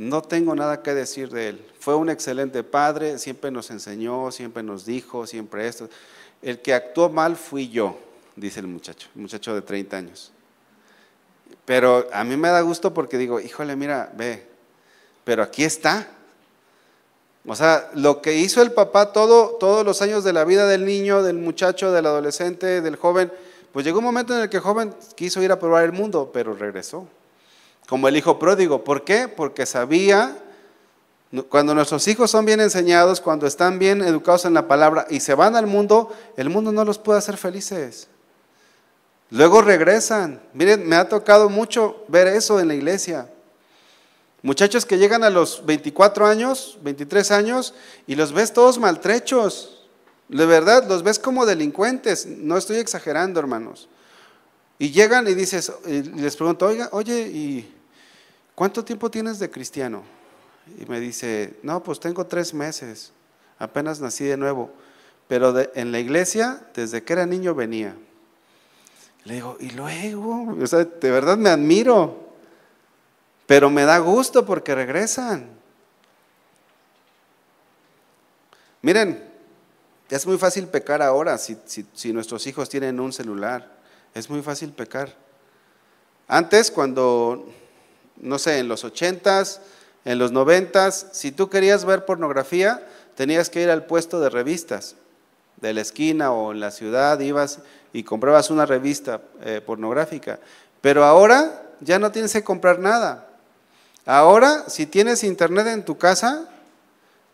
no 0.00 0.22
tengo 0.22 0.54
nada 0.54 0.82
que 0.82 0.94
decir 0.94 1.28
de 1.28 1.50
él. 1.50 1.66
Fue 1.78 1.94
un 1.94 2.08
excelente 2.08 2.64
padre, 2.64 3.18
siempre 3.18 3.50
nos 3.50 3.70
enseñó, 3.70 4.32
siempre 4.32 4.62
nos 4.62 4.86
dijo, 4.86 5.26
siempre 5.26 5.68
esto. 5.68 5.90
El 6.40 6.62
que 6.62 6.72
actuó 6.72 7.10
mal 7.10 7.36
fui 7.36 7.68
yo, 7.68 7.98
dice 8.34 8.60
el 8.60 8.66
muchacho, 8.66 9.08
muchacho 9.14 9.54
de 9.54 9.60
30 9.60 9.96
años. 9.98 10.32
Pero 11.66 12.08
a 12.14 12.24
mí 12.24 12.34
me 12.38 12.48
da 12.48 12.62
gusto 12.62 12.94
porque 12.94 13.18
digo, 13.18 13.40
híjole, 13.40 13.76
mira, 13.76 14.10
ve, 14.16 14.46
pero 15.22 15.42
aquí 15.42 15.64
está. 15.64 16.08
O 17.44 17.54
sea, 17.54 17.90
lo 17.92 18.22
que 18.22 18.36
hizo 18.36 18.62
el 18.62 18.72
papá 18.72 19.12
todo, 19.12 19.58
todos 19.60 19.84
los 19.84 20.00
años 20.00 20.24
de 20.24 20.32
la 20.32 20.44
vida 20.44 20.66
del 20.66 20.86
niño, 20.86 21.22
del 21.22 21.36
muchacho, 21.36 21.92
del 21.92 22.06
adolescente, 22.06 22.80
del 22.80 22.96
joven, 22.96 23.30
pues 23.70 23.84
llegó 23.84 23.98
un 23.98 24.06
momento 24.06 24.34
en 24.34 24.44
el 24.44 24.48
que 24.48 24.56
el 24.56 24.62
joven 24.62 24.94
quiso 25.14 25.42
ir 25.42 25.52
a 25.52 25.58
probar 25.58 25.84
el 25.84 25.92
mundo, 25.92 26.30
pero 26.32 26.54
regresó 26.54 27.06
como 27.90 28.06
el 28.06 28.16
hijo 28.16 28.38
pródigo. 28.38 28.84
¿Por 28.84 29.02
qué? 29.02 29.26
Porque 29.26 29.66
sabía, 29.66 30.38
cuando 31.48 31.74
nuestros 31.74 32.06
hijos 32.06 32.30
son 32.30 32.44
bien 32.44 32.60
enseñados, 32.60 33.20
cuando 33.20 33.48
están 33.48 33.80
bien 33.80 34.00
educados 34.00 34.44
en 34.44 34.54
la 34.54 34.68
palabra 34.68 35.08
y 35.10 35.18
se 35.18 35.34
van 35.34 35.56
al 35.56 35.66
mundo, 35.66 36.14
el 36.36 36.50
mundo 36.50 36.70
no 36.70 36.84
los 36.84 36.98
puede 36.98 37.18
hacer 37.18 37.36
felices. 37.36 38.06
Luego 39.30 39.60
regresan. 39.60 40.40
Miren, 40.54 40.88
me 40.88 40.94
ha 40.94 41.08
tocado 41.08 41.48
mucho 41.48 42.04
ver 42.06 42.28
eso 42.28 42.60
en 42.60 42.68
la 42.68 42.74
iglesia. 42.76 43.28
Muchachos 44.42 44.86
que 44.86 44.96
llegan 44.96 45.24
a 45.24 45.30
los 45.30 45.66
24 45.66 46.28
años, 46.28 46.78
23 46.82 47.32
años, 47.32 47.74
y 48.06 48.14
los 48.14 48.32
ves 48.32 48.52
todos 48.52 48.78
maltrechos. 48.78 49.88
De 50.28 50.46
verdad, 50.46 50.86
los 50.88 51.02
ves 51.02 51.18
como 51.18 51.44
delincuentes. 51.44 52.24
No 52.24 52.56
estoy 52.56 52.76
exagerando, 52.76 53.40
hermanos. 53.40 53.88
Y 54.78 54.92
llegan 54.92 55.26
y 55.26 55.34
dices, 55.34 55.72
y 55.88 56.02
les 56.02 56.36
pregunto, 56.36 56.66
oiga, 56.66 56.88
oye, 56.92 57.22
¿y 57.22 57.79
¿cuánto 58.60 58.84
tiempo 58.84 59.10
tienes 59.10 59.38
de 59.38 59.50
cristiano? 59.50 60.02
Y 60.78 60.84
me 60.84 61.00
dice, 61.00 61.58
no, 61.62 61.82
pues 61.82 61.98
tengo 61.98 62.26
tres 62.26 62.52
meses, 62.52 63.10
apenas 63.58 64.02
nací 64.02 64.24
de 64.24 64.36
nuevo, 64.36 64.70
pero 65.28 65.54
en 65.74 65.90
la 65.90 65.98
iglesia, 65.98 66.62
desde 66.74 67.02
que 67.02 67.14
era 67.14 67.24
niño 67.24 67.54
venía. 67.54 67.96
Le 69.24 69.32
digo, 69.36 69.56
y 69.60 69.70
luego, 69.70 70.54
o 70.62 70.66
sea, 70.66 70.84
de 70.84 71.10
verdad 71.10 71.38
me 71.38 71.48
admiro, 71.48 72.34
pero 73.46 73.70
me 73.70 73.84
da 73.84 73.96
gusto 73.96 74.44
porque 74.44 74.74
regresan. 74.74 75.48
Miren, 78.82 79.26
es 80.10 80.26
muy 80.26 80.36
fácil 80.36 80.66
pecar 80.66 81.00
ahora 81.00 81.38
si, 81.38 81.56
si 81.64 82.12
nuestros 82.12 82.46
hijos 82.46 82.68
tienen 82.68 83.00
un 83.00 83.14
celular. 83.14 83.78
Es 84.12 84.28
muy 84.28 84.42
fácil 84.42 84.70
pecar. 84.72 85.16
Antes, 86.28 86.70
cuando 86.70 87.54
no 88.20 88.38
sé, 88.38 88.58
en 88.58 88.68
los 88.68 88.84
ochentas, 88.84 89.60
en 90.04 90.18
los 90.18 90.32
noventas, 90.32 91.06
si 91.12 91.32
tú 91.32 91.50
querías 91.50 91.84
ver 91.84 92.04
pornografía, 92.04 92.86
tenías 93.14 93.50
que 93.50 93.62
ir 93.62 93.70
al 93.70 93.84
puesto 93.84 94.20
de 94.20 94.30
revistas 94.30 94.96
de 95.60 95.74
la 95.74 95.82
esquina 95.82 96.32
o 96.32 96.52
en 96.52 96.60
la 96.60 96.70
ciudad, 96.70 97.20
ibas 97.20 97.60
y 97.92 98.02
comprabas 98.02 98.50
una 98.50 98.66
revista 98.66 99.20
eh, 99.42 99.60
pornográfica. 99.64 100.38
Pero 100.80 101.04
ahora 101.04 101.62
ya 101.80 101.98
no 101.98 102.10
tienes 102.12 102.32
que 102.32 102.44
comprar 102.44 102.78
nada. 102.78 103.26
Ahora, 104.06 104.64
si 104.68 104.86
tienes 104.86 105.22
internet 105.22 105.66
en 105.66 105.84
tu 105.84 105.98
casa, 105.98 106.48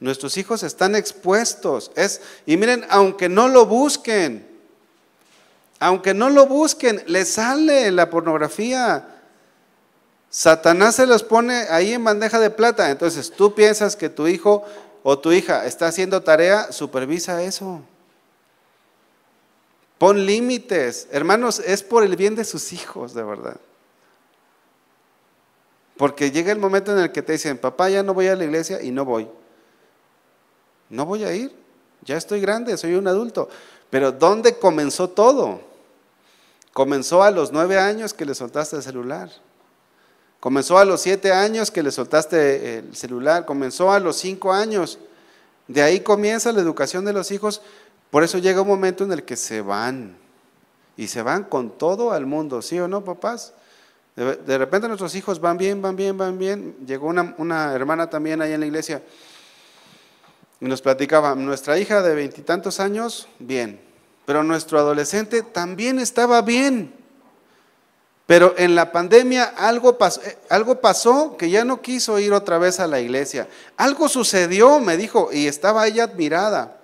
nuestros 0.01 0.37
hijos 0.37 0.63
están 0.63 0.95
expuestos. 0.95 1.93
Es, 1.95 2.21
y 2.45 2.57
miren, 2.57 2.85
aunque 2.91 3.29
no 3.29 3.49
lo 3.49 3.67
busquen, 3.67 4.47
aunque 5.79 6.15
no 6.15 6.31
lo 6.31 6.47
busquen, 6.47 7.03
les 7.07 7.35
sale 7.35 7.91
la 7.93 8.11
pornografía. 8.11 9.16
Satanás 10.37 10.97
se 10.97 11.07
los 11.07 11.23
pone 11.23 11.65
ahí 11.71 11.95
en 11.95 12.05
bandeja 12.05 12.39
de 12.39 12.51
plata. 12.51 12.91
Entonces 12.91 13.33
tú 13.33 13.55
piensas 13.55 13.97
que 13.97 14.11
tu 14.11 14.29
hijo 14.29 14.67
o 15.03 15.19
tu 15.19 15.33
hija 15.33 15.65
está 15.65 15.87
haciendo 15.87 16.23
tarea, 16.23 16.73
supervisa 16.73 17.43
eso. 17.43 17.81
Pon 19.97 20.27
límites. 20.27 21.09
Hermanos, 21.11 21.59
es 21.61 21.83
por 21.83 22.05
el 22.05 22.17
bien 22.17 22.35
de 22.35 22.45
sus 22.45 22.75
hijos, 22.75 23.15
de 23.15 23.23
verdad. 23.23 23.57
Porque 25.97 26.31
llega 26.31 26.53
el 26.53 26.59
momento 26.59 26.93
en 26.93 26.99
el 26.99 27.13
que 27.13 27.23
te 27.23 27.33
dicen, 27.33 27.57
papá, 27.57 27.89
ya 27.89 28.03
no 28.03 28.13
voy 28.13 28.27
a 28.27 28.37
la 28.37 28.45
iglesia 28.45 28.83
y 28.83 28.91
no 28.91 29.07
voy. 29.07 29.27
No 30.91 31.07
voy 31.07 31.25
a 31.25 31.33
ir. 31.33 31.51
Ya 32.03 32.19
estoy 32.19 32.43
grande, 32.43 32.77
soy 32.77 32.95
un 32.95 33.09
adulto. 33.09 33.49
Pero 33.89 34.13
¿dónde 34.13 34.59
comenzó 34.59 35.09
todo? 35.09 35.63
Comenzó 36.75 37.23
a 37.23 37.31
los 37.31 37.53
nueve 37.53 37.79
años 37.79 38.13
que 38.13 38.27
le 38.27 38.35
soltaste 38.35 38.77
el 38.77 38.83
celular. 38.83 39.31
Comenzó 40.41 40.79
a 40.79 40.85
los 40.85 41.01
siete 41.01 41.33
años 41.33 41.71
que 41.71 41.83
le 41.83 41.91
soltaste 41.91 42.79
el 42.79 42.97
celular, 42.97 43.45
comenzó 43.45 43.93
a 43.93 44.01
los 44.01 44.17
cinco 44.17 44.53
años. 44.53 44.99
De 45.67 45.83
ahí 45.83 46.01
comienza 46.01 46.53
la 46.53 46.61
educación 46.61 47.05
de 47.05 47.13
los 47.13 47.31
hijos. 47.31 47.63
Por 48.11 48.23
eso 48.23 48.39
llega 48.39 48.61
un 48.61 48.69
momento 48.69 49.05
en 49.05 49.13
el 49.13 49.25
que 49.25 49.37
se 49.37 49.63
van. 49.63 50.17
Y 50.97 51.09
se 51.09 51.23
van 51.23 51.45
con 51.45 51.77
todo 51.77 52.13
al 52.13 52.27
mundo, 52.27 52.63
¿sí 52.63 52.79
o 52.79 52.89
no, 52.89 53.05
papás? 53.05 53.53
De, 54.15 54.57
repente 54.57 54.89
nuestros 54.89 55.15
hijos 55.15 55.41
van 55.41 55.59
bien, 55.59 55.83
van 55.83 55.95
bien, 55.95 56.17
van 56.17 56.39
bien. 56.39 56.77
Llegó 56.87 57.09
una, 57.09 57.35
una 57.39 57.73
hermana 57.75 58.09
también 58.09 58.41
ahí 58.41 58.53
en 58.53 58.61
la 58.61 58.67
iglesia 58.67 59.03
y 60.61 60.67
nos 60.67 60.81
platicaba, 60.81 61.35
nuestra 61.35 61.79
hija 61.79 62.03
de 62.03 62.15
veintitantos 62.15 62.81
años, 62.81 63.29
bien, 63.39 63.81
pero 64.25 64.43
nuestro 64.43 64.79
adolescente 64.79 65.43
también 65.43 65.99
estaba 65.99 66.41
bien. 66.43 66.95
Pero 68.27 68.55
en 68.59 68.75
la 68.75 68.91
pandemia 68.91 69.45
algo 69.45 69.99
pasó, 69.99 70.21
eh, 70.23 70.37
algo 70.49 70.81
pasó 70.81 71.37
que 71.37 71.49
ya 71.49 71.65
no 71.65 71.81
quiso 71.81 72.19
ir 72.19 72.33
otra 72.33 72.59
vez 72.59 72.81
a 72.81 72.89
la 72.89 73.01
iglesia. 73.01 73.49
Algo 73.77 74.09
sucedió, 74.09 74.81
me 74.81 74.97
dijo, 74.97 75.31
y 75.33 75.47
estaba 75.47 75.87
ella 75.87 76.05
admirada. 76.05 76.81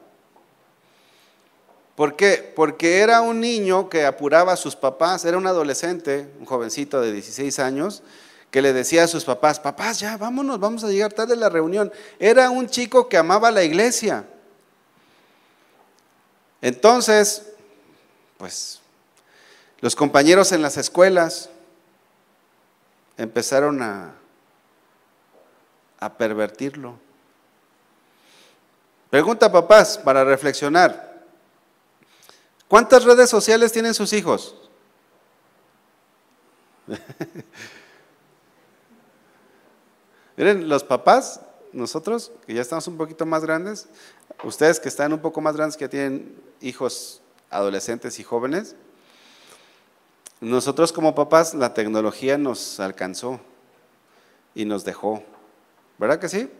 ¿Por 1.96 2.14
qué? 2.14 2.52
Porque 2.54 3.00
era 3.00 3.20
un 3.22 3.40
niño 3.40 3.88
que 3.88 4.06
apuraba 4.06 4.52
a 4.52 4.56
sus 4.56 4.76
papás, 4.76 5.24
era 5.24 5.36
un 5.36 5.46
adolescente, 5.46 6.30
un 6.38 6.46
jovencito 6.46 7.00
de 7.00 7.12
16 7.12 7.58
años, 7.58 8.02
que 8.52 8.62
le 8.62 8.72
decía 8.72 9.04
a 9.04 9.08
sus 9.08 9.24
papás, 9.24 9.58
papás, 9.58 9.98
ya 9.98 10.16
vámonos, 10.16 10.60
vamos 10.60 10.84
a 10.84 10.88
llegar 10.88 11.12
tarde 11.12 11.34
a 11.34 11.36
la 11.36 11.48
reunión. 11.48 11.92
Era 12.20 12.50
un 12.50 12.68
chico 12.68 13.08
que 13.08 13.16
amaba 13.16 13.50
la 13.50 13.64
iglesia. 13.64 14.26
Entonces, 16.60 17.46
pues 18.36 18.81
los 19.82 19.94
compañeros 19.96 20.52
en 20.52 20.62
las 20.62 20.78
escuelas 20.78 21.50
empezaron 23.16 23.82
a, 23.82 24.14
a 25.98 26.16
pervertirlo. 26.16 26.98
Pregunta, 29.10 29.50
papás, 29.50 29.98
para 29.98 30.22
reflexionar. 30.24 31.24
¿Cuántas 32.68 33.02
redes 33.02 33.28
sociales 33.28 33.72
tienen 33.72 33.92
sus 33.92 34.12
hijos? 34.12 34.54
Miren, 40.36 40.68
los 40.68 40.84
papás, 40.84 41.40
nosotros, 41.72 42.30
que 42.46 42.54
ya 42.54 42.62
estamos 42.62 42.86
un 42.86 42.96
poquito 42.96 43.26
más 43.26 43.42
grandes, 43.42 43.88
ustedes 44.44 44.78
que 44.78 44.88
están 44.88 45.12
un 45.12 45.20
poco 45.20 45.40
más 45.40 45.56
grandes, 45.56 45.76
que 45.76 45.88
tienen 45.88 46.40
hijos 46.60 47.20
adolescentes 47.50 48.20
y 48.20 48.22
jóvenes, 48.22 48.76
nosotros 50.42 50.92
como 50.92 51.14
papás 51.14 51.54
la 51.54 51.72
tecnología 51.72 52.36
nos 52.36 52.80
alcanzó 52.80 53.38
y 54.56 54.64
nos 54.64 54.84
dejó. 54.84 55.22
¿Verdad 55.98 56.18
que 56.18 56.28
sí? 56.28 56.50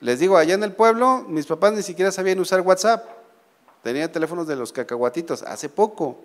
Les 0.00 0.20
digo, 0.20 0.36
allá 0.36 0.54
en 0.54 0.62
el 0.62 0.72
pueblo 0.72 1.24
mis 1.26 1.46
papás 1.46 1.72
ni 1.72 1.82
siquiera 1.82 2.12
sabían 2.12 2.38
usar 2.38 2.60
WhatsApp. 2.60 3.04
Tenían 3.82 4.12
teléfonos 4.12 4.46
de 4.46 4.54
los 4.54 4.72
cacahuatitos, 4.72 5.42
hace 5.42 5.68
poco. 5.68 6.20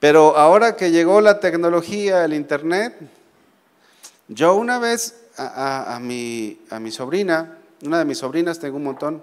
Pero 0.00 0.36
ahora 0.36 0.76
que 0.76 0.90
llegó 0.90 1.22
la 1.22 1.40
tecnología, 1.40 2.22
el 2.26 2.34
Internet, 2.34 2.94
yo 4.28 4.54
una 4.54 4.78
vez 4.78 5.28
a, 5.38 5.98
mi, 5.98 6.60
a 6.68 6.78
mi 6.78 6.92
sobrina, 6.92 7.56
una 7.82 8.00
de 8.00 8.04
mis 8.04 8.18
sobrinas, 8.18 8.58
tengo 8.58 8.76
un 8.76 8.84
montón, 8.84 9.22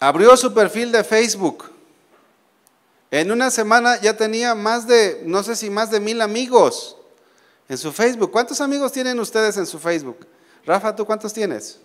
abrió 0.00 0.34
su 0.34 0.54
perfil 0.54 0.90
de 0.92 1.04
Facebook. 1.04 1.71
En 3.12 3.30
una 3.30 3.50
semana 3.50 4.00
ya 4.00 4.16
tenía 4.16 4.54
más 4.54 4.86
de, 4.86 5.20
no 5.26 5.42
sé 5.42 5.54
si 5.54 5.68
más 5.68 5.90
de 5.90 6.00
mil 6.00 6.22
amigos 6.22 6.96
en 7.68 7.76
su 7.76 7.92
Facebook. 7.92 8.30
¿Cuántos 8.30 8.62
amigos 8.62 8.90
tienen 8.90 9.20
ustedes 9.20 9.58
en 9.58 9.66
su 9.66 9.78
Facebook? 9.78 10.26
Rafa, 10.64 10.96
¿tú 10.96 11.04
cuántos 11.04 11.30
tienes? 11.34 11.78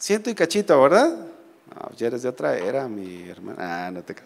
Ciento 0.00 0.30
y 0.30 0.34
cachito, 0.34 0.82
¿verdad? 0.82 1.10
No, 1.10 1.96
ya 1.96 2.08
eres 2.08 2.22
de 2.22 2.28
otra 2.28 2.58
era, 2.58 2.88
mi 2.88 3.28
hermana. 3.28 3.86
Ah, 3.86 3.90
no 3.92 4.02
te 4.02 4.16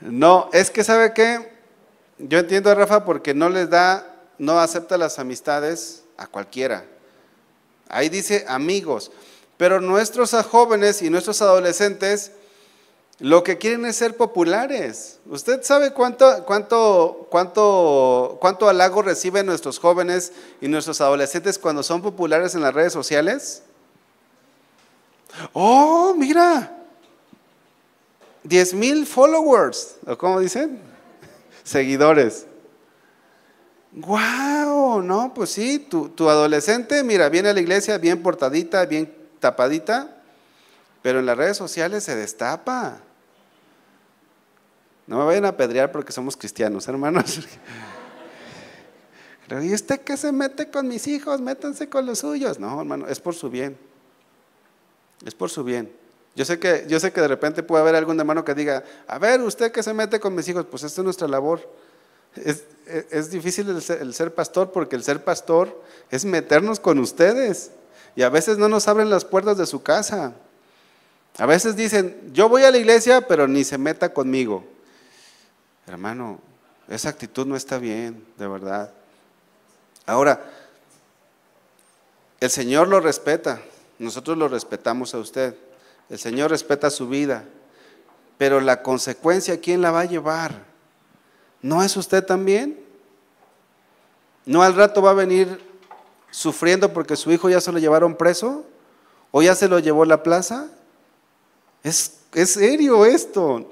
No, 0.00 0.48
es 0.54 0.70
que 0.70 0.82
sabe 0.82 1.12
qué, 1.12 1.52
yo 2.16 2.38
entiendo 2.38 2.70
a 2.70 2.74
Rafa 2.74 3.04
porque 3.04 3.34
no 3.34 3.50
les 3.50 3.68
da, 3.68 4.06
no 4.38 4.58
acepta 4.58 4.96
las 4.96 5.18
amistades 5.18 6.02
a 6.16 6.26
cualquiera. 6.26 6.86
Ahí 7.90 8.08
dice 8.08 8.46
amigos. 8.48 9.12
Pero 9.58 9.82
nuestros 9.82 10.32
jóvenes 10.46 11.02
y 11.02 11.10
nuestros 11.10 11.42
adolescentes 11.42 12.32
lo 13.18 13.42
que 13.42 13.56
quieren 13.56 13.86
es 13.86 13.96
ser 13.96 14.16
populares. 14.16 15.20
¿Usted 15.26 15.62
sabe 15.62 15.92
cuánto, 15.92 16.44
cuánto, 16.44 17.26
cuánto, 17.30 18.36
cuánto 18.40 18.68
halago 18.68 19.00
reciben 19.00 19.46
nuestros 19.46 19.78
jóvenes 19.78 20.32
y 20.60 20.68
nuestros 20.68 21.00
adolescentes 21.00 21.58
cuando 21.58 21.82
son 21.82 22.02
populares 22.02 22.54
en 22.54 22.60
las 22.60 22.74
redes 22.74 22.92
sociales? 22.92 23.62
Oh, 25.54 26.14
mira, 26.16 26.76
10 28.44 28.74
mil 28.74 29.06
followers, 29.06 29.96
¿o 30.06 30.16
cómo 30.16 30.40
dicen? 30.40 30.80
Seguidores. 31.64 32.46
¡Wow! 33.92 35.00
No, 35.02 35.32
pues 35.34 35.50
sí, 35.50 35.78
tu, 35.78 36.10
tu 36.10 36.28
adolescente, 36.28 37.02
mira, 37.02 37.30
viene 37.30 37.48
a 37.48 37.54
la 37.54 37.60
iglesia 37.60 37.96
bien 37.96 38.22
portadita, 38.22 38.84
bien 38.84 39.10
tapadita, 39.40 40.22
pero 41.00 41.20
en 41.20 41.26
las 41.26 41.36
redes 41.38 41.56
sociales 41.56 42.04
se 42.04 42.14
destapa. 42.14 43.00
No 45.06 45.18
me 45.18 45.24
vayan 45.24 45.44
a 45.44 45.48
apedrear 45.48 45.92
porque 45.92 46.12
somos 46.12 46.36
cristianos, 46.36 46.88
hermanos. 46.88 47.40
¿Y 49.62 49.72
usted 49.72 50.00
qué 50.00 50.16
se 50.16 50.32
mete 50.32 50.70
con 50.70 50.88
mis 50.88 51.06
hijos? 51.06 51.40
Métanse 51.40 51.88
con 51.88 52.04
los 52.04 52.18
suyos. 52.18 52.58
No, 52.58 52.80
hermano, 52.80 53.06
es 53.06 53.20
por 53.20 53.34
su 53.34 53.48
bien. 53.48 53.78
Es 55.24 55.34
por 55.34 55.50
su 55.50 55.62
bien. 55.62 55.92
Yo 56.34 56.44
sé 56.44 56.58
que, 56.58 56.84
yo 56.88 56.98
sé 56.98 57.12
que 57.12 57.20
de 57.20 57.28
repente 57.28 57.62
puede 57.62 57.82
haber 57.82 57.94
algún 57.94 58.18
hermano 58.18 58.44
que 58.44 58.54
diga, 58.54 58.82
a 59.06 59.18
ver, 59.18 59.40
usted 59.40 59.70
qué 59.70 59.82
se 59.82 59.94
mete 59.94 60.20
con 60.20 60.34
mis 60.34 60.48
hijos, 60.48 60.66
pues 60.68 60.82
esta 60.82 61.00
es 61.00 61.04
nuestra 61.04 61.28
labor. 61.28 61.60
Es, 62.34 63.30
difícil 63.30 63.68
el 63.70 64.14
ser 64.14 64.34
pastor 64.34 64.70
porque 64.70 64.96
el 64.96 65.02
ser 65.02 65.24
pastor 65.24 65.82
es 66.10 66.24
meternos 66.24 66.80
con 66.80 66.98
ustedes. 66.98 67.70
Y 68.16 68.22
a 68.22 68.28
veces 68.28 68.58
no 68.58 68.68
nos 68.68 68.88
abren 68.88 69.08
las 69.08 69.24
puertas 69.24 69.56
de 69.56 69.66
su 69.66 69.82
casa. 69.82 70.34
A 71.38 71.46
veces 71.46 71.76
dicen, 71.76 72.32
yo 72.32 72.48
voy 72.48 72.64
a 72.64 72.70
la 72.70 72.78
iglesia, 72.78 73.26
pero 73.28 73.46
ni 73.46 73.62
se 73.62 73.78
meta 73.78 74.12
conmigo. 74.12 74.64
Hermano, 75.86 76.40
esa 76.88 77.08
actitud 77.08 77.46
no 77.46 77.56
está 77.56 77.78
bien, 77.78 78.26
de 78.36 78.48
verdad. 78.48 78.92
Ahora, 80.04 80.44
el 82.40 82.50
Señor 82.50 82.88
lo 82.88 83.00
respeta, 83.00 83.60
nosotros 83.98 84.36
lo 84.36 84.48
respetamos 84.48 85.14
a 85.14 85.18
usted. 85.18 85.56
El 86.08 86.18
Señor 86.18 86.50
respeta 86.50 86.90
su 86.90 87.08
vida, 87.08 87.44
pero 88.38 88.60
la 88.60 88.82
consecuencia, 88.82 89.60
¿quién 89.60 89.80
la 89.80 89.90
va 89.90 90.00
a 90.00 90.04
llevar? 90.06 90.64
¿No 91.62 91.82
es 91.82 91.96
usted 91.96 92.24
también? 92.24 92.78
¿No 94.44 94.62
al 94.62 94.74
rato 94.74 95.02
va 95.02 95.10
a 95.10 95.14
venir 95.14 95.60
sufriendo 96.30 96.92
porque 96.92 97.16
su 97.16 97.32
hijo 97.32 97.48
ya 97.48 97.60
se 97.60 97.72
lo 97.72 97.78
llevaron 97.78 98.16
preso? 98.16 98.64
¿O 99.32 99.42
ya 99.42 99.54
se 99.54 99.68
lo 99.68 99.78
llevó 99.78 100.04
a 100.04 100.06
la 100.06 100.22
plaza? 100.22 100.68
Es, 101.82 102.20
es 102.32 102.50
serio 102.50 103.04
esto. 103.04 103.68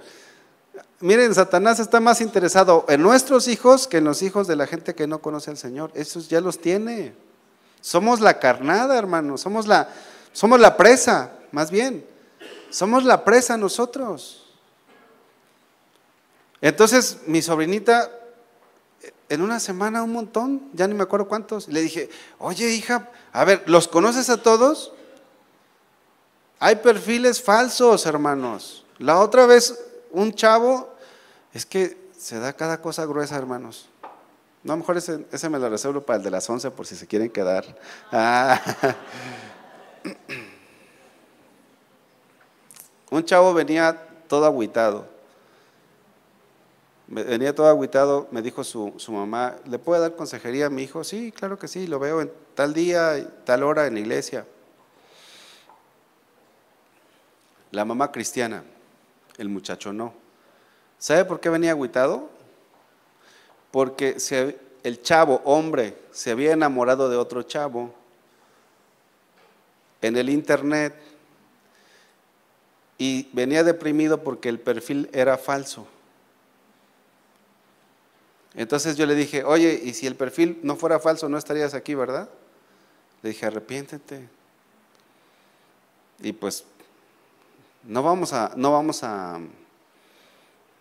Miren, 1.05 1.35
Satanás 1.35 1.81
está 1.81 2.01
más 2.01 2.23
interesado 2.23 2.87
en 2.89 3.03
nuestros 3.03 3.47
hijos 3.47 3.87
que 3.87 3.99
en 3.99 4.05
los 4.05 4.23
hijos 4.23 4.47
de 4.47 4.57
la 4.57 4.67
gente 4.67 4.95
que 4.95 5.07
no 5.07 5.19
conoce 5.19 5.51
al 5.51 5.59
Señor. 5.59 5.91
Esos 5.93 6.31
ya 6.31 6.41
los 6.41 6.59
tiene. 6.59 7.13
Somos 7.83 8.21
la 8.21 8.39
carnada, 8.39 8.97
hermano. 8.97 9.37
Somos 9.37 9.67
la, 9.67 9.91
somos 10.33 10.59
la 10.59 10.79
presa, 10.79 11.33
más 11.53 11.71
bien. 11.71 12.07
Somos 12.71 13.05
la 13.05 13.23
presa 13.23 13.59
nosotros. 13.59 14.47
Entonces, 16.63 17.19
mi 17.27 17.43
sobrinita, 17.43 18.11
en 19.29 19.43
una 19.43 19.61
semana 19.61 20.03
un 20.03 20.13
montón, 20.15 20.71
ya 20.73 20.89
ni 20.89 20.95
me 20.95 21.03
acuerdo 21.03 21.29
cuántos, 21.29 21.69
le 21.69 21.83
dije, 21.83 22.09
oye 22.39 22.71
hija, 22.71 23.11
a 23.31 23.45
ver, 23.45 23.63
¿los 23.67 23.89
conoces 23.89 24.31
a 24.31 24.43
todos? 24.43 24.95
Hay 26.61 26.77
perfiles 26.77 27.43
falsos, 27.43 28.07
hermanos. 28.07 28.87
La 28.99 29.21
otra 29.21 29.45
vez 29.45 29.79
un 30.15 30.33
chavo, 30.33 30.94
es 31.55 31.65
que 31.65 31.97
se 32.19 32.39
da 32.41 32.53
cada 32.53 32.83
cosa 32.83 33.07
gruesa, 33.07 33.37
hermanos. 33.37 33.89
No, 34.65 34.73
a 34.73 34.77
lo 34.77 34.81
mejor 34.81 34.97
ese, 34.97 35.49
me 35.49 35.59
lo 35.59 35.71
reservo 35.71 36.01
para 36.01 36.17
el 36.17 36.25
de 36.25 36.31
las 36.31 36.51
11 36.51 36.73
por 36.73 36.87
si 36.87 36.97
se 36.97 37.07
quieren 37.07 37.31
quedar. 37.31 37.65
Ah. 38.11 38.61
Un 43.11 43.25
chavo 43.25 43.55
venía 43.55 44.09
todo 44.27 44.45
agüitado. 44.47 45.07
Venía 47.07 47.55
todo 47.55 47.69
agüitado, 47.69 48.27
me 48.31 48.41
dijo 48.43 48.65
su, 48.65 48.95
su, 48.97 49.13
mamá, 49.13 49.57
¿le 49.67 49.79
puede 49.79 50.01
dar 50.01 50.17
consejería 50.17 50.67
a 50.67 50.71
mi 50.71 50.83
hijo? 50.83 51.05
Sí, 51.05 51.31
claro 51.31 51.59
que 51.59 51.69
sí, 51.69 51.87
lo 51.87 51.99
veo 51.99 52.23
en 52.23 52.33
tal 52.55 52.73
día, 52.73 53.31
tal 53.45 53.63
hora 53.63 53.87
en 53.87 53.95
la 53.95 54.01
iglesia. 54.01 54.47
La 57.71 57.85
mamá 57.85 58.11
cristiana, 58.11 58.65
el 59.37 59.51
muchacho 59.51 59.93
no. 59.93 60.24
¿Sabe 61.05 61.27
por 61.27 61.39
qué 61.39 61.51
venía 61.51 61.73
agüitado? 61.73 62.31
Porque 63.71 64.17
el 64.83 65.03
chavo, 65.03 65.43
hombre, 65.45 65.99
se 66.13 66.31
había 66.31 66.53
enamorado 66.53 67.11
de 67.11 67.19
otro 67.19 67.43
chavo 67.43 67.93
en 70.01 70.17
el 70.17 70.31
internet 70.31 70.95
y 72.97 73.29
venía 73.35 73.63
deprimido 73.65 74.23
porque 74.25 74.49
el 74.49 74.59
perfil 74.59 75.11
era 75.13 75.37
falso. 75.37 75.87
Entonces 78.55 78.97
yo 78.97 79.05
le 79.05 79.15
dije, 79.15 79.45
oye, 79.45 79.79
y 79.85 79.93
si 79.93 80.07
el 80.07 80.17
perfil 80.17 80.59
no 80.63 80.75
fuera 80.75 80.99
falso, 80.99 81.29
no 81.29 81.37
estarías 81.37 81.75
aquí, 81.75 81.95
¿verdad? 81.95 82.31
Le 83.21 83.29
dije, 83.29 83.45
arrepiéntete. 83.45 84.27
Y 86.21 86.33
pues 86.33 86.65
no 87.83 88.03
vamos 88.03 88.33
a, 88.33 88.55
no 88.57 88.73
vamos 88.73 89.05
a, 89.05 89.39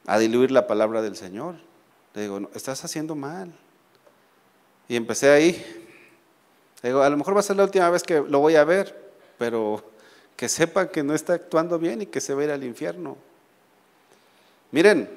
a 0.06 0.20
diluir 0.20 0.52
la 0.52 0.68
palabra 0.68 1.02
del 1.02 1.16
Señor. 1.16 1.56
Le 2.14 2.24
digo, 2.24 2.50
estás 2.54 2.84
haciendo 2.84 3.16
mal. 3.16 3.54
Y 4.88 4.96
empecé 4.96 5.30
ahí. 5.30 5.52
Le 6.82 6.90
digo, 6.90 7.02
a 7.02 7.10
lo 7.10 7.18
mejor 7.18 7.36
va 7.36 7.40
a 7.40 7.44
ser 7.44 7.56
la 7.56 7.64
última 7.64 7.90
vez 7.90 8.04
que 8.04 8.22
lo 8.22 8.40
voy 8.40 8.56
a 8.56 8.64
ver, 8.64 9.14
pero 9.38 9.84
que 10.36 10.50
sepa 10.50 10.90
que 10.90 11.04
no 11.04 11.14
está 11.14 11.34
actuando 11.34 11.80
bien 11.80 12.02
y 12.02 12.06
que 12.08 12.20
se 12.20 12.34
va 12.34 12.42
a 12.42 12.46
ir 12.46 12.52
al 12.52 12.64
infierno. 12.64 13.18
Miren, 14.72 15.10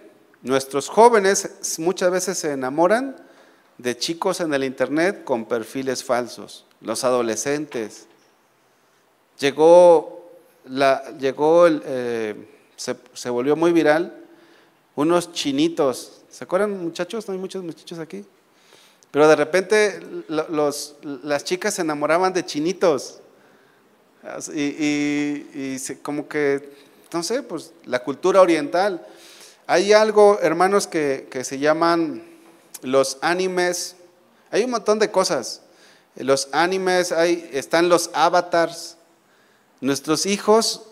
nuestros 0.43 0.89
jóvenes 0.89 1.79
muchas 1.79 2.11
veces 2.11 2.39
se 2.39 2.53
enamoran 2.53 3.17
de 3.79 3.97
chicos 3.97 4.41
en 4.41 4.55
el 4.55 4.65
internet 4.65 5.25
con 5.25 5.47
perfiles 5.47 6.05
falsos, 6.05 6.65
los 6.81 7.03
adolescentes. 7.05 8.07
Llegó, 9.39 10.31
la, 10.67 11.03
llegó 11.19 11.67
eh, 11.69 12.49
se 12.77 13.31
volvió 13.31 13.57
muy 13.57 13.73
viral 13.73 14.26
unos 14.97 15.33
chinitos. 15.33 16.23
¿Se 16.29 16.43
acuerdan 16.43 16.83
muchachos? 16.83 17.29
No 17.29 17.35
hay 17.35 17.39
muchos 17.39 17.63
muchachos 17.63 18.01
aquí. 18.01 18.25
Pero 19.13 19.29
de 19.29 19.37
repente 19.37 20.01
los, 20.29 20.97
las 21.03 21.45
chicas 21.45 21.75
se 21.75 21.83
enamoraban 21.83 22.33
de 22.33 22.45
chinitos. 22.45 23.21
Y, 24.53 25.79
como 26.03 26.29
que, 26.29 26.71
no 27.13 27.23
sé, 27.23 27.43
pues 27.43 27.73
la 27.85 28.03
cultura 28.03 28.41
oriental. 28.41 29.07
Hay 29.69 29.93
algo, 29.93 30.39
hermanos, 30.41 30.87
que, 30.87 31.29
que 31.31 31.45
se 31.45 31.59
llaman 31.59 32.25
los 32.83 33.19
animes. 33.21 33.97
Hay 34.51 34.65
un 34.65 34.71
montón 34.71 34.99
de 34.99 35.11
cosas. 35.11 35.63
Los 36.17 36.49
animes, 36.53 37.13
hay, 37.13 37.49
están 37.53 37.89
los 37.89 38.11
avatars. 38.13 38.97
Nuestros 39.81 40.27
hijos 40.27 40.83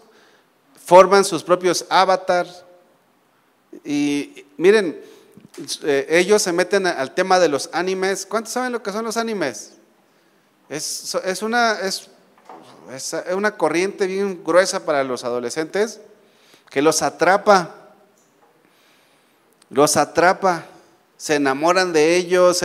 forman 0.84 1.24
sus 1.24 1.42
propios 1.42 1.86
avatars. 1.88 2.63
Y 3.82 4.44
miren, 4.56 5.00
eh, 5.82 6.06
ellos 6.08 6.42
se 6.42 6.52
meten 6.52 6.86
al 6.86 7.14
tema 7.14 7.38
de 7.38 7.48
los 7.48 7.70
animes. 7.72 8.26
¿Cuántos 8.26 8.52
saben 8.52 8.72
lo 8.72 8.82
que 8.82 8.92
son 8.92 9.04
los 9.04 9.16
animes? 9.16 9.72
Es, 10.68 11.14
una, 11.42 11.80
es, 11.80 12.08
es 12.90 13.14
una 13.34 13.56
corriente 13.56 14.06
bien 14.06 14.42
gruesa 14.42 14.84
para 14.84 15.04
los 15.04 15.24
adolescentes 15.24 16.00
que 16.70 16.82
los 16.82 17.02
atrapa. 17.02 17.74
Los 19.70 19.96
atrapa. 19.96 20.64
Se 21.16 21.36
enamoran 21.36 21.92
de 21.92 22.16
ellos. 22.16 22.62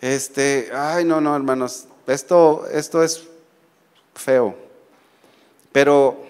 este, 0.00 0.70
ay, 0.74 1.04
no, 1.04 1.20
no, 1.20 1.36
hermanos. 1.36 1.84
Esto, 2.06 2.66
esto 2.72 3.02
es 3.02 3.22
feo. 4.14 4.56
Pero 5.72 6.24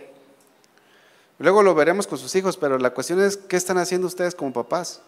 luego 1.38 1.62
lo 1.62 1.74
veremos 1.74 2.06
con 2.06 2.18
sus 2.18 2.34
hijos. 2.34 2.56
Pero 2.56 2.78
la 2.78 2.90
cuestión 2.90 3.22
es, 3.22 3.36
¿qué 3.36 3.56
están 3.56 3.78
haciendo 3.78 4.06
ustedes 4.06 4.34
como 4.34 4.52
papás? 4.52 5.00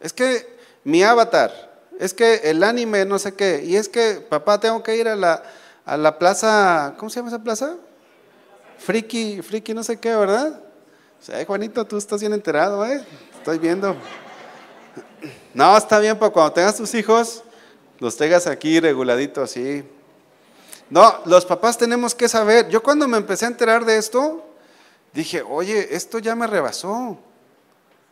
Es 0.00 0.12
que 0.12 0.56
mi 0.84 1.02
avatar, 1.02 1.80
es 1.98 2.14
que 2.14 2.36
el 2.44 2.62
anime, 2.62 3.04
no 3.04 3.18
sé 3.18 3.34
qué, 3.34 3.62
y 3.64 3.76
es 3.76 3.88
que 3.88 4.20
papá 4.20 4.60
tengo 4.60 4.82
que 4.82 4.96
ir 4.96 5.08
a 5.08 5.16
la, 5.16 5.42
a 5.84 5.96
la 5.96 6.18
plaza, 6.18 6.94
¿cómo 6.98 7.10
se 7.10 7.16
llama 7.16 7.28
esa 7.28 7.42
plaza? 7.42 7.76
Friki, 8.78 9.42
friki, 9.42 9.74
no 9.74 9.82
sé 9.82 9.98
qué, 9.98 10.14
¿verdad? 10.14 10.60
O 11.20 11.24
sea, 11.24 11.44
Juanito, 11.44 11.84
tú 11.84 11.96
estás 11.96 12.20
bien 12.20 12.32
enterado, 12.32 12.86
¿eh? 12.86 13.04
Estoy 13.36 13.58
viendo. 13.58 13.96
No, 15.52 15.76
está 15.76 15.98
bien, 15.98 16.16
para 16.16 16.32
cuando 16.32 16.52
tengas 16.52 16.76
tus 16.76 16.94
hijos, 16.94 17.42
los 17.98 18.16
tengas 18.16 18.46
aquí 18.46 18.78
reguladitos, 18.78 19.50
sí. 19.50 19.84
No, 20.90 21.20
los 21.26 21.44
papás 21.44 21.76
tenemos 21.76 22.14
que 22.14 22.28
saber. 22.28 22.68
Yo 22.68 22.82
cuando 22.82 23.06
me 23.06 23.18
empecé 23.18 23.44
a 23.44 23.48
enterar 23.48 23.84
de 23.84 23.98
esto, 23.98 24.44
dije, 25.12 25.42
oye, 25.42 25.94
esto 25.94 26.18
ya 26.18 26.34
me 26.34 26.46
rebasó. 26.46 27.18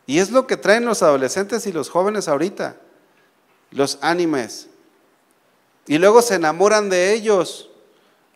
Y 0.06 0.18
es 0.18 0.30
lo 0.30 0.46
que 0.46 0.56
traen 0.56 0.84
los 0.84 1.02
adolescentes 1.02 1.66
y 1.66 1.72
los 1.72 1.88
jóvenes 1.88 2.28
ahorita, 2.28 2.76
los 3.70 3.98
animes. 4.02 4.68
Y 5.86 5.98
luego 5.98 6.22
se 6.22 6.34
enamoran 6.34 6.88
de 6.88 7.12
ellos. 7.12 7.70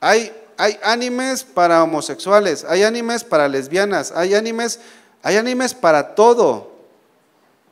Hay, 0.00 0.32
hay 0.56 0.78
animes 0.82 1.44
para 1.44 1.82
homosexuales, 1.82 2.64
hay 2.64 2.82
animes 2.82 3.24
para 3.24 3.48
lesbianas, 3.48 4.12
hay 4.12 4.34
animes, 4.34 4.80
hay 5.22 5.36
animes 5.36 5.74
para 5.74 6.14
todo. 6.14 6.72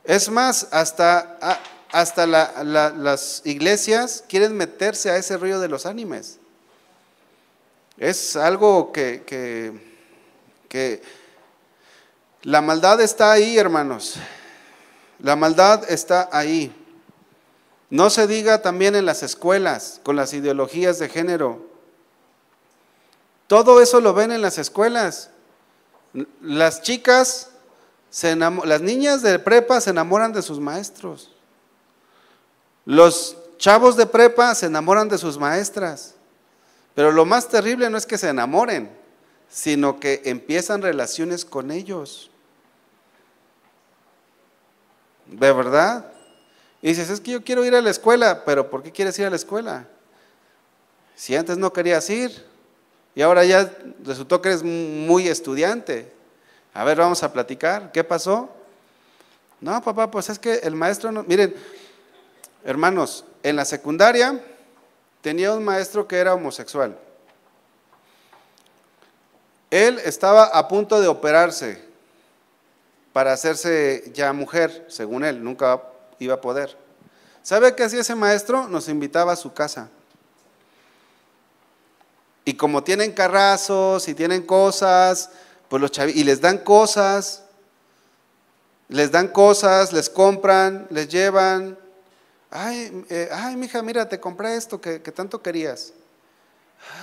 Es 0.05 0.31
más, 0.31 0.69
hasta, 0.71 1.61
hasta 1.91 2.27
las 2.27 3.43
iglesias 3.45 4.25
quieren 4.29 4.57
meterse 4.57 5.11
a 5.11 5.17
ese 5.17 5.37
río 5.37 5.59
de 5.61 5.69
los 5.69 5.87
animes. 5.87 6.38
Es 7.99 8.37
algo 8.37 8.93
que, 8.93 9.25
que, 10.69 11.03
la 12.43 12.61
maldad 12.61 13.01
está 13.01 13.33
ahí, 13.33 13.59
hermanos. 13.59 14.15
La 15.19 15.35
maldad 15.35 15.91
está 15.91 16.29
ahí. 16.31 16.73
No 17.91 18.09
se 18.11 18.29
diga 18.29 18.63
también 18.63 18.95
en 18.95 19.05
las 19.05 19.25
escuelas 19.25 20.01
con 20.05 20.15
las 20.15 20.33
ideologías 20.33 21.01
de 21.01 21.09
género. 21.09 21.67
Todo 23.49 23.81
eso 23.83 24.01
lo 24.01 24.15
ven 24.15 24.31
en 24.31 24.43
las 24.43 24.59
escuelas. 24.59 25.31
Las 26.41 26.83
chicas, 26.83 27.51
se 28.11 28.37
las 28.37 28.81
niñas 28.81 29.23
de 29.23 29.41
prepa 29.41 29.81
se 29.81 29.91
enamoran 29.91 30.33
de 30.33 30.43
sus 30.43 30.61
maestros. 30.61 31.33
Los 32.85 33.37
chavos 33.57 33.97
de 33.97 34.07
prepa 34.07 34.55
se 34.55 34.67
enamoran 34.67 35.09
de 35.09 35.19
sus 35.19 35.37
maestras. 35.37 36.15
Pero 36.99 37.13
lo 37.13 37.25
más 37.25 37.47
terrible 37.49 37.89
no 37.91 37.97
es 37.97 38.07
que 38.07 38.19
se 38.19 38.29
enamoren, 38.29 38.91
sino 39.49 40.01
que 40.01 40.21
empiezan 40.25 40.83
relaciones 40.83 41.45
con 41.45 41.71
ellos. 41.71 42.29
¿De 45.27 45.53
verdad? 45.53 46.11
Y 46.83 46.89
dices, 46.89 47.09
es 47.09 47.21
que 47.21 47.31
yo 47.31 47.45
quiero 47.45 47.65
ir 47.65 47.77
a 47.77 47.83
la 47.83 47.91
escuela, 47.91 48.45
pero 48.45 48.69
¿por 48.69 48.83
qué 48.83 48.91
quieres 48.91 49.17
ir 49.21 49.27
a 49.27 49.31
la 49.31 49.37
escuela? 49.37 49.87
Si 51.15 51.37
antes 51.37 51.57
no 51.57 51.73
querías 51.73 52.11
ir 52.11 52.45
y 53.15 53.23
ahora 53.23 53.45
ya 53.45 53.73
resultó 54.05 54.43
que 54.43 54.49
eres 54.49 54.65
muy 54.65 55.29
estudiante. 55.29 56.13
A 56.75 56.83
ver, 56.83 56.99
vamos 56.99 57.23
a 57.23 57.33
platicar. 57.33 57.93
¿Qué 57.93 58.03
pasó? 58.03 58.51
No, 59.61 59.81
papá, 59.83 60.11
pues 60.11 60.31
es 60.31 60.41
que 60.41 60.55
el 60.55 60.75
maestro 60.75 61.13
no... 61.13 61.23
Miren, 61.23 61.55
hermanos, 62.65 63.25
en 63.45 63.55
la 63.55 63.65
secundaria 63.65 64.43
tenía 65.21 65.53
un 65.53 65.65
maestro 65.65 66.07
que 66.07 66.17
era 66.17 66.35
homosexual. 66.35 66.97
Él 69.71 70.01
estaba 70.05 70.45
a 70.45 70.69
punto 70.69 71.01
de 71.01 71.09
operarse 71.09 71.83
para 73.13 73.33
hacerse 73.33 74.11
ya 74.15 74.33
mujer, 74.33 74.87
según 74.89 75.25
él, 75.25 75.43
nunca 75.43 75.83
iba 76.19 76.35
a 76.35 76.41
poder. 76.41 76.77
¿Sabe 77.43 77.75
qué 77.75 77.85
hacía 77.85 78.01
ese 78.01 78.15
maestro? 78.15 78.69
Nos 78.69 78.89
invitaba 78.89 79.33
a 79.33 79.37
su 79.37 79.53
casa. 79.53 79.89
Y 82.45 82.55
como 82.55 82.83
tienen 82.83 83.13
carrazos 83.13 84.09
y 84.09 84.15
tienen 84.15 84.43
cosas, 84.43 85.31
pues 85.69 85.83
los 85.83 85.91
y 86.15 86.25
les 86.25 86.41
dan 86.41 86.59
cosas, 86.59 87.43
les 88.89 89.11
dan 89.11 89.29
cosas, 89.29 89.93
les 89.93 90.09
compran, 90.09 90.87
les 90.91 91.09
llevan. 91.09 91.79
Ay, 92.51 93.05
eh, 93.11 93.29
ay, 93.31 93.57
mija, 93.57 93.83
mira, 93.83 94.09
te 94.09 94.19
compré 94.19 94.57
esto 94.57 94.81
que, 94.81 94.99
tanto 95.01 95.43
querías. 95.43 95.93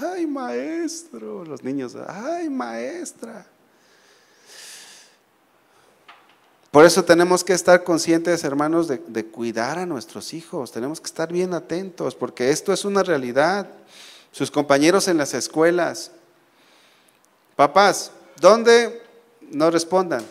Ay, 0.02 0.26
maestro, 0.26 1.46
los 1.46 1.64
niños, 1.64 1.96
ay, 2.08 2.50
maestra. 2.50 3.46
Por 6.72 6.84
eso 6.84 7.06
tenemos 7.06 7.44
que 7.44 7.54
estar 7.54 7.84
conscientes, 7.84 8.44
hermanos, 8.44 8.88
de, 8.88 9.26
cuidar 9.26 9.78
a 9.78 9.86
nuestros 9.86 10.34
hijos. 10.34 10.72
Tenemos 10.72 11.00
que 11.00 11.08
estar 11.08 11.32
bien 11.32 11.54
atentos, 11.54 12.16
porque 12.16 12.50
esto 12.50 12.74
es 12.74 12.84
una 12.84 13.04
realidad. 13.04 13.70
Sus 14.32 14.52
compañeros 14.52 15.08
en 15.08 15.18
las 15.18 15.34
escuelas. 15.34 16.12
Papás, 17.56 18.12
¿dónde? 18.42 19.02
No 19.52 19.72
respondan. 19.72 20.26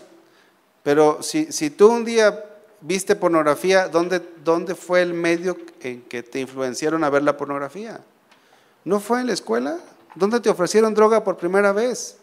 Pero 0.82 1.22
si, 1.22 1.50
si 1.50 1.70
tú 1.70 1.88
un 1.88 2.04
día 2.04 2.44
viste 2.86 3.16
pornografía, 3.16 3.88
¿dónde, 3.88 4.20
¿dónde 4.44 4.74
fue 4.74 5.00
el 5.00 5.14
medio 5.14 5.56
en 5.80 6.02
que 6.02 6.22
te 6.22 6.38
influenciaron 6.38 7.02
a 7.02 7.08
ver 7.08 7.22
la 7.22 7.36
pornografía? 7.36 8.00
¿No 8.84 9.00
fue 9.00 9.20
en 9.20 9.28
la 9.28 9.32
escuela? 9.32 9.78
¿Dónde 10.14 10.38
te 10.38 10.50
ofrecieron 10.50 10.92
droga 10.92 11.24
por 11.24 11.38
primera 11.38 11.72
vez? 11.72 12.18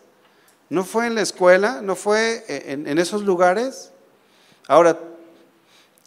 ¿No 0.69 0.83
fue 0.83 1.07
en 1.07 1.15
la 1.15 1.21
escuela? 1.21 1.81
¿No 1.81 1.95
fue 1.95 2.45
en, 2.47 2.87
en 2.87 2.99
esos 2.99 3.23
lugares? 3.23 3.91
Ahora, 4.67 4.99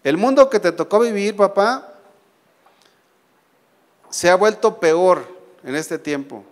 el 0.05 0.17
mundo 0.17 0.49
que 0.49 0.61
te 0.61 0.71
tocó 0.71 1.01
vivir, 1.01 1.35
papá, 1.35 1.93
se 4.09 4.31
ha 4.31 4.37
vuelto 4.37 4.79
peor 4.79 5.27
en 5.65 5.75
este 5.75 5.99
tiempo. 5.99 6.45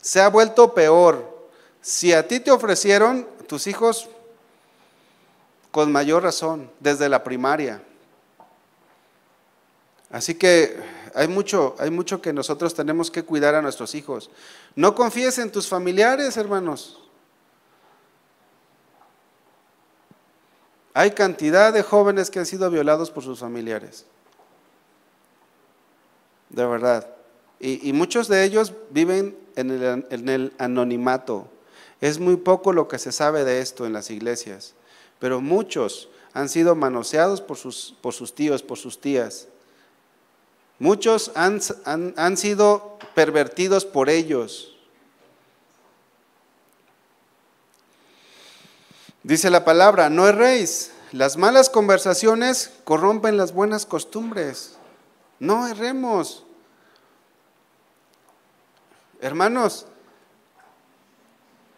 Se 0.00 0.20
ha 0.20 0.28
vuelto 0.28 0.72
peor. 0.72 1.48
Si 1.80 2.12
a 2.12 2.28
ti 2.28 2.38
te 2.38 2.52
ofrecieron, 2.52 3.26
tus 3.48 3.66
hijos, 3.66 4.08
con 5.70 5.92
mayor 5.92 6.22
razón, 6.22 6.70
desde 6.80 7.08
la 7.08 7.22
primaria. 7.22 7.82
Así 10.10 10.34
que 10.34 10.76
hay 11.14 11.28
mucho, 11.28 11.76
hay 11.78 11.90
mucho 11.90 12.20
que 12.20 12.32
nosotros 12.32 12.74
tenemos 12.74 13.10
que 13.10 13.24
cuidar 13.24 13.54
a 13.54 13.62
nuestros 13.62 13.94
hijos. 13.94 14.30
No 14.74 14.94
confíes 14.94 15.38
en 15.38 15.52
tus 15.52 15.68
familiares, 15.68 16.36
hermanos. 16.36 17.00
Hay 20.92 21.12
cantidad 21.12 21.72
de 21.72 21.84
jóvenes 21.84 22.30
que 22.30 22.40
han 22.40 22.46
sido 22.46 22.68
violados 22.70 23.10
por 23.10 23.22
sus 23.22 23.38
familiares. 23.38 24.04
De 26.48 26.66
verdad. 26.66 27.06
Y, 27.60 27.92
muchos 27.92 28.26
de 28.26 28.42
ellos 28.42 28.72
viven 28.90 29.36
en 29.54 29.70
el, 29.70 30.06
en 30.10 30.28
el 30.28 30.52
anonimato. 30.58 31.46
Es 32.00 32.18
muy 32.18 32.36
poco 32.36 32.72
lo 32.72 32.88
que 32.88 32.98
se 32.98 33.12
sabe 33.12 33.44
de 33.44 33.60
esto 33.60 33.86
en 33.86 33.92
las 33.92 34.10
iglesias. 34.10 34.74
Pero 35.20 35.40
muchos 35.40 36.08
han 36.32 36.48
sido 36.48 36.74
manoseados 36.74 37.40
por 37.40 37.56
sus, 37.56 37.94
por 38.00 38.14
sus 38.14 38.34
tíos, 38.34 38.62
por 38.62 38.78
sus 38.78 39.00
tías. 39.00 39.46
Muchos 40.78 41.30
han, 41.34 41.60
han, 41.84 42.14
han, 42.16 42.36
sido 42.36 42.98
pervertidos 43.14 43.84
por 43.84 44.08
ellos. 44.08 44.74
Dice 49.22 49.50
la 49.50 49.64
palabra, 49.64 50.08
no 50.08 50.26
erréis. 50.26 50.92
Las 51.12 51.36
malas 51.36 51.68
conversaciones 51.68 52.70
corrompen 52.84 53.36
las 53.36 53.52
buenas 53.52 53.84
costumbres. 53.84 54.76
No 55.38 55.66
erremos. 55.68 56.44
Hermanos, 59.20 59.86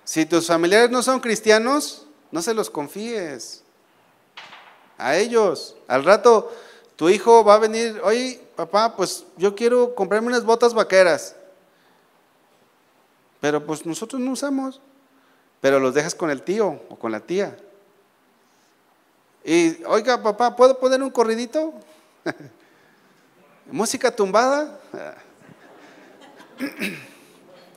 si 0.05 0.27
tus 0.27 0.47
familiares 0.47 0.91
no 0.91 1.03
son 1.03 1.19
cristianos, 1.19 2.07
no 2.33 2.43
se 2.43 2.55
los 2.55 2.71
confíes 2.71 3.63
a 4.99 5.17
ellos. 5.17 5.77
Al 5.87 6.05
rato 6.05 6.53
tu 6.97 7.09
hijo 7.09 7.45
va 7.45 7.55
a 7.55 7.59
venir, 7.59 8.01
oye, 8.03 8.41
papá, 8.57 8.97
pues 8.97 9.25
yo 9.37 9.55
quiero 9.55 9.95
comprarme 9.95 10.29
unas 10.29 10.45
botas 10.45 10.75
vaqueras. 10.75 11.37
Pero 13.41 13.65
pues 13.65 13.87
nosotros 13.87 14.21
no 14.21 14.33
usamos. 14.33 14.81
Pero 15.61 15.79
los 15.79 15.95
dejas 15.95 16.15
con 16.15 16.31
el 16.31 16.43
tío 16.43 16.81
o 16.89 16.97
con 16.97 17.13
la 17.13 17.21
tía. 17.21 17.57
Y, 19.45 19.83
oiga, 19.85 20.23
papá, 20.23 20.57
¿puedo 20.57 20.79
poner 20.79 21.03
un 21.03 21.11
corridito? 21.11 21.73
¿Música 23.71 24.15
tumbada? 24.15 24.81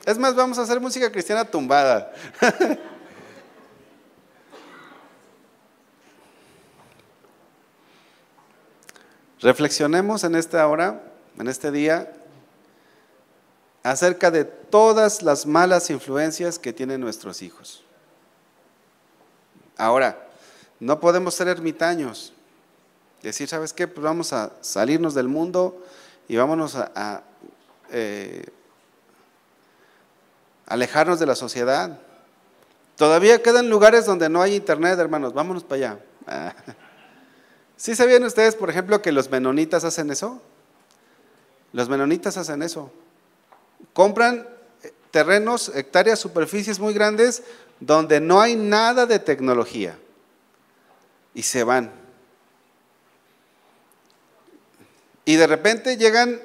Es 0.06 0.16
más, 0.18 0.36
vamos 0.36 0.56
a 0.56 0.62
hacer 0.62 0.78
música 0.78 1.10
cristiana 1.10 1.44
tumbada. 1.44 2.14
Reflexionemos 9.40 10.24
en 10.24 10.34
esta 10.34 10.66
hora, 10.66 11.02
en 11.38 11.48
este 11.48 11.70
día, 11.70 12.12
acerca 13.82 14.30
de 14.30 14.44
todas 14.44 15.22
las 15.22 15.46
malas 15.46 15.90
influencias 15.90 16.58
que 16.58 16.72
tienen 16.72 17.00
nuestros 17.00 17.42
hijos. 17.42 17.84
Ahora, 19.76 20.26
no 20.80 21.00
podemos 21.00 21.34
ser 21.34 21.48
ermitaños. 21.48 22.32
Decir, 23.22 23.48
¿sabes 23.48 23.72
qué? 23.72 23.86
Pues 23.86 24.02
vamos 24.02 24.32
a 24.32 24.52
salirnos 24.60 25.14
del 25.14 25.28
mundo 25.28 25.84
y 26.28 26.36
vámonos 26.36 26.74
a, 26.74 27.22
eh, 27.90 28.46
alejarnos 30.66 31.18
de 31.20 31.26
la 31.26 31.36
sociedad. 31.36 31.98
Todavía 32.96 33.42
quedan 33.42 33.68
lugares 33.68 34.06
donde 34.06 34.28
no 34.28 34.40
hay 34.40 34.54
internet, 34.56 34.98
hermanos, 34.98 35.34
vámonos 35.34 35.62
para 35.62 35.76
allá. 35.76 35.98
¿Sí 37.76 37.94
sabían 37.94 38.24
ustedes, 38.24 38.54
por 38.54 38.70
ejemplo, 38.70 39.02
que 39.02 39.12
los 39.12 39.30
menonitas 39.30 39.84
hacen 39.84 40.10
eso? 40.10 40.40
Los 41.72 41.88
menonitas 41.88 42.36
hacen 42.38 42.62
eso. 42.62 42.90
Compran 43.92 44.48
eh, 44.82 44.92
terrenos, 45.10 45.70
hectáreas, 45.74 46.18
superficies 46.18 46.78
muy 46.78 46.94
grandes 46.94 47.42
donde 47.80 48.20
no 48.20 48.40
hay 48.40 48.56
nada 48.56 49.04
de 49.04 49.18
tecnología 49.18 49.98
y 51.34 51.42
se 51.42 51.64
van. 51.64 51.92
Y 55.26 55.36
de 55.36 55.46
repente 55.46 55.98
llegan, 55.98 56.40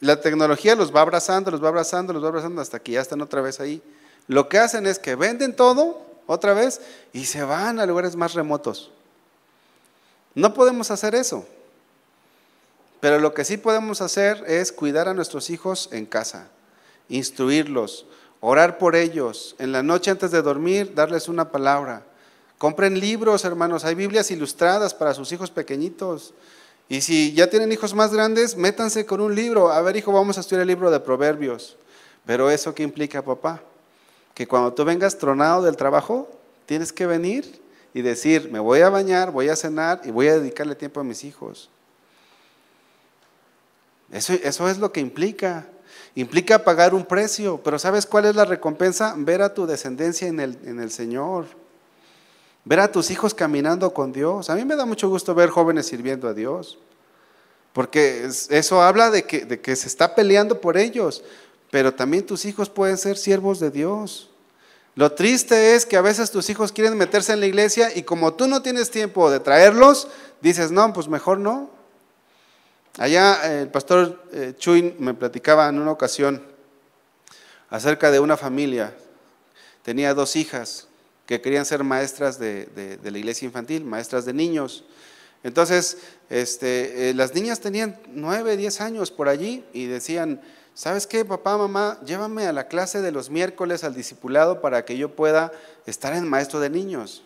la 0.00 0.20
tecnología 0.20 0.74
los 0.74 0.94
va 0.94 1.00
abrazando, 1.00 1.50
los 1.50 1.64
va 1.64 1.68
abrazando, 1.68 2.12
los 2.12 2.22
va 2.22 2.28
abrazando 2.28 2.60
hasta 2.60 2.78
que 2.80 2.92
ya 2.92 3.00
están 3.00 3.22
otra 3.22 3.40
vez 3.40 3.60
ahí. 3.60 3.80
Lo 4.26 4.48
que 4.48 4.58
hacen 4.58 4.86
es 4.86 4.98
que 4.98 5.14
venden 5.14 5.56
todo 5.56 6.04
otra 6.26 6.52
vez 6.52 6.80
y 7.12 7.24
se 7.24 7.42
van 7.42 7.78
a 7.78 7.86
lugares 7.86 8.16
más 8.16 8.34
remotos. 8.34 8.92
No 10.34 10.54
podemos 10.54 10.90
hacer 10.90 11.14
eso. 11.14 11.46
Pero 13.00 13.18
lo 13.18 13.34
que 13.34 13.44
sí 13.44 13.56
podemos 13.56 14.00
hacer 14.00 14.42
es 14.46 14.72
cuidar 14.72 15.08
a 15.08 15.14
nuestros 15.14 15.50
hijos 15.50 15.88
en 15.92 16.06
casa, 16.06 16.48
instruirlos, 17.08 18.06
orar 18.40 18.78
por 18.78 18.96
ellos, 18.96 19.56
en 19.58 19.72
la 19.72 19.82
noche 19.82 20.10
antes 20.10 20.30
de 20.30 20.42
dormir 20.42 20.94
darles 20.94 21.28
una 21.28 21.50
palabra, 21.50 22.04
Compren 22.58 22.98
libros, 22.98 23.44
hermanos. 23.44 23.84
Hay 23.84 23.94
Biblias 23.94 24.30
ilustradas 24.30 24.94
para 24.94 25.12
sus 25.12 25.30
hijos 25.32 25.50
pequeñitos. 25.50 26.32
Y 26.88 27.00
si 27.00 27.32
ya 27.32 27.50
tienen 27.50 27.72
hijos 27.72 27.94
más 27.94 28.12
grandes, 28.12 28.56
métanse 28.56 29.04
con 29.04 29.20
un 29.20 29.34
libro. 29.34 29.70
A 29.70 29.82
ver, 29.82 29.96
hijo, 29.96 30.12
vamos 30.12 30.38
a 30.38 30.40
estudiar 30.40 30.62
el 30.62 30.68
libro 30.68 30.90
de 30.90 31.00
Proverbios. 31.00 31.76
Pero 32.24 32.50
eso 32.50 32.74
qué 32.74 32.82
implica, 32.82 33.22
papá? 33.22 33.62
Que 34.34 34.46
cuando 34.46 34.72
tú 34.72 34.84
vengas 34.84 35.18
tronado 35.18 35.62
del 35.62 35.76
trabajo, 35.76 36.28
tienes 36.66 36.92
que 36.92 37.06
venir 37.06 37.60
y 37.94 38.02
decir, 38.02 38.50
me 38.50 38.58
voy 38.58 38.80
a 38.80 38.90
bañar, 38.90 39.30
voy 39.30 39.48
a 39.48 39.56
cenar 39.56 40.00
y 40.04 40.10
voy 40.10 40.26
a 40.26 40.34
dedicarle 40.34 40.74
tiempo 40.74 40.98
a 40.98 41.04
mis 41.04 41.22
hijos. 41.22 41.70
Eso, 44.10 44.32
eso 44.32 44.68
es 44.68 44.78
lo 44.78 44.92
que 44.92 45.00
implica. 45.00 45.68
Implica 46.16 46.64
pagar 46.64 46.92
un 46.92 47.04
precio, 47.04 47.60
pero 47.62 47.78
¿sabes 47.78 48.04
cuál 48.04 48.24
es 48.26 48.34
la 48.34 48.44
recompensa? 48.44 49.14
Ver 49.16 49.42
a 49.42 49.54
tu 49.54 49.64
descendencia 49.66 50.26
en 50.26 50.40
el, 50.40 50.58
en 50.64 50.80
el 50.80 50.90
Señor. 50.90 51.46
Ver 52.64 52.80
a 52.80 52.90
tus 52.90 53.10
hijos 53.12 53.32
caminando 53.32 53.94
con 53.94 54.12
Dios. 54.12 54.50
A 54.50 54.56
mí 54.56 54.64
me 54.64 54.74
da 54.74 54.86
mucho 54.86 55.08
gusto 55.08 55.34
ver 55.34 55.50
jóvenes 55.50 55.86
sirviendo 55.86 56.28
a 56.28 56.34
Dios. 56.34 56.78
Porque 57.72 58.28
eso 58.50 58.82
habla 58.82 59.10
de 59.10 59.24
que, 59.24 59.44
de 59.44 59.60
que 59.60 59.76
se 59.76 59.86
está 59.86 60.16
peleando 60.16 60.60
por 60.60 60.76
ellos. 60.76 61.22
Pero 61.70 61.94
también 61.94 62.26
tus 62.26 62.44
hijos 62.44 62.68
pueden 62.68 62.98
ser 62.98 63.16
siervos 63.16 63.60
de 63.60 63.70
Dios. 63.70 64.30
Lo 64.96 65.12
triste 65.12 65.74
es 65.74 65.86
que 65.86 65.96
a 65.96 66.02
veces 66.02 66.30
tus 66.30 66.48
hijos 66.50 66.70
quieren 66.70 66.96
meterse 66.96 67.32
en 67.32 67.40
la 67.40 67.46
iglesia 67.46 67.90
y 67.96 68.04
como 68.04 68.34
tú 68.34 68.46
no 68.46 68.62
tienes 68.62 68.90
tiempo 68.90 69.28
de 69.30 69.40
traerlos, 69.40 70.06
dices, 70.40 70.70
no, 70.70 70.92
pues 70.92 71.08
mejor 71.08 71.38
no. 71.38 71.70
Allá 72.98 73.40
eh, 73.44 73.62
el 73.62 73.68
pastor 73.68 74.22
eh, 74.32 74.54
Chuy 74.56 74.94
me 75.00 75.14
platicaba 75.14 75.68
en 75.68 75.80
una 75.80 75.90
ocasión 75.90 76.44
acerca 77.70 78.12
de 78.12 78.20
una 78.20 78.36
familia. 78.36 78.94
Tenía 79.82 80.14
dos 80.14 80.36
hijas 80.36 80.86
que 81.26 81.40
querían 81.40 81.64
ser 81.64 81.82
maestras 81.82 82.38
de, 82.38 82.98
la 83.02 83.18
iglesia 83.18 83.46
infantil, 83.46 83.84
maestras 83.84 84.24
de 84.24 84.32
niños. 84.32 84.84
Entonces, 85.42 85.98
este, 86.30 87.10
eh, 87.10 87.14
las 87.14 87.34
niñas 87.34 87.60
tenían 87.60 87.98
nueve, 88.08 88.56
diez 88.56 88.80
años 88.80 89.10
por 89.10 89.28
allí 89.28 89.64
y 89.72 89.86
decían, 89.86 90.40
¿sabes 90.74 91.06
qué, 91.06 91.24
papá, 91.24 91.56
mamá? 91.56 91.98
Llévame 92.04 92.46
a 92.46 92.52
la 92.52 92.68
clase 92.68 93.00
de 93.00 93.12
los 93.12 93.30
miércoles 93.30 93.84
al 93.84 93.94
discipulado 93.94 94.60
para 94.60 94.84
que 94.84 94.96
yo 94.96 95.14
pueda 95.14 95.52
estar 95.86 96.12
en 96.14 96.28
maestro 96.28 96.60
de 96.60 96.70
niños. 96.70 97.22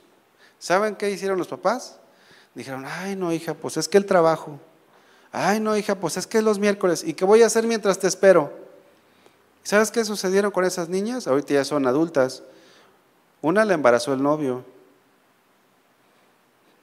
¿Saben 0.58 0.96
qué 0.96 1.10
hicieron 1.10 1.38
los 1.38 1.48
papás? 1.48 1.98
Dijeron, 2.54 2.84
ay, 2.86 3.16
no, 3.16 3.32
hija, 3.32 3.54
pues 3.54 3.76
es 3.76 3.88
que 3.88 3.98
el 3.98 4.06
trabajo. 4.06 4.58
Ay, 5.30 5.60
no, 5.60 5.76
hija, 5.76 5.94
pues 5.94 6.16
es 6.16 6.26
que 6.26 6.42
los 6.42 6.58
miércoles. 6.58 7.04
¿Y 7.04 7.14
qué 7.14 7.24
voy 7.24 7.42
a 7.42 7.46
hacer 7.46 7.66
mientras 7.66 7.98
te 7.98 8.06
espero? 8.06 8.52
¿Sabes 9.62 9.90
qué 9.90 10.04
sucedieron 10.04 10.50
con 10.50 10.64
esas 10.64 10.88
niñas? 10.88 11.26
Ahorita 11.26 11.54
ya 11.54 11.64
son 11.64 11.86
adultas. 11.86 12.42
Una 13.42 13.64
le 13.64 13.74
embarazó 13.74 14.12
el 14.12 14.22
novio. 14.22 14.64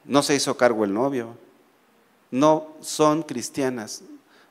No 0.03 0.21
se 0.21 0.35
hizo 0.35 0.55
cargo 0.55 0.85
el 0.85 0.93
novio. 0.93 1.35
No 2.31 2.67
son 2.81 3.23
cristianas. 3.23 4.03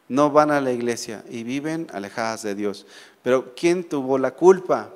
No 0.08 0.30
van 0.30 0.50
a 0.50 0.60
la 0.60 0.72
iglesia 0.72 1.24
y 1.30 1.44
viven 1.44 1.86
alejadas 1.92 2.42
de 2.42 2.54
Dios. 2.54 2.86
Pero 3.22 3.54
¿quién 3.54 3.84
tuvo 3.88 4.18
la 4.18 4.32
culpa? 4.32 4.90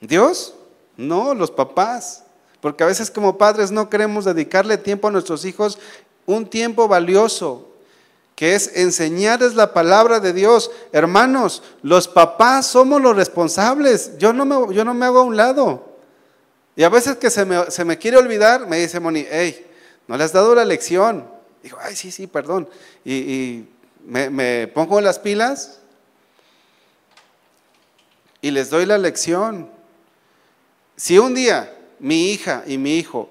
¿Dios? 0.00 0.54
No, 0.96 1.34
los 1.34 1.50
papás. 1.50 2.24
Porque 2.60 2.84
a 2.84 2.86
veces 2.86 3.10
como 3.10 3.38
padres 3.38 3.72
no 3.72 3.90
queremos 3.90 4.24
dedicarle 4.24 4.78
tiempo 4.78 5.08
a 5.08 5.10
nuestros 5.10 5.44
hijos, 5.44 5.78
un 6.26 6.48
tiempo 6.48 6.86
valioso, 6.86 7.68
que 8.36 8.54
es 8.54 8.76
enseñarles 8.76 9.54
la 9.54 9.72
palabra 9.72 10.20
de 10.20 10.32
Dios. 10.32 10.70
Hermanos, 10.92 11.62
los 11.82 12.06
papás 12.06 12.66
somos 12.66 13.02
los 13.02 13.16
responsables. 13.16 14.16
Yo 14.18 14.32
no 14.32 14.44
me, 14.44 14.74
yo 14.74 14.84
no 14.84 14.94
me 14.94 15.06
hago 15.06 15.18
a 15.18 15.24
un 15.24 15.36
lado. 15.36 15.92
Y 16.74 16.84
a 16.84 16.88
veces 16.88 17.16
que 17.16 17.30
se 17.30 17.44
me, 17.84 17.98
quiere 17.98 18.16
olvidar, 18.16 18.66
me 18.66 18.78
dice 18.78 18.98
Moni, 18.98 19.26
hey, 19.30 19.66
no 20.08 20.16
le 20.16 20.24
has 20.24 20.32
dado 20.32 20.54
la 20.54 20.64
lección. 20.64 21.28
Digo, 21.62 21.78
ay, 21.80 21.96
sí, 21.96 22.10
sí, 22.10 22.26
perdón. 22.26 22.68
Y, 23.04 23.64
me, 24.04 24.30
me 24.30 24.66
pongo 24.66 25.00
las 25.00 25.18
pilas 25.18 25.80
y 28.40 28.50
les 28.50 28.68
doy 28.68 28.84
la 28.84 28.98
lección. 28.98 29.70
Si 30.96 31.18
un 31.18 31.34
día 31.34 31.72
mi 32.00 32.30
hija 32.30 32.64
y 32.66 32.78
mi 32.78 32.98
hijo 32.98 33.30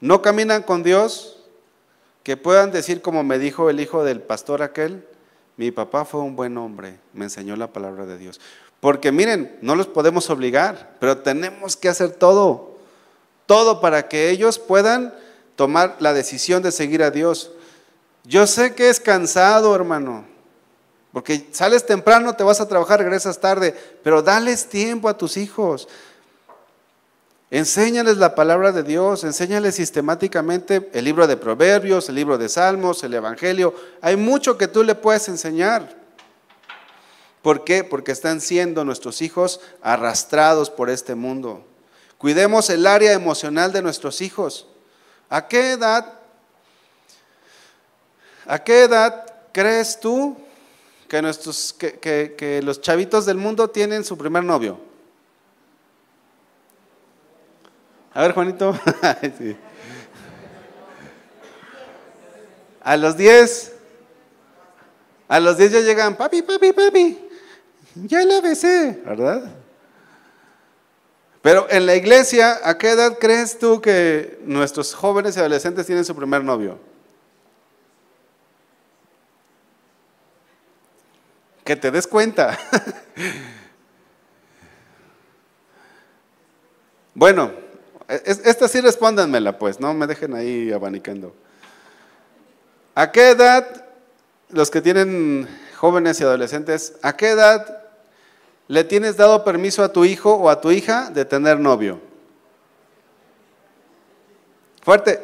no 0.00 0.22
caminan 0.22 0.62
con 0.62 0.82
Dios, 0.82 1.34
que 2.22 2.36
puedan 2.36 2.72
decir 2.72 3.02
como 3.02 3.22
me 3.22 3.38
dijo 3.38 3.68
el 3.68 3.80
hijo 3.80 4.02
del 4.02 4.20
pastor 4.20 4.62
aquel, 4.62 5.06
mi 5.56 5.70
papá 5.70 6.04
fue 6.04 6.20
un 6.20 6.34
buen 6.34 6.56
hombre, 6.58 6.98
me 7.12 7.24
enseñó 7.24 7.54
la 7.54 7.72
palabra 7.72 8.06
de 8.06 8.18
Dios. 8.18 8.40
Porque 8.80 9.12
miren, 9.12 9.56
no 9.62 9.76
los 9.76 9.86
podemos 9.86 10.28
obligar, 10.30 10.96
pero 11.00 11.18
tenemos 11.18 11.76
que 11.76 11.88
hacer 11.88 12.10
todo, 12.12 12.76
todo 13.46 13.80
para 13.80 14.08
que 14.08 14.30
ellos 14.30 14.58
puedan 14.58 15.14
tomar 15.56 15.96
la 16.00 16.12
decisión 16.12 16.62
de 16.62 16.72
seguir 16.72 17.02
a 17.02 17.10
Dios. 17.10 17.52
Yo 18.24 18.46
sé 18.46 18.74
que 18.74 18.88
es 18.88 19.00
cansado, 19.00 19.74
hermano, 19.74 20.24
porque 21.12 21.48
sales 21.52 21.86
temprano, 21.86 22.34
te 22.34 22.42
vas 22.42 22.60
a 22.60 22.68
trabajar, 22.68 23.00
regresas 23.00 23.38
tarde, 23.38 23.74
pero 24.02 24.22
dales 24.22 24.68
tiempo 24.68 25.08
a 25.08 25.16
tus 25.16 25.36
hijos. 25.36 25.86
Enséñales 27.50 28.16
la 28.16 28.34
palabra 28.34 28.72
de 28.72 28.82
Dios, 28.82 29.22
enséñales 29.22 29.76
sistemáticamente 29.76 30.90
el 30.92 31.04
libro 31.04 31.26
de 31.26 31.36
Proverbios, 31.36 32.08
el 32.08 32.16
libro 32.16 32.36
de 32.38 32.48
Salmos, 32.48 33.04
el 33.04 33.14
Evangelio. 33.14 33.74
Hay 34.00 34.16
mucho 34.16 34.58
que 34.58 34.66
tú 34.66 34.82
le 34.82 34.96
puedes 34.96 35.28
enseñar. 35.28 35.94
¿Por 37.42 37.62
qué? 37.62 37.84
Porque 37.84 38.10
están 38.10 38.40
siendo 38.40 38.84
nuestros 38.84 39.22
hijos 39.22 39.60
arrastrados 39.82 40.70
por 40.70 40.88
este 40.88 41.14
mundo. 41.14 41.64
Cuidemos 42.18 42.70
el 42.70 42.86
área 42.86 43.12
emocional 43.12 43.70
de 43.70 43.82
nuestros 43.82 44.22
hijos. 44.22 44.66
¿A 45.28 45.46
qué 45.46 45.72
edad? 45.72 46.23
¿A 48.46 48.58
qué 48.62 48.84
edad 48.84 49.24
crees 49.52 49.98
tú 49.98 50.36
que, 51.08 51.22
nuestros, 51.22 51.72
que, 51.72 52.60
los 52.62 52.80
chavitos 52.80 53.24
del 53.26 53.36
mundo 53.36 53.68
tienen 53.70 54.04
su 54.04 54.18
primer 54.18 54.44
novio? 54.44 54.78
A 58.12 58.22
ver, 58.22 58.32
Juanito. 58.32 58.78
A 62.82 62.96
los 62.98 63.16
10. 63.16 63.72
A 65.26 65.40
los 65.40 65.56
10 65.56 65.72
ya 65.72 65.80
llegan, 65.80 66.16
papi, 66.16 66.42
papi, 66.42 66.72
papi. 66.72 67.18
Ya 67.94 68.22
la 68.24 68.42
besé, 68.42 69.02
¿verdad? 69.06 69.54
Pero 71.40 71.66
en 71.70 71.86
la 71.86 71.94
iglesia, 71.94 72.60
¿a 72.62 72.76
qué 72.76 72.90
edad 72.90 73.18
crees 73.18 73.58
tú 73.58 73.80
que 73.80 74.38
nuestros 74.44 74.94
jóvenes 74.94 75.36
y 75.36 75.40
adolescentes 75.40 75.86
tienen 75.86 76.04
su 76.04 76.14
primer 76.14 76.44
novio? 76.44 76.78
Que 81.64 81.76
te 81.76 81.90
des 81.90 82.06
cuenta. 82.06 82.58
bueno, 87.14 87.52
esta 88.08 88.68
sí 88.68 88.80
respóndanmela, 88.80 89.58
pues, 89.58 89.80
no 89.80 89.94
me 89.94 90.06
dejen 90.06 90.34
ahí 90.34 90.72
abanicando. 90.72 91.34
¿A 92.94 93.10
qué 93.10 93.30
edad 93.30 93.86
los 94.50 94.70
que 94.70 94.82
tienen 94.82 95.48
jóvenes 95.76 96.20
y 96.20 96.24
adolescentes, 96.24 96.94
a 97.02 97.16
qué 97.16 97.30
edad 97.30 97.82
le 98.68 98.84
tienes 98.84 99.16
dado 99.16 99.42
permiso 99.42 99.82
a 99.82 99.92
tu 99.92 100.04
hijo 100.04 100.34
o 100.34 100.50
a 100.50 100.60
tu 100.60 100.70
hija 100.70 101.10
de 101.10 101.24
tener 101.24 101.58
novio? 101.58 102.00
Fuerte. 104.82 105.18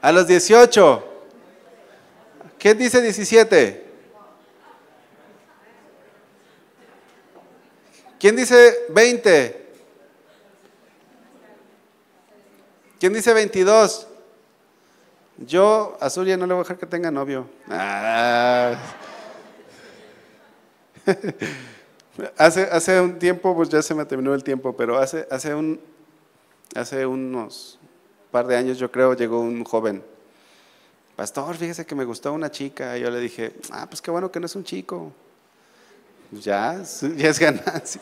A 0.00 0.10
los 0.10 0.26
18. 0.26 1.04
¿Qué 2.58 2.74
dice 2.74 3.02
17? 3.02 3.83
¿Quién 8.24 8.36
dice 8.36 8.86
20? 8.88 9.66
¿Quién 12.98 13.12
dice 13.12 13.34
22? 13.34 14.06
Yo 15.36 15.98
a 16.00 16.08
Zulia 16.08 16.34
no 16.38 16.46
le 16.46 16.54
voy 16.54 16.60
a 16.60 16.64
dejar 16.64 16.78
que 16.78 16.86
tenga 16.86 17.10
novio. 17.10 17.46
Ah. 17.68 18.76
hace, 22.38 22.62
hace 22.62 22.98
un 22.98 23.18
tiempo, 23.18 23.54
pues 23.54 23.68
ya 23.68 23.82
se 23.82 23.94
me 23.94 24.06
terminó 24.06 24.32
el 24.32 24.42
tiempo, 24.42 24.74
pero 24.74 24.96
hace, 24.96 25.28
hace, 25.30 25.54
un, 25.54 25.78
hace 26.74 27.04
unos 27.04 27.78
par 28.30 28.46
de 28.46 28.56
años, 28.56 28.78
yo 28.78 28.90
creo, 28.90 29.12
llegó 29.12 29.38
un 29.40 29.62
joven. 29.64 30.02
Pastor, 31.14 31.54
fíjese 31.56 31.84
que 31.84 31.94
me 31.94 32.06
gustó 32.06 32.32
una 32.32 32.50
chica. 32.50 32.96
Y 32.96 33.02
yo 33.02 33.10
le 33.10 33.20
dije, 33.20 33.52
ah, 33.70 33.84
pues 33.86 34.00
qué 34.00 34.10
bueno 34.10 34.32
que 34.32 34.40
no 34.40 34.46
es 34.46 34.56
un 34.56 34.64
chico. 34.64 35.12
Ya, 36.40 36.82
ya 37.16 37.28
es 37.28 37.38
ganancia. 37.38 38.00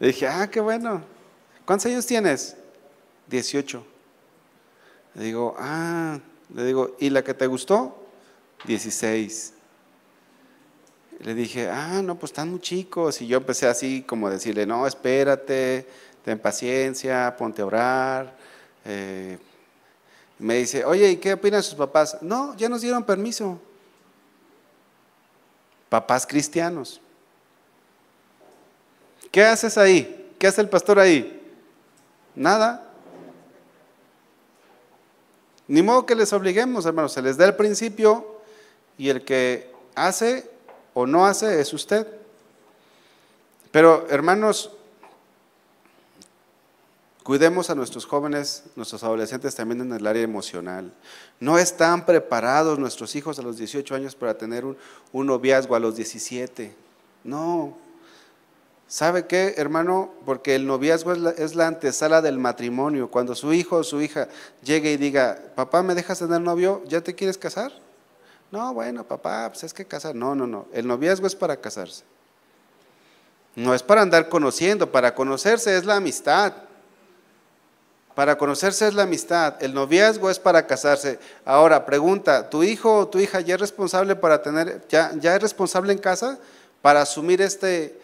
Le 0.00 0.08
dije, 0.08 0.26
ah, 0.26 0.48
qué 0.50 0.60
bueno. 0.60 1.02
¿Cuántos 1.64 1.86
años 1.86 2.06
tienes? 2.06 2.56
18. 3.28 3.84
Le 5.14 5.24
digo, 5.24 5.54
ah, 5.58 6.18
le 6.52 6.64
digo, 6.64 6.96
¿y 6.98 7.10
la 7.10 7.22
que 7.22 7.34
te 7.34 7.46
gustó? 7.46 8.06
16. 8.66 9.52
Le 11.20 11.34
dije, 11.34 11.68
ah, 11.70 12.02
no, 12.02 12.18
pues 12.18 12.32
están 12.32 12.50
muy 12.50 12.60
chicos. 12.60 13.20
Y 13.22 13.26
yo 13.26 13.38
empecé 13.38 13.66
así 13.66 14.02
como 14.02 14.28
decirle, 14.28 14.66
no, 14.66 14.86
espérate, 14.86 15.86
ten 16.24 16.38
paciencia, 16.38 17.34
ponte 17.36 17.62
a 17.62 17.66
orar. 17.66 18.36
Eh, 18.84 19.38
me 20.38 20.56
dice, 20.56 20.84
oye, 20.84 21.10
¿y 21.12 21.16
qué 21.16 21.34
opinan 21.34 21.62
sus 21.62 21.74
papás? 21.74 22.18
No, 22.20 22.56
ya 22.56 22.68
nos 22.68 22.80
dieron 22.80 23.04
permiso 23.04 23.60
papás 25.88 26.26
cristianos. 26.26 27.00
¿Qué 29.30 29.44
haces 29.44 29.76
ahí? 29.78 30.34
¿Qué 30.38 30.46
hace 30.46 30.60
el 30.60 30.68
pastor 30.68 30.98
ahí? 30.98 31.42
Nada. 32.34 32.88
Ni 35.66 35.82
modo 35.82 36.06
que 36.06 36.14
les 36.14 36.32
obliguemos, 36.32 36.84
hermanos, 36.86 37.12
se 37.12 37.22
les 37.22 37.36
da 37.36 37.46
el 37.46 37.56
principio 37.56 38.40
y 38.98 39.08
el 39.08 39.24
que 39.24 39.72
hace 39.94 40.50
o 40.92 41.06
no 41.06 41.26
hace 41.26 41.60
es 41.60 41.72
usted. 41.72 42.06
Pero, 43.70 44.06
hermanos, 44.10 44.70
Cuidemos 47.24 47.70
a 47.70 47.74
nuestros 47.74 48.04
jóvenes, 48.04 48.64
nuestros 48.76 49.02
adolescentes 49.02 49.54
también 49.54 49.80
en 49.80 49.94
el 49.94 50.06
área 50.06 50.20
emocional. 50.20 50.92
No 51.40 51.58
están 51.58 52.04
preparados 52.04 52.78
nuestros 52.78 53.16
hijos 53.16 53.38
a 53.38 53.42
los 53.42 53.56
18 53.56 53.94
años 53.94 54.14
para 54.14 54.36
tener 54.36 54.66
un, 54.66 54.76
noviazgo 55.26 55.74
a 55.74 55.80
los 55.80 55.96
17. 55.96 56.76
No. 57.24 57.78
¿Sabe 58.86 59.26
qué, 59.26 59.54
hermano? 59.56 60.12
Porque 60.26 60.54
el 60.54 60.66
noviazgo 60.66 61.12
es 61.12 61.18
la, 61.18 61.30
es 61.30 61.54
la, 61.54 61.66
antesala 61.66 62.20
del 62.20 62.38
matrimonio. 62.38 63.10
Cuando 63.10 63.34
su 63.34 63.54
hijo 63.54 63.76
o 63.76 63.84
su 63.84 64.02
hija 64.02 64.28
llegue 64.62 64.92
y 64.92 64.98
diga, 64.98 65.38
papá, 65.54 65.82
¿me 65.82 65.94
dejas 65.94 66.18
tener 66.18 66.42
novio? 66.42 66.82
¿Ya 66.86 67.00
te 67.00 67.14
quieres 67.14 67.38
casar? 67.38 67.72
No, 68.50 68.74
bueno, 68.74 69.02
papá, 69.02 69.48
pues 69.48 69.64
es 69.64 69.72
que 69.72 69.86
casar. 69.86 70.14
No, 70.14 70.34
no, 70.34 70.46
no. 70.46 70.66
El 70.74 70.86
noviazgo 70.86 71.26
es 71.26 71.34
para 71.34 71.56
casarse. 71.56 72.04
No 73.56 73.72
es 73.74 73.82
para 73.82 74.02
andar 74.02 74.28
conociendo. 74.28 74.92
Para 74.92 75.14
conocerse 75.14 75.74
es 75.74 75.86
la 75.86 75.96
amistad. 75.96 76.52
Para 78.14 78.38
conocerse 78.38 78.86
es 78.86 78.94
la 78.94 79.02
amistad, 79.02 79.60
el 79.60 79.74
noviazgo 79.74 80.30
es 80.30 80.38
para 80.38 80.66
casarse. 80.66 81.18
Ahora, 81.44 81.84
pregunta, 81.84 82.48
¿tu 82.48 82.62
hijo 82.62 82.98
o 82.98 83.08
tu 83.08 83.18
hija 83.18 83.40
ya 83.40 83.56
es 83.56 83.60
responsable 83.60 84.14
para 84.14 84.40
tener, 84.40 84.82
ya, 84.88 85.12
ya 85.18 85.34
es 85.34 85.42
responsable 85.42 85.92
en 85.92 85.98
casa 85.98 86.38
para 86.80 87.02
asumir 87.02 87.42
este, 87.42 87.98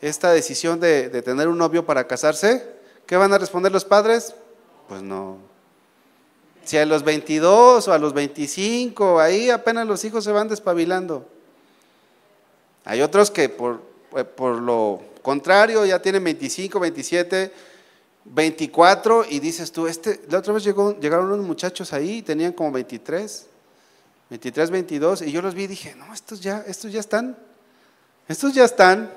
esta 0.00 0.32
decisión 0.32 0.80
de, 0.80 1.10
de 1.10 1.20
tener 1.20 1.46
un 1.46 1.58
novio 1.58 1.84
para 1.84 2.06
casarse? 2.06 2.66
¿Qué 3.04 3.16
van 3.16 3.34
a 3.34 3.38
responder 3.38 3.70
los 3.70 3.84
padres? 3.84 4.34
Pues 4.88 5.02
no. 5.02 5.36
Si 6.64 6.78
a 6.78 6.86
los 6.86 7.02
22 7.02 7.86
o 7.86 7.92
a 7.92 7.98
los 7.98 8.14
25, 8.14 9.20
ahí 9.20 9.50
apenas 9.50 9.86
los 9.86 10.02
hijos 10.06 10.24
se 10.24 10.32
van 10.32 10.48
despabilando. 10.48 11.26
Hay 12.86 13.02
otros 13.02 13.30
que 13.30 13.50
por, 13.50 13.82
por 14.36 14.56
lo 14.56 15.02
contrario 15.20 15.84
ya 15.84 16.00
tienen 16.00 16.24
25, 16.24 16.80
27 16.80 17.52
24 18.24 19.24
y 19.28 19.40
dices 19.40 19.72
tú, 19.72 19.86
este, 19.86 20.20
la 20.28 20.38
otra 20.38 20.52
vez 20.52 20.64
llegaron 20.64 21.32
unos 21.32 21.46
muchachos 21.46 21.92
ahí, 21.92 22.22
tenían 22.22 22.52
como 22.52 22.72
23, 22.72 23.46
23, 24.28 24.70
22, 24.70 25.22
y 25.22 25.32
yo 25.32 25.42
los 25.42 25.54
vi 25.54 25.64
y 25.64 25.68
dije, 25.68 25.94
no, 25.96 26.12
estos 26.12 26.40
ya, 26.40 26.62
estos 26.66 26.92
ya 26.92 27.00
están, 27.00 27.36
estos 28.28 28.54
ya 28.54 28.64
están. 28.64 29.10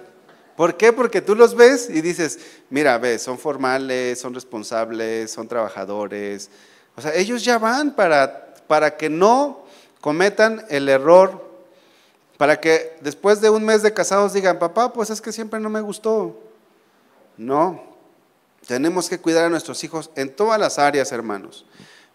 ¿Por 0.55 0.77
qué? 0.77 0.93
Porque 0.93 1.21
tú 1.21 1.35
los 1.35 1.55
ves 1.55 1.89
y 1.89 2.01
dices, 2.01 2.39
mira, 2.69 2.97
ves, 2.97 3.23
son 3.23 3.39
formales, 3.39 4.19
son 4.19 4.33
responsables, 4.33 5.31
son 5.31 5.47
trabajadores. 5.47 6.49
O 6.95 7.01
sea, 7.01 7.13
ellos 7.15 7.43
ya 7.43 7.57
van 7.57 7.95
para, 7.95 8.53
para 8.67 8.95
que 8.95 9.09
no 9.09 9.65
cometan 9.99 10.63
el 10.69 10.89
error, 10.89 11.43
para 12.37 12.59
que 12.59 12.97
después 13.01 13.41
de 13.41 13.49
un 13.49 13.63
mes 13.63 13.81
de 13.81 13.93
casados 13.93 14.33
digan, 14.33 14.59
papá, 14.59 14.93
pues 14.93 15.09
es 15.09 15.21
que 15.21 15.31
siempre 15.31 15.59
no 15.59 15.69
me 15.69 15.81
gustó. 15.81 16.39
No, 17.35 17.92
tenemos 18.67 19.09
que 19.09 19.19
cuidar 19.19 19.45
a 19.45 19.49
nuestros 19.49 19.83
hijos 19.83 20.09
en 20.15 20.35
todas 20.35 20.59
las 20.59 20.79
áreas, 20.79 21.11
hermanos. 21.11 21.65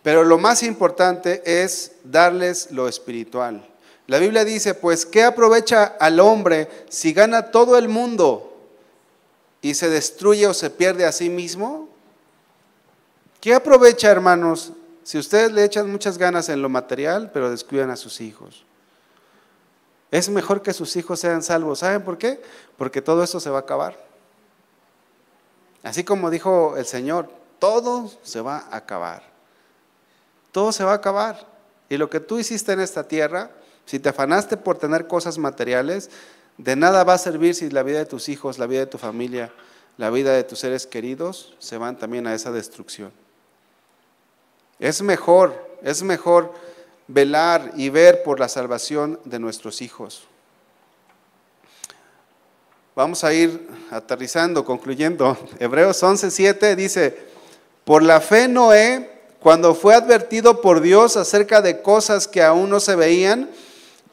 Pero 0.03 0.25
lo 0.25 0.39
más 0.39 0.63
importante 0.63 1.43
es 1.45 1.93
darles 2.05 2.71
lo 2.71 2.89
espiritual. 2.89 3.69
La 4.07 4.19
Biblia 4.19 4.45
dice, 4.45 4.75
pues, 4.75 5.05
¿qué 5.05 5.23
aprovecha 5.23 5.85
al 5.85 6.21
hombre 6.21 6.69
si 6.89 7.13
gana 7.13 7.51
todo 7.51 7.77
el 7.77 7.89
mundo 7.89 8.57
y 9.61 9.75
se 9.75 9.91
destruye 9.91 10.47
o 10.47 10.55
se 10.55 10.71
pierde 10.71 11.05
a 11.05 11.13
sí 11.13 11.29
mismo? 11.29 11.89
¿Qué 13.41 13.53
aprovecha, 13.53 14.11
hermanos, 14.11 14.73
si 15.03 15.19
ustedes 15.19 15.53
le 15.53 15.65
echan 15.65 15.91
muchas 15.91 16.17
ganas 16.17 16.49
en 16.49 16.63
lo 16.63 16.69
material, 16.69 17.31
pero 17.33 17.51
descuidan 17.51 17.91
a 17.91 17.97
sus 17.97 18.21
hijos? 18.23 18.65
Es 20.11 20.31
mejor 20.31 20.63
que 20.63 20.73
sus 20.73 20.97
hijos 20.97 21.21
sean 21.21 21.43
salvos. 21.43 21.81
¿Saben 21.81 22.03
por 22.03 22.17
qué? 22.17 22.41
Porque 22.79 23.03
todo 23.03 23.23
esto 23.23 23.41
se 23.41 23.51
va 23.51 23.59
a 23.59 23.61
acabar. 23.61 24.08
Así 25.83 26.05
como 26.05 26.31
dijo 26.31 26.77
el 26.77 26.87
Señor, 26.87 27.31
todo 27.59 28.11
se 28.23 28.41
va 28.41 28.59
a 28.71 28.77
acabar. 28.77 29.23
Todo 30.53 30.73
se 30.73 30.85
va 30.85 30.93
a 30.93 30.97
acabar. 30.97 31.47
Y 31.89 31.97
lo 31.97 32.11
que 32.11 32.21
tú 32.21 32.39
hiciste 32.39 32.73
en 32.73 32.81
esta 32.81 33.05
tierra, 33.05 33.51
si 33.87 33.99
te 33.99 34.09
afanaste 34.09 34.57
por 34.57 34.79
tener 34.79 35.07
cosas 35.07 35.39
materiales, 35.39 36.11
de 36.57 36.77
nada 36.77 37.05
va 37.05 37.15
a 37.15 37.19
servir 37.19 37.55
si 37.55 37.71
la 37.71 37.83
vida 37.83 37.99
de 37.99 38.07
tus 38.07 38.29
hijos, 38.29 38.59
la 38.59 38.67
vida 38.67 38.81
de 38.81 38.87
tu 38.87 38.99
familia, 38.99 39.53
la 39.97 40.11
vida 40.11 40.33
de 40.33 40.45
tus 40.45 40.61
seres 40.61 40.87
queridos 40.87 41.55
se 41.59 41.79
van 41.79 41.97
también 41.97 42.27
a 42.27 42.35
esa 42.35 42.53
destrucción. 42.53 43.13
Es 44.79 45.03
mejor, 45.03 45.77
es 45.83 46.03
mejor 46.03 46.53
velar 47.09 47.73
y 47.77 47.89
ver 47.89 48.23
por 48.23 48.39
la 48.39 48.49
salvación 48.49 49.19
de 49.25 49.39
nuestros 49.39 49.83
hijos. 49.83 50.29
Vamos 52.99 53.23
a 53.23 53.33
ir 53.33 53.65
aterrizando, 53.93 54.65
concluyendo. 54.65 55.39
Hebreos 55.61 56.03
11:7 56.03 56.75
dice, 56.75 57.17
por 57.85 58.03
la 58.03 58.21
fe 58.21 58.49
Noé, 58.49 59.09
cuando 59.39 59.77
fue 59.77 59.95
advertido 59.95 60.61
por 60.61 60.81
Dios 60.81 61.17
acerca 61.17 61.63
de 61.63 61.81
cosas 61.81 62.27
que 62.27 62.43
aún 62.43 62.69
no 62.69 62.81
se 62.81 62.97
veían, 62.97 63.51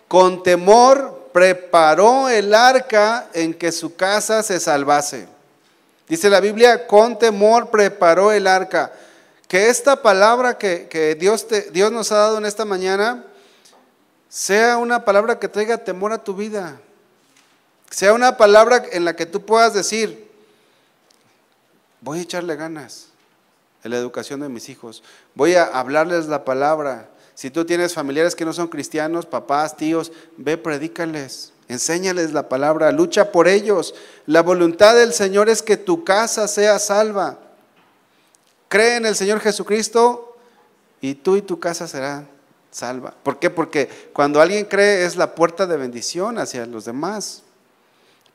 con 0.08 0.44
temor 0.44 1.30
preparó 1.34 2.30
el 2.30 2.54
arca 2.54 3.28
en 3.34 3.56
que 3.56 3.72
su 3.72 3.96
casa 3.96 4.44
se 4.44 4.60
salvase. 4.60 5.26
Dice 6.08 6.30
la 6.30 6.40
Biblia, 6.40 6.86
con 6.86 7.18
temor 7.18 7.72
preparó 7.72 8.32
el 8.32 8.46
arca. 8.46 8.94
Que 9.48 9.70
esta 9.70 10.04
palabra 10.04 10.60
que, 10.60 11.18
Dios, 11.20 11.48
te, 11.48 11.72
Dios 11.72 11.92
nos 11.92 12.12
ha 12.12 12.18
dado 12.18 12.38
en 12.38 12.46
esta 12.46 12.66
mañana 12.66 13.26
sea 14.30 14.78
una 14.78 15.04
palabra 15.04 15.40
que 15.40 15.48
traiga 15.48 15.80
temor 15.80 16.14
a 16.14 16.24
tu 16.24 16.36
vida. 16.36 16.80
Sea 17.90 18.14
una 18.14 18.38
palabra 18.38 18.84
en 18.92 19.06
la 19.06 19.16
que 19.16 19.26
tú 19.26 19.46
puedas 19.46 19.74
decir, 19.74 20.30
voy 22.02 22.20
a 22.20 22.22
echarle 22.24 22.56
ganas 22.56 23.08
en 23.84 23.92
la 23.92 23.98
educación 23.98 24.40
de 24.40 24.50
mis 24.50 24.70
hijos. 24.70 25.04
Voy 25.36 25.56
a 25.56 25.66
hablarles 25.66 26.28
la 26.28 26.44
palabra. 26.44 27.10
Si 27.36 27.52
tú 27.52 27.66
tienes 27.66 27.94
familiares 27.94 28.36
que 28.36 28.46
no 28.46 28.54
son 28.54 28.68
cristianos, 28.68 29.26
papás, 29.26 29.78
tíos, 29.78 30.12
ve, 30.38 30.58
predícales. 30.58 31.52
Enséñales 31.68 32.32
la 32.32 32.48
palabra, 32.48 32.92
lucha 32.92 33.32
por 33.32 33.48
ellos. 33.48 33.96
La 34.26 34.42
voluntad 34.42 34.96
del 34.96 35.14
Señor 35.14 35.50
es 35.50 35.62
que 35.62 35.78
tu 35.78 36.04
casa 36.04 36.48
sea 36.48 36.80
salva. 36.80 37.40
Cree 38.68 38.98
en 38.98 39.06
el 39.06 39.16
Señor 39.16 39.40
Jesucristo 39.40 40.38
y 41.02 41.16
tú 41.16 41.36
y 41.36 41.42
tu 41.42 41.60
casa 41.60 41.88
serán 41.88 42.28
salva. 42.72 43.14
¿Por 43.24 43.40
qué? 43.40 43.50
Porque 43.50 43.90
cuando 44.14 44.42
alguien 44.42 44.66
cree 44.66 45.06
es 45.06 45.16
la 45.16 45.34
puerta 45.34 45.66
de 45.66 45.78
bendición 45.78 46.38
hacia 46.40 46.66
los 46.66 46.86
demás. 46.86 47.44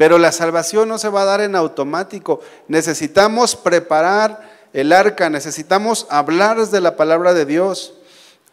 Pero 0.00 0.16
la 0.16 0.32
salvación 0.32 0.88
no 0.88 0.96
se 0.96 1.10
va 1.10 1.20
a 1.20 1.26
dar 1.26 1.42
en 1.42 1.54
automático. 1.54 2.40
Necesitamos 2.68 3.54
preparar 3.54 4.50
el 4.72 4.94
arca, 4.94 5.28
necesitamos 5.28 6.06
hablar 6.08 6.56
de 6.66 6.80
la 6.80 6.96
palabra 6.96 7.34
de 7.34 7.44
Dios. 7.44 7.92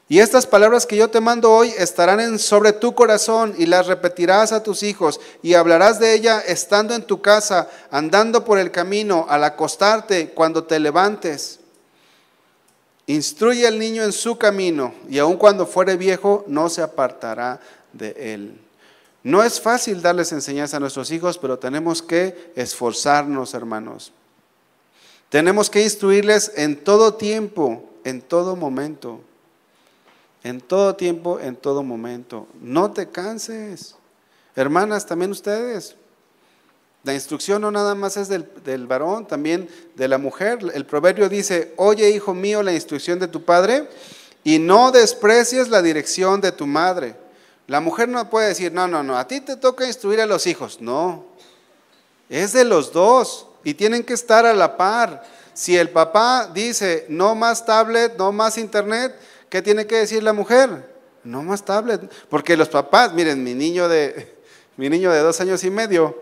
Y 0.10 0.20
estas 0.20 0.45
palabras 0.45 0.86
que 0.86 0.98
yo 0.98 1.10
te 1.10 1.22
mando 1.22 1.54
hoy 1.54 1.74
estarán 1.78 2.38
sobre 2.38 2.74
tu 2.74 2.93
corazón 2.95 3.56
y 3.58 3.66
las 3.66 3.88
repetirás 3.88 4.52
a 4.52 4.62
tus 4.62 4.84
hijos 4.84 5.22
y 5.41 5.54
hablarás 5.54 6.02
de 6.02 6.16
ella 6.16 6.41
estando 6.41 6.93
en 6.93 7.04
tu 7.04 7.22
casa, 7.22 7.70
andando 7.91 8.43
por 8.43 8.60
el 8.60 8.70
camino, 8.70 9.26
al 9.30 9.45
acostarte, 9.45 10.32
cuando 10.32 10.66
te 10.66 10.82
levantes. 10.82 11.62
Instruye 13.06 13.66
al 13.66 13.80
niño 13.80 14.04
en 14.04 14.12
su 14.12 14.38
camino 14.38 14.93
y 15.08 15.18
aun 15.18 15.38
cuando 15.38 15.66
fuere 15.66 15.95
viejo 15.95 16.43
no 16.45 16.68
se 16.68 16.82
apartará 16.82 17.62
de 17.93 18.34
él. 18.34 18.66
No 19.28 19.43
es 19.43 19.59
fácil 19.59 20.01
darles 20.01 20.32
enseñanza 20.32 20.78
a 20.78 20.80
nuestros 20.80 21.11
hijos, 21.11 21.38
pero 21.38 21.59
tenemos 21.59 22.01
que 22.01 22.53
esforzarnos, 22.55 23.53
hermanos. 23.53 24.13
Tenemos 25.28 25.69
que 25.69 25.84
instruirles 25.84 26.53
en 26.55 26.82
todo 26.82 27.15
tiempo, 27.15 27.84
en 28.05 28.21
todo 28.21 28.55
momento. 28.55 29.19
En 30.45 30.61
todo 30.61 30.95
tiempo, 30.95 31.41
en 31.41 31.57
todo 31.57 31.84
momento. 31.84 32.47
No 32.61 32.93
te 32.93 33.09
canses. 33.09 33.95
Hermanas, 34.55 35.05
también 35.05 35.32
ustedes. 35.32 35.97
La 37.03 37.13
instrucción 37.13 37.61
no 37.61 37.69
nada 37.69 37.95
más 37.95 38.15
es 38.15 38.30
del, 38.30 38.49
del, 38.63 38.88
varón, 38.88 39.28
también 39.28 39.67
de 39.95 40.07
la 40.07 40.17
mujer. 40.17 40.59
El 40.73 40.86
proverbio 40.86 41.28
dice, 41.28 41.73
oye 41.75 42.09
hijo 42.11 42.34
mío 42.34 42.63
la 42.63 42.71
instrucción 42.71 43.19
de 43.19 43.28
tu 43.28 43.43
padre 43.43 43.89
y 44.45 44.57
no 44.57 44.93
desprecies 44.93 45.67
la 45.67 45.82
dirección 45.82 46.39
de 46.39 46.53
tu 46.53 46.65
madre. 46.65 47.26
La 47.68 47.82
mujer 47.82 48.09
no 48.09 48.30
puede 48.30 48.49
decir, 48.49 48.72
no, 48.72 48.88
no, 48.88 49.03
no, 49.03 49.18
a 49.18 49.28
ti 49.28 49.41
te 49.41 49.57
toca 49.57 49.86
instruir 49.86 50.22
a 50.22 50.26
los 50.26 50.47
hijos. 50.47 50.82
No, 50.82 51.26
es 52.30 52.53
de 52.53 52.63
los 52.65 52.91
dos 52.91 53.47
y 53.63 53.74
tienen 53.74 54.03
que 54.03 54.13
estar 54.13 54.45
a 54.45 54.53
la 54.53 54.78
par. 54.78 55.24
Si 55.53 55.76
el 55.76 55.89
papá 55.89 56.49
dice, 56.53 57.05
no 57.09 57.36
más 57.36 57.65
tablet, 57.65 58.15
no 58.18 58.32
más 58.32 58.57
internet, 58.57 59.15
¿Qué 59.49 59.61
tiene 59.61 59.88
que 59.88 59.95
decir 59.95 60.24
la 60.24 60.34
mujer? 60.34 60.70
No 61.24 61.41
más 61.43 61.63
tablet. 61.63 62.11
Porque 62.30 62.57
los 62.57 62.70
papás, 62.70 63.13
miren, 63.13 63.43
mi 63.43 63.53
niño 63.53 63.88
de, 63.88 64.36
mi 64.78 64.89
niño 64.89 65.11
de 65.11 65.20
dos 65.20 65.39
años 65.39 65.63
y 65.63 65.70
medio, 65.70 66.18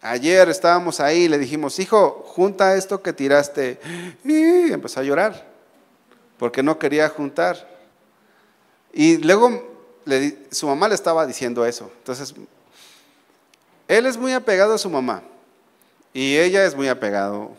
ayer 0.00 0.48
estábamos 0.48 1.00
ahí, 1.00 1.28
le 1.28 1.38
dijimos, 1.38 1.78
hijo, 1.78 2.24
junta 2.26 2.76
esto 2.76 3.02
que 3.02 3.12
tiraste. 3.12 3.78
Y 4.24 4.72
empezó 4.72 5.00
a 5.00 5.02
llorar, 5.02 5.46
porque 6.38 6.62
no 6.62 6.78
quería 6.78 7.08
juntar. 7.08 7.68
Y 8.92 9.18
luego 9.18 9.69
su 10.50 10.66
mamá 10.66 10.88
le 10.88 10.94
estaba 10.94 11.26
diciendo 11.26 11.64
eso. 11.64 11.90
Entonces, 11.98 12.34
él 13.88 14.06
es 14.06 14.16
muy 14.16 14.32
apegado 14.32 14.74
a 14.74 14.78
su 14.78 14.88
mamá 14.88 15.22
y 16.12 16.36
ella 16.36 16.64
es 16.64 16.74
muy 16.74 16.88
apegado 16.88 17.50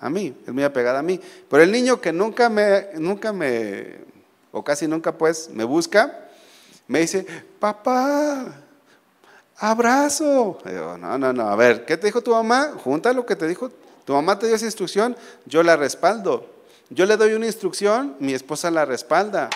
a 0.00 0.08
mí, 0.08 0.34
es 0.46 0.52
muy 0.52 0.64
apegada 0.64 1.00
a 1.00 1.02
mí. 1.02 1.20
Pero 1.48 1.62
el 1.62 1.72
niño 1.72 2.00
que 2.00 2.12
nunca 2.12 2.48
me, 2.48 2.88
nunca 2.94 3.32
me, 3.32 3.96
o 4.52 4.62
casi 4.62 4.86
nunca 4.86 5.16
pues, 5.16 5.50
me 5.52 5.64
busca, 5.64 6.28
me 6.86 7.00
dice, 7.00 7.26
papá, 7.58 8.46
abrazo. 9.56 10.58
no, 10.98 11.18
no, 11.18 11.32
no, 11.32 11.48
a 11.48 11.56
ver, 11.56 11.84
¿qué 11.84 11.96
te 11.96 12.06
dijo 12.06 12.22
tu 12.22 12.32
mamá? 12.32 12.72
Junta 12.82 13.12
lo 13.12 13.26
que 13.26 13.36
te 13.36 13.46
dijo. 13.46 13.70
Tu 14.04 14.14
mamá 14.14 14.38
te 14.38 14.46
dio 14.46 14.56
esa 14.56 14.64
instrucción, 14.64 15.16
yo 15.44 15.62
la 15.62 15.76
respaldo. 15.76 16.46
Yo 16.88 17.04
le 17.04 17.18
doy 17.18 17.34
una 17.34 17.44
instrucción, 17.44 18.16
mi 18.18 18.32
esposa 18.32 18.70
la 18.70 18.86
respalda. 18.86 19.50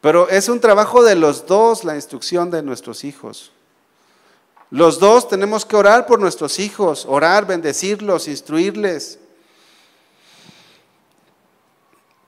Pero 0.00 0.28
es 0.28 0.48
un 0.48 0.60
trabajo 0.60 1.02
de 1.02 1.14
los 1.14 1.46
dos 1.46 1.84
la 1.84 1.94
instrucción 1.94 2.50
de 2.50 2.62
nuestros 2.62 3.04
hijos. 3.04 3.52
Los 4.70 4.98
dos 4.98 5.28
tenemos 5.28 5.66
que 5.66 5.76
orar 5.76 6.06
por 6.06 6.20
nuestros 6.20 6.58
hijos, 6.58 7.04
orar, 7.06 7.46
bendecirlos, 7.46 8.28
instruirles. 8.28 9.18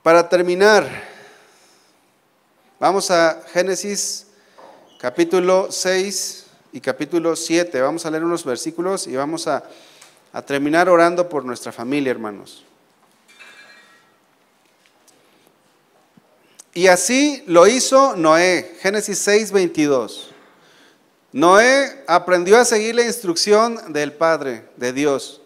Para 0.02 0.28
terminar, 0.28 0.88
vamos 2.80 3.10
a 3.10 3.40
Génesis 3.52 4.26
capítulo 4.98 5.68
6 5.70 6.46
y 6.72 6.80
capítulo 6.80 7.36
7. 7.36 7.80
Vamos 7.80 8.04
a 8.04 8.10
leer 8.10 8.24
unos 8.24 8.44
versículos 8.44 9.06
y 9.06 9.14
vamos 9.14 9.46
a, 9.46 9.62
a 10.32 10.42
terminar 10.42 10.88
orando 10.88 11.28
por 11.28 11.44
nuestra 11.44 11.70
familia, 11.70 12.10
hermanos. 12.10 12.64
Y 16.74 16.86
así 16.86 17.42
lo 17.46 17.66
hizo 17.66 18.16
Noé, 18.16 18.76
Génesis 18.80 19.18
6, 19.18 19.52
22. 19.52 20.30
Noé 21.32 22.02
aprendió 22.06 22.58
a 22.58 22.64
seguir 22.64 22.94
la 22.94 23.04
instrucción 23.04 23.92
del 23.92 24.12
Padre, 24.12 24.68
de 24.76 24.92
Dios. 24.92 25.40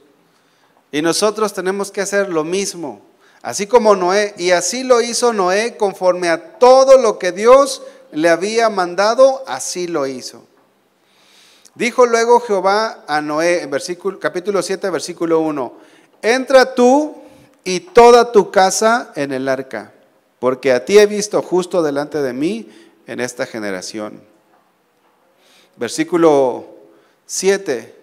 Y 0.93 1.03
nosotros 1.03 1.53
tenemos 1.53 1.91
que 1.91 2.01
hacer 2.01 2.29
lo 2.29 2.45
mismo, 2.45 3.01
así 3.43 3.67
como 3.67 3.97
Noé. 3.97 4.35
Y 4.39 4.53
así 4.53 4.85
lo 4.85 5.01
hizo 5.01 5.33
Noé 5.33 5.77
conforme 5.77 6.29
a 6.29 6.59
todo 6.59 6.97
lo 6.97 7.19
que 7.19 7.33
Dios 7.33 7.83
le 8.13 8.29
había 8.29 8.71
mandado, 8.71 9.45
así 9.47 9.87
lo 9.87 10.07
hizo. 10.07 10.45
Dijo 11.75 12.07
luego 12.07 12.41
Jehová 12.41 13.05
a 13.07 13.21
Noé, 13.21 13.67
versículo, 13.67 14.19
capítulo 14.19 14.63
7, 14.63 14.89
versículo 14.89 15.41
1, 15.41 15.75
entra 16.23 16.75
tú 16.75 17.17
y 17.65 17.81
toda 17.81 18.33
tu 18.33 18.51
casa 18.51 19.13
en 19.15 19.33
el 19.33 19.47
arca, 19.49 19.93
porque 20.39 20.73
a 20.73 20.85
ti 20.85 20.99
he 20.99 21.07
visto 21.07 21.41
justo 21.43 21.83
delante 21.83 22.21
de 22.21 22.33
mí 22.33 22.69
en 23.07 23.21
esta 23.21 23.47
generación. 23.47 24.23
Versículo 25.77 26.67
7. 27.27 27.95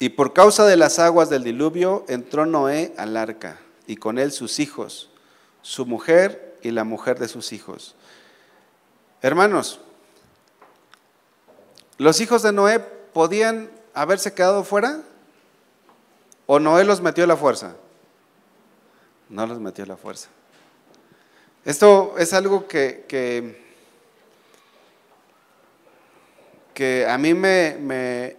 Y 0.00 0.10
por 0.10 0.32
causa 0.32 0.64
de 0.64 0.76
las 0.76 0.98
aguas 0.98 1.28
del 1.28 1.42
diluvio 1.42 2.04
entró 2.08 2.46
Noé 2.46 2.94
al 2.96 3.16
arca, 3.16 3.58
y 3.86 3.96
con 3.96 4.18
él 4.18 4.30
sus 4.30 4.60
hijos, 4.60 5.10
su 5.62 5.86
mujer 5.86 6.56
y 6.62 6.70
la 6.70 6.84
mujer 6.84 7.18
de 7.18 7.26
sus 7.26 7.52
hijos. 7.52 7.96
Hermanos, 9.22 9.80
¿los 11.96 12.20
hijos 12.20 12.42
de 12.42 12.52
Noé 12.52 12.78
podían 12.78 13.70
haberse 13.92 14.32
quedado 14.34 14.62
fuera? 14.62 15.02
¿O 16.46 16.60
Noé 16.60 16.84
los 16.84 17.00
metió 17.00 17.24
a 17.24 17.26
la 17.26 17.36
fuerza? 17.36 17.74
No 19.28 19.46
los 19.46 19.60
metió 19.60 19.84
la 19.86 19.96
fuerza. 19.96 20.28
Esto 21.64 22.14
es 22.18 22.32
algo 22.32 22.66
que, 22.66 23.04
que 26.72 27.06
a 27.06 27.18
mí 27.18 27.34
me, 27.34 28.36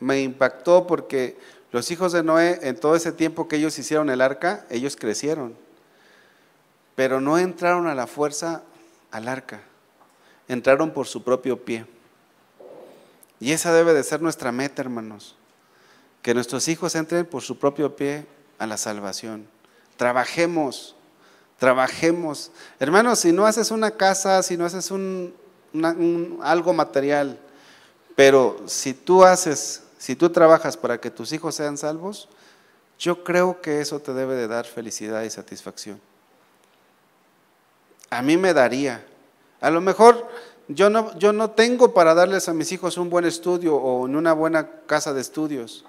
me, 0.00 0.20
impactó 0.20 0.86
porque 0.86 1.36
los 1.70 1.90
hijos 1.90 2.12
de 2.12 2.22
Noé, 2.22 2.58
en 2.62 2.80
todo 2.80 2.96
ese 2.96 3.12
tiempo 3.12 3.46
que 3.46 3.56
ellos 3.56 3.78
hicieron 3.78 4.08
el 4.08 4.22
arca, 4.22 4.64
ellos 4.70 4.96
crecieron, 4.96 5.54
pero 6.94 7.20
no 7.20 7.38
entraron 7.38 7.86
a 7.86 7.94
la 7.94 8.06
fuerza 8.06 8.62
al 9.10 9.28
arca, 9.28 9.60
entraron 10.48 10.92
por 10.92 11.06
su 11.06 11.22
propio 11.22 11.62
pie. 11.62 11.86
Y 13.38 13.52
esa 13.52 13.72
debe 13.72 13.92
de 13.92 14.02
ser 14.02 14.22
nuestra 14.22 14.50
meta, 14.50 14.80
hermanos, 14.80 15.36
que 16.22 16.32
nuestros 16.32 16.66
hijos 16.68 16.94
entren 16.94 17.26
por 17.26 17.42
su 17.42 17.58
propio 17.58 17.94
pie 17.94 18.26
a 18.58 18.66
la 18.66 18.78
salvación. 18.78 19.53
Trabajemos, 19.96 20.94
trabajemos. 21.58 22.50
Hermanos, 22.78 23.20
si 23.20 23.32
no 23.32 23.46
haces 23.46 23.70
una 23.70 23.90
casa, 23.92 24.42
si 24.42 24.56
no 24.56 24.64
haces 24.64 24.90
un, 24.90 25.34
algo 26.42 26.72
material, 26.72 27.38
pero 28.16 28.62
si 28.66 28.94
tú 28.94 29.24
haces, 29.24 29.82
si 29.98 30.16
tú 30.16 30.30
trabajas 30.30 30.76
para 30.76 31.00
que 31.00 31.10
tus 31.10 31.32
hijos 31.32 31.54
sean 31.54 31.76
salvos, 31.78 32.28
yo 32.98 33.24
creo 33.24 33.60
que 33.60 33.80
eso 33.80 34.00
te 34.00 34.12
debe 34.12 34.34
de 34.34 34.48
dar 34.48 34.66
felicidad 34.66 35.22
y 35.22 35.30
satisfacción. 35.30 36.00
a 38.10 38.22
mí 38.22 38.36
me 38.36 38.54
daría. 38.54 39.04
A 39.60 39.70
lo 39.70 39.80
mejor 39.80 40.28
yo 40.68 40.88
no, 40.88 41.16
yo 41.18 41.32
no 41.32 41.50
tengo 41.50 41.92
para 41.92 42.14
darles 42.14 42.48
a 42.48 42.54
mis 42.54 42.70
hijos 42.72 42.96
un 42.96 43.10
buen 43.10 43.24
estudio 43.24 43.76
o 43.76 44.02
una 44.02 44.32
buena 44.32 44.68
casa 44.86 45.12
de 45.12 45.20
estudios, 45.20 45.84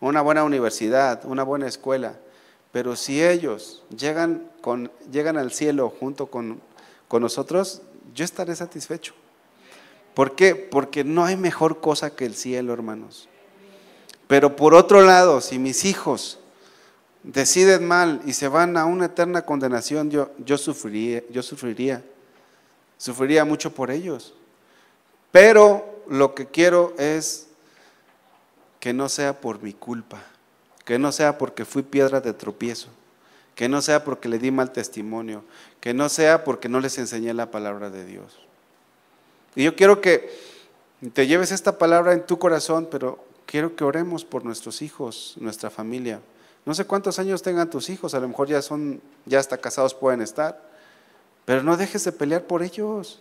una 0.00 0.20
buena 0.20 0.44
universidad, 0.44 1.24
una 1.24 1.44
buena 1.44 1.66
escuela. 1.66 2.14
Pero 2.72 2.96
si 2.96 3.22
ellos 3.22 3.82
llegan, 3.96 4.50
llegan 5.10 5.36
al 5.36 5.52
cielo 5.52 5.92
junto 5.98 6.26
con, 6.26 6.60
con 7.08 7.22
nosotros, 7.22 7.82
yo 8.14 8.24
estaré 8.24 8.54
satisfecho. 8.54 9.14
¿Por 10.14 10.34
qué? 10.34 10.54
Porque 10.54 11.04
no 11.04 11.24
hay 11.24 11.36
mejor 11.36 11.80
cosa 11.80 12.14
que 12.14 12.26
el 12.26 12.34
cielo, 12.34 12.72
hermanos. 12.72 13.28
Pero 14.26 14.56
por 14.56 14.74
otro 14.74 15.00
lado, 15.02 15.40
si 15.40 15.58
mis 15.58 15.84
hijos 15.84 16.38
deciden 17.22 17.86
mal 17.86 18.20
y 18.26 18.32
se 18.34 18.48
van 18.48 18.76
a 18.76 18.84
una 18.84 19.06
eterna 19.06 19.42
condenación, 19.42 20.10
yo, 20.10 20.30
yo 20.44 20.58
sufriría, 20.58 21.22
yo 21.30 21.42
sufriría, 21.42 22.04
sufriría 22.96 23.44
mucho 23.44 23.72
por 23.72 23.90
ellos. 23.90 24.34
Pero 25.30 26.02
lo 26.08 26.34
que 26.34 26.46
quiero 26.46 26.94
es 26.98 27.48
que 28.80 28.92
no 28.92 29.08
sea 29.08 29.40
por 29.40 29.62
mi 29.62 29.72
culpa, 29.72 30.22
que 30.88 30.98
no 30.98 31.12
sea 31.12 31.36
porque 31.36 31.66
fui 31.66 31.82
piedra 31.82 32.22
de 32.22 32.32
tropiezo, 32.32 32.88
que 33.54 33.68
no 33.68 33.82
sea 33.82 34.04
porque 34.04 34.26
le 34.26 34.38
di 34.38 34.50
mal 34.50 34.72
testimonio, 34.72 35.44
que 35.82 35.92
no 35.92 36.08
sea 36.08 36.44
porque 36.44 36.70
no 36.70 36.80
les 36.80 36.96
enseñé 36.96 37.34
la 37.34 37.50
palabra 37.50 37.90
de 37.90 38.06
Dios. 38.06 38.38
Y 39.54 39.64
yo 39.64 39.76
quiero 39.76 40.00
que 40.00 40.34
te 41.12 41.26
lleves 41.26 41.52
esta 41.52 41.76
palabra 41.76 42.14
en 42.14 42.24
tu 42.24 42.38
corazón, 42.38 42.88
pero 42.90 43.22
quiero 43.44 43.76
que 43.76 43.84
oremos 43.84 44.24
por 44.24 44.46
nuestros 44.46 44.80
hijos, 44.80 45.34
nuestra 45.38 45.68
familia. 45.68 46.22
No 46.64 46.72
sé 46.72 46.86
cuántos 46.86 47.18
años 47.18 47.42
tengan 47.42 47.68
tus 47.68 47.90
hijos, 47.90 48.14
a 48.14 48.20
lo 48.20 48.26
mejor 48.26 48.48
ya 48.48 48.62
son, 48.62 49.02
ya 49.26 49.40
hasta 49.40 49.58
casados 49.58 49.92
pueden 49.92 50.22
estar, 50.22 50.58
pero 51.44 51.62
no 51.62 51.76
dejes 51.76 52.02
de 52.04 52.12
pelear 52.12 52.44
por 52.44 52.62
ellos. 52.62 53.20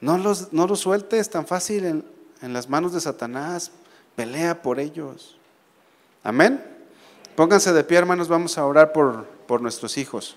No 0.00 0.16
los, 0.16 0.50
no 0.50 0.66
los 0.66 0.80
sueltes 0.80 1.28
tan 1.28 1.46
fácil 1.46 1.84
en, 1.84 2.04
en 2.40 2.54
las 2.54 2.70
manos 2.70 2.94
de 2.94 3.02
Satanás, 3.02 3.70
pelea 4.16 4.62
por 4.62 4.80
ellos. 4.80 5.36
Amén. 6.22 6.62
Pónganse 7.34 7.72
de 7.72 7.82
pie, 7.84 7.98
hermanos, 7.98 8.28
vamos 8.28 8.58
a 8.58 8.66
orar 8.66 8.92
por, 8.92 9.24
por 9.46 9.62
nuestros 9.62 9.96
hijos. 9.96 10.36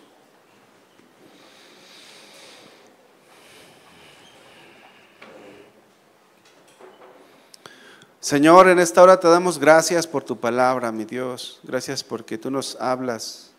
Señor, 8.22 8.69
en 8.69 8.80
esta 8.80 9.03
hora 9.03 9.19
te 9.19 9.27
damos 9.27 9.60
gracias 9.60 10.07
por 10.07 10.23
tu 10.23 10.39
palabra, 10.39 10.93
mi 10.93 11.03
Dios. 11.03 11.60
Gracias 11.64 12.05
porque 12.05 12.38
tú 12.38 12.49
nos 12.49 12.77
hablas 12.80 13.51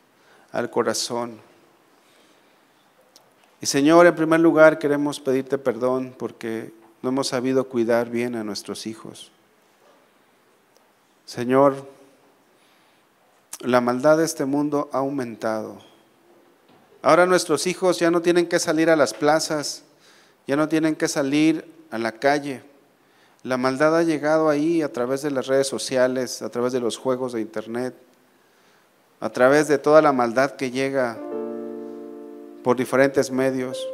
al 0.53 0.71
corazón. 0.71 1.39
Y 3.61 3.67
Señor, 3.67 4.07
en 4.07 4.15
primer 4.15 4.41
lugar 4.41 4.79
queremos 4.79 5.21
pedirte 5.21 5.59
perdón 5.59 6.15
porque 6.19 6.73
no 7.03 7.11
hemos 7.11 7.29
sabido 7.29 7.69
cuidar 7.69 8.09
bien 8.09 8.37
a 8.37 8.45
nuestros 8.45 8.87
hijos. 8.87 9.31
Señor, 11.27 11.87
la 13.65 13.81
maldad 13.81 14.19
de 14.19 14.25
este 14.25 14.45
mundo 14.45 14.89
ha 14.93 14.99
aumentado. 14.99 15.79
Ahora 17.03 17.27
nuestros 17.27 17.67
hijos 17.67 17.99
ya 17.99 18.11
no 18.11 18.23
tienen 18.23 18.49
que 18.49 18.59
salir 18.59 18.91
a 18.91 18.97
las 18.97 19.13
plazas, 19.13 19.83
ya 20.47 20.57
no 20.57 20.69
tienen 20.69 20.95
que 20.97 21.09
salir 21.09 21.71
a 21.91 21.99
la 21.99 22.13
calle 22.13 22.63
la 23.45 23.59
maldad 23.59 23.95
ha 23.99 24.03
llegado 24.03 24.49
ahí 24.49 24.81
a 24.81 24.91
través 24.91 25.21
de 25.21 25.31
las 25.31 25.47
redes 25.49 25.67
sociales, 25.67 26.41
a 26.41 26.49
través 26.49 26.73
de 26.73 26.81
los 26.81 26.97
juegos 26.97 27.35
de 27.35 27.43
internet, 27.43 27.95
a 29.21 29.29
través 29.29 29.69
de 29.69 29.77
toda 29.77 30.01
la 30.01 30.15
maldad 30.15 30.53
que 30.53 30.71
llega 30.71 31.19
por 32.63 32.79
diferentes 32.79 33.31
medios. 33.31 33.87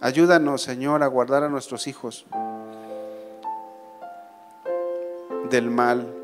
Ayúdanos, 0.00 0.60
Señor, 0.60 1.02
a 1.02 1.06
guardar 1.06 1.42
a 1.42 1.48
nuestros 1.48 1.86
hijos 1.86 2.26
del 5.48 5.70
mal. 5.70 6.17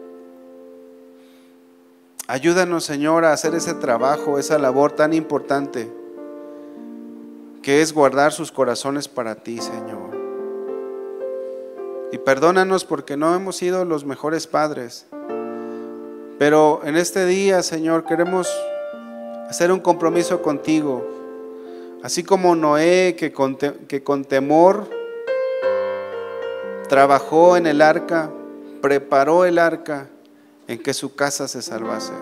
Ayúdanos, 2.27 2.85
Señor, 2.85 3.27
a 3.27 3.35
hacer 3.35 3.55
ese 3.55 3.75
trabajo, 3.75 4.39
esa 4.39 4.59
labor 4.59 4.93
tan 4.93 5.13
importante 5.13 5.93
que 7.63 7.83
es 7.83 7.93
guardar 7.93 8.33
sus 8.33 8.51
corazones 8.51 9.09
para 9.09 9.35
ti, 9.35 9.59
Señor. 9.59 10.17
Y 12.13 12.19
perdónanos 12.19 12.87
porque 12.87 13.19
no 13.19 13.35
hemos 13.35 13.57
sido 13.57 13.85
los 13.85 14.07
mejores 14.07 14.47
padres. 14.47 15.07
Pero 16.39 16.81
en 16.85 16.97
este 16.97 17.27
día, 17.27 17.63
Señor, 17.63 18.07
queremos 18.07 18.51
hacer 19.51 19.71
un 19.71 19.81
compromiso 19.81 20.41
contigo. 20.41 21.07
Así 22.03 22.23
como 22.23 22.57
Noé, 22.57 23.17
que 23.19 23.33
con, 23.33 24.25
temor 24.25 24.89
trabajó 26.89 27.59
en 27.59 27.67
el 27.67 27.83
arca, 27.83 28.31
preparó 28.81 29.45
el 29.45 29.59
arca 29.59 30.09
en 30.69 30.83
que 30.83 30.95
su 30.95 31.15
casa 31.15 31.49
se 31.49 31.63
salvase. 31.63 32.13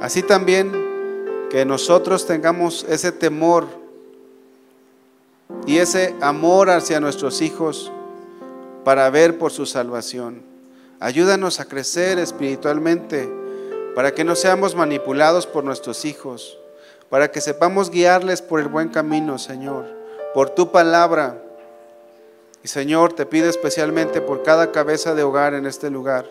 Así 0.00 0.22
también 0.22 0.72
que 1.50 1.64
nosotros 1.64 2.26
tengamos 2.26 2.84
ese 2.88 3.12
temor 3.12 3.66
y 5.66 5.78
ese 5.78 6.14
amor 6.20 6.70
hacia 6.70 7.00
nuestros 7.00 7.40
hijos 7.42 7.92
para 8.84 9.08
ver 9.10 9.38
por 9.38 9.52
su 9.52 9.66
salvación. 9.66 10.42
Ayúdanos 11.00 11.60
a 11.60 11.64
crecer 11.64 12.18
espiritualmente 12.18 13.30
para 13.94 14.12
que 14.12 14.24
no 14.24 14.34
seamos 14.34 14.74
manipulados 14.74 15.46
por 15.46 15.64
nuestros 15.64 16.04
hijos, 16.04 16.58
para 17.08 17.30
que 17.30 17.40
sepamos 17.40 17.90
guiarles 17.90 18.42
por 18.42 18.60
el 18.60 18.68
buen 18.68 18.88
camino, 18.88 19.38
Señor, 19.38 19.86
por 20.34 20.50
tu 20.50 20.72
palabra. 20.72 21.40
Y 22.62 22.68
Señor, 22.68 23.12
te 23.12 23.26
pido 23.26 23.48
especialmente 23.48 24.20
por 24.20 24.42
cada 24.42 24.72
cabeza 24.72 25.14
de 25.14 25.22
hogar 25.22 25.54
en 25.54 25.66
este 25.66 25.90
lugar, 25.90 26.26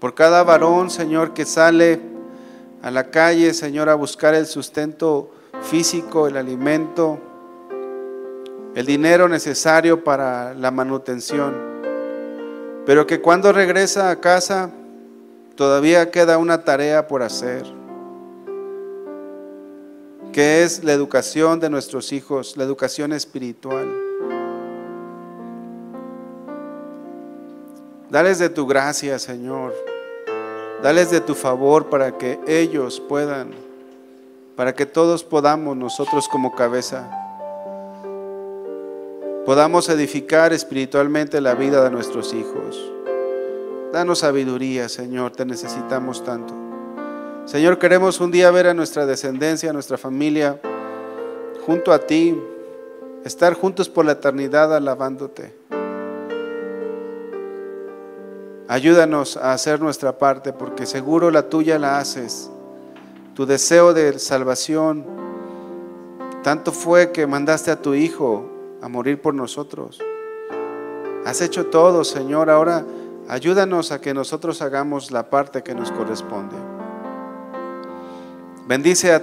por 0.00 0.14
cada 0.14 0.42
varón, 0.42 0.90
Señor, 0.90 1.34
que 1.34 1.44
sale 1.44 2.00
a 2.82 2.90
la 2.90 3.10
calle, 3.10 3.52
Señor, 3.52 3.90
a 3.90 3.94
buscar 3.94 4.34
el 4.34 4.46
sustento 4.46 5.30
físico, 5.62 6.26
el 6.26 6.38
alimento, 6.38 7.18
el 8.74 8.86
dinero 8.86 9.28
necesario 9.28 10.02
para 10.02 10.54
la 10.54 10.70
manutención, 10.70 11.54
pero 12.86 13.06
que 13.06 13.20
cuando 13.20 13.52
regresa 13.52 14.10
a 14.10 14.20
casa 14.20 14.70
todavía 15.54 16.10
queda 16.10 16.38
una 16.38 16.64
tarea 16.64 17.06
por 17.06 17.22
hacer, 17.22 17.64
que 20.32 20.62
es 20.62 20.82
la 20.82 20.92
educación 20.92 21.60
de 21.60 21.68
nuestros 21.68 22.12
hijos, 22.12 22.56
la 22.56 22.64
educación 22.64 23.12
espiritual. 23.12 24.09
Dales 28.10 28.38
de 28.38 28.48
tu 28.48 28.66
gracia, 28.66 29.18
Señor. 29.18 29.74
Dales 30.82 31.10
de 31.10 31.20
tu 31.20 31.34
favor 31.34 31.88
para 31.88 32.18
que 32.18 32.38
ellos 32.46 33.00
puedan, 33.00 33.50
para 34.56 34.74
que 34.74 34.86
todos 34.86 35.24
podamos 35.24 35.76
nosotros 35.76 36.28
como 36.28 36.54
cabeza 36.54 37.20
podamos 39.50 39.88
edificar 39.88 40.52
espiritualmente 40.52 41.40
la 41.40 41.54
vida 41.54 41.82
de 41.82 41.90
nuestros 41.90 42.34
hijos. 42.34 42.92
Danos 43.92 44.20
sabiduría, 44.20 44.88
Señor, 44.88 45.32
te 45.32 45.44
necesitamos 45.44 46.22
tanto. 46.22 46.54
Señor, 47.46 47.78
queremos 47.78 48.20
un 48.20 48.30
día 48.30 48.50
ver 48.52 48.68
a 48.68 48.74
nuestra 48.74 49.06
descendencia, 49.06 49.70
a 49.70 49.72
nuestra 49.72 49.98
familia, 49.98 50.60
junto 51.66 51.92
a 51.92 51.98
ti, 51.98 52.40
estar 53.24 53.54
juntos 53.54 53.88
por 53.88 54.04
la 54.04 54.12
eternidad 54.12 54.72
alabándote. 54.72 55.59
Ayúdanos 58.70 59.36
a 59.36 59.52
hacer 59.52 59.80
nuestra 59.80 60.16
parte, 60.16 60.52
porque 60.52 60.86
seguro 60.86 61.32
la 61.32 61.48
tuya 61.48 61.76
la 61.76 61.98
haces. 61.98 62.48
Tu 63.34 63.44
deseo 63.44 63.92
de 63.92 64.16
salvación, 64.20 65.04
tanto 66.44 66.70
fue 66.70 67.10
que 67.10 67.26
mandaste 67.26 67.72
a 67.72 67.82
tu 67.82 67.94
Hijo 67.94 68.48
a 68.80 68.86
morir 68.86 69.20
por 69.20 69.34
nosotros. 69.34 69.98
Has 71.26 71.40
hecho 71.40 71.66
todo, 71.66 72.04
Señor. 72.04 72.48
Ahora 72.48 72.84
ayúdanos 73.28 73.90
a 73.90 74.00
que 74.00 74.14
nosotros 74.14 74.62
hagamos 74.62 75.10
la 75.10 75.28
parte 75.28 75.64
que 75.64 75.74
nos 75.74 75.90
corresponde. 75.90 76.54
Bendice 78.68 79.20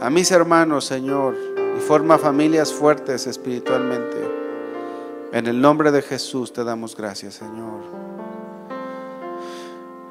a, 0.00 0.10
mis 0.10 0.32
hermanos, 0.32 0.84
Señor, 0.84 1.36
y 1.76 1.80
forma 1.80 2.18
familias 2.18 2.72
fuertes 2.72 3.28
espiritualmente. 3.28 4.16
En 5.32 5.46
el 5.46 5.60
nombre 5.60 5.92
de 5.92 6.02
Jesús 6.02 6.52
te 6.52 6.64
damos 6.64 6.96
gracias, 6.96 7.34
Señor. 7.34 8.09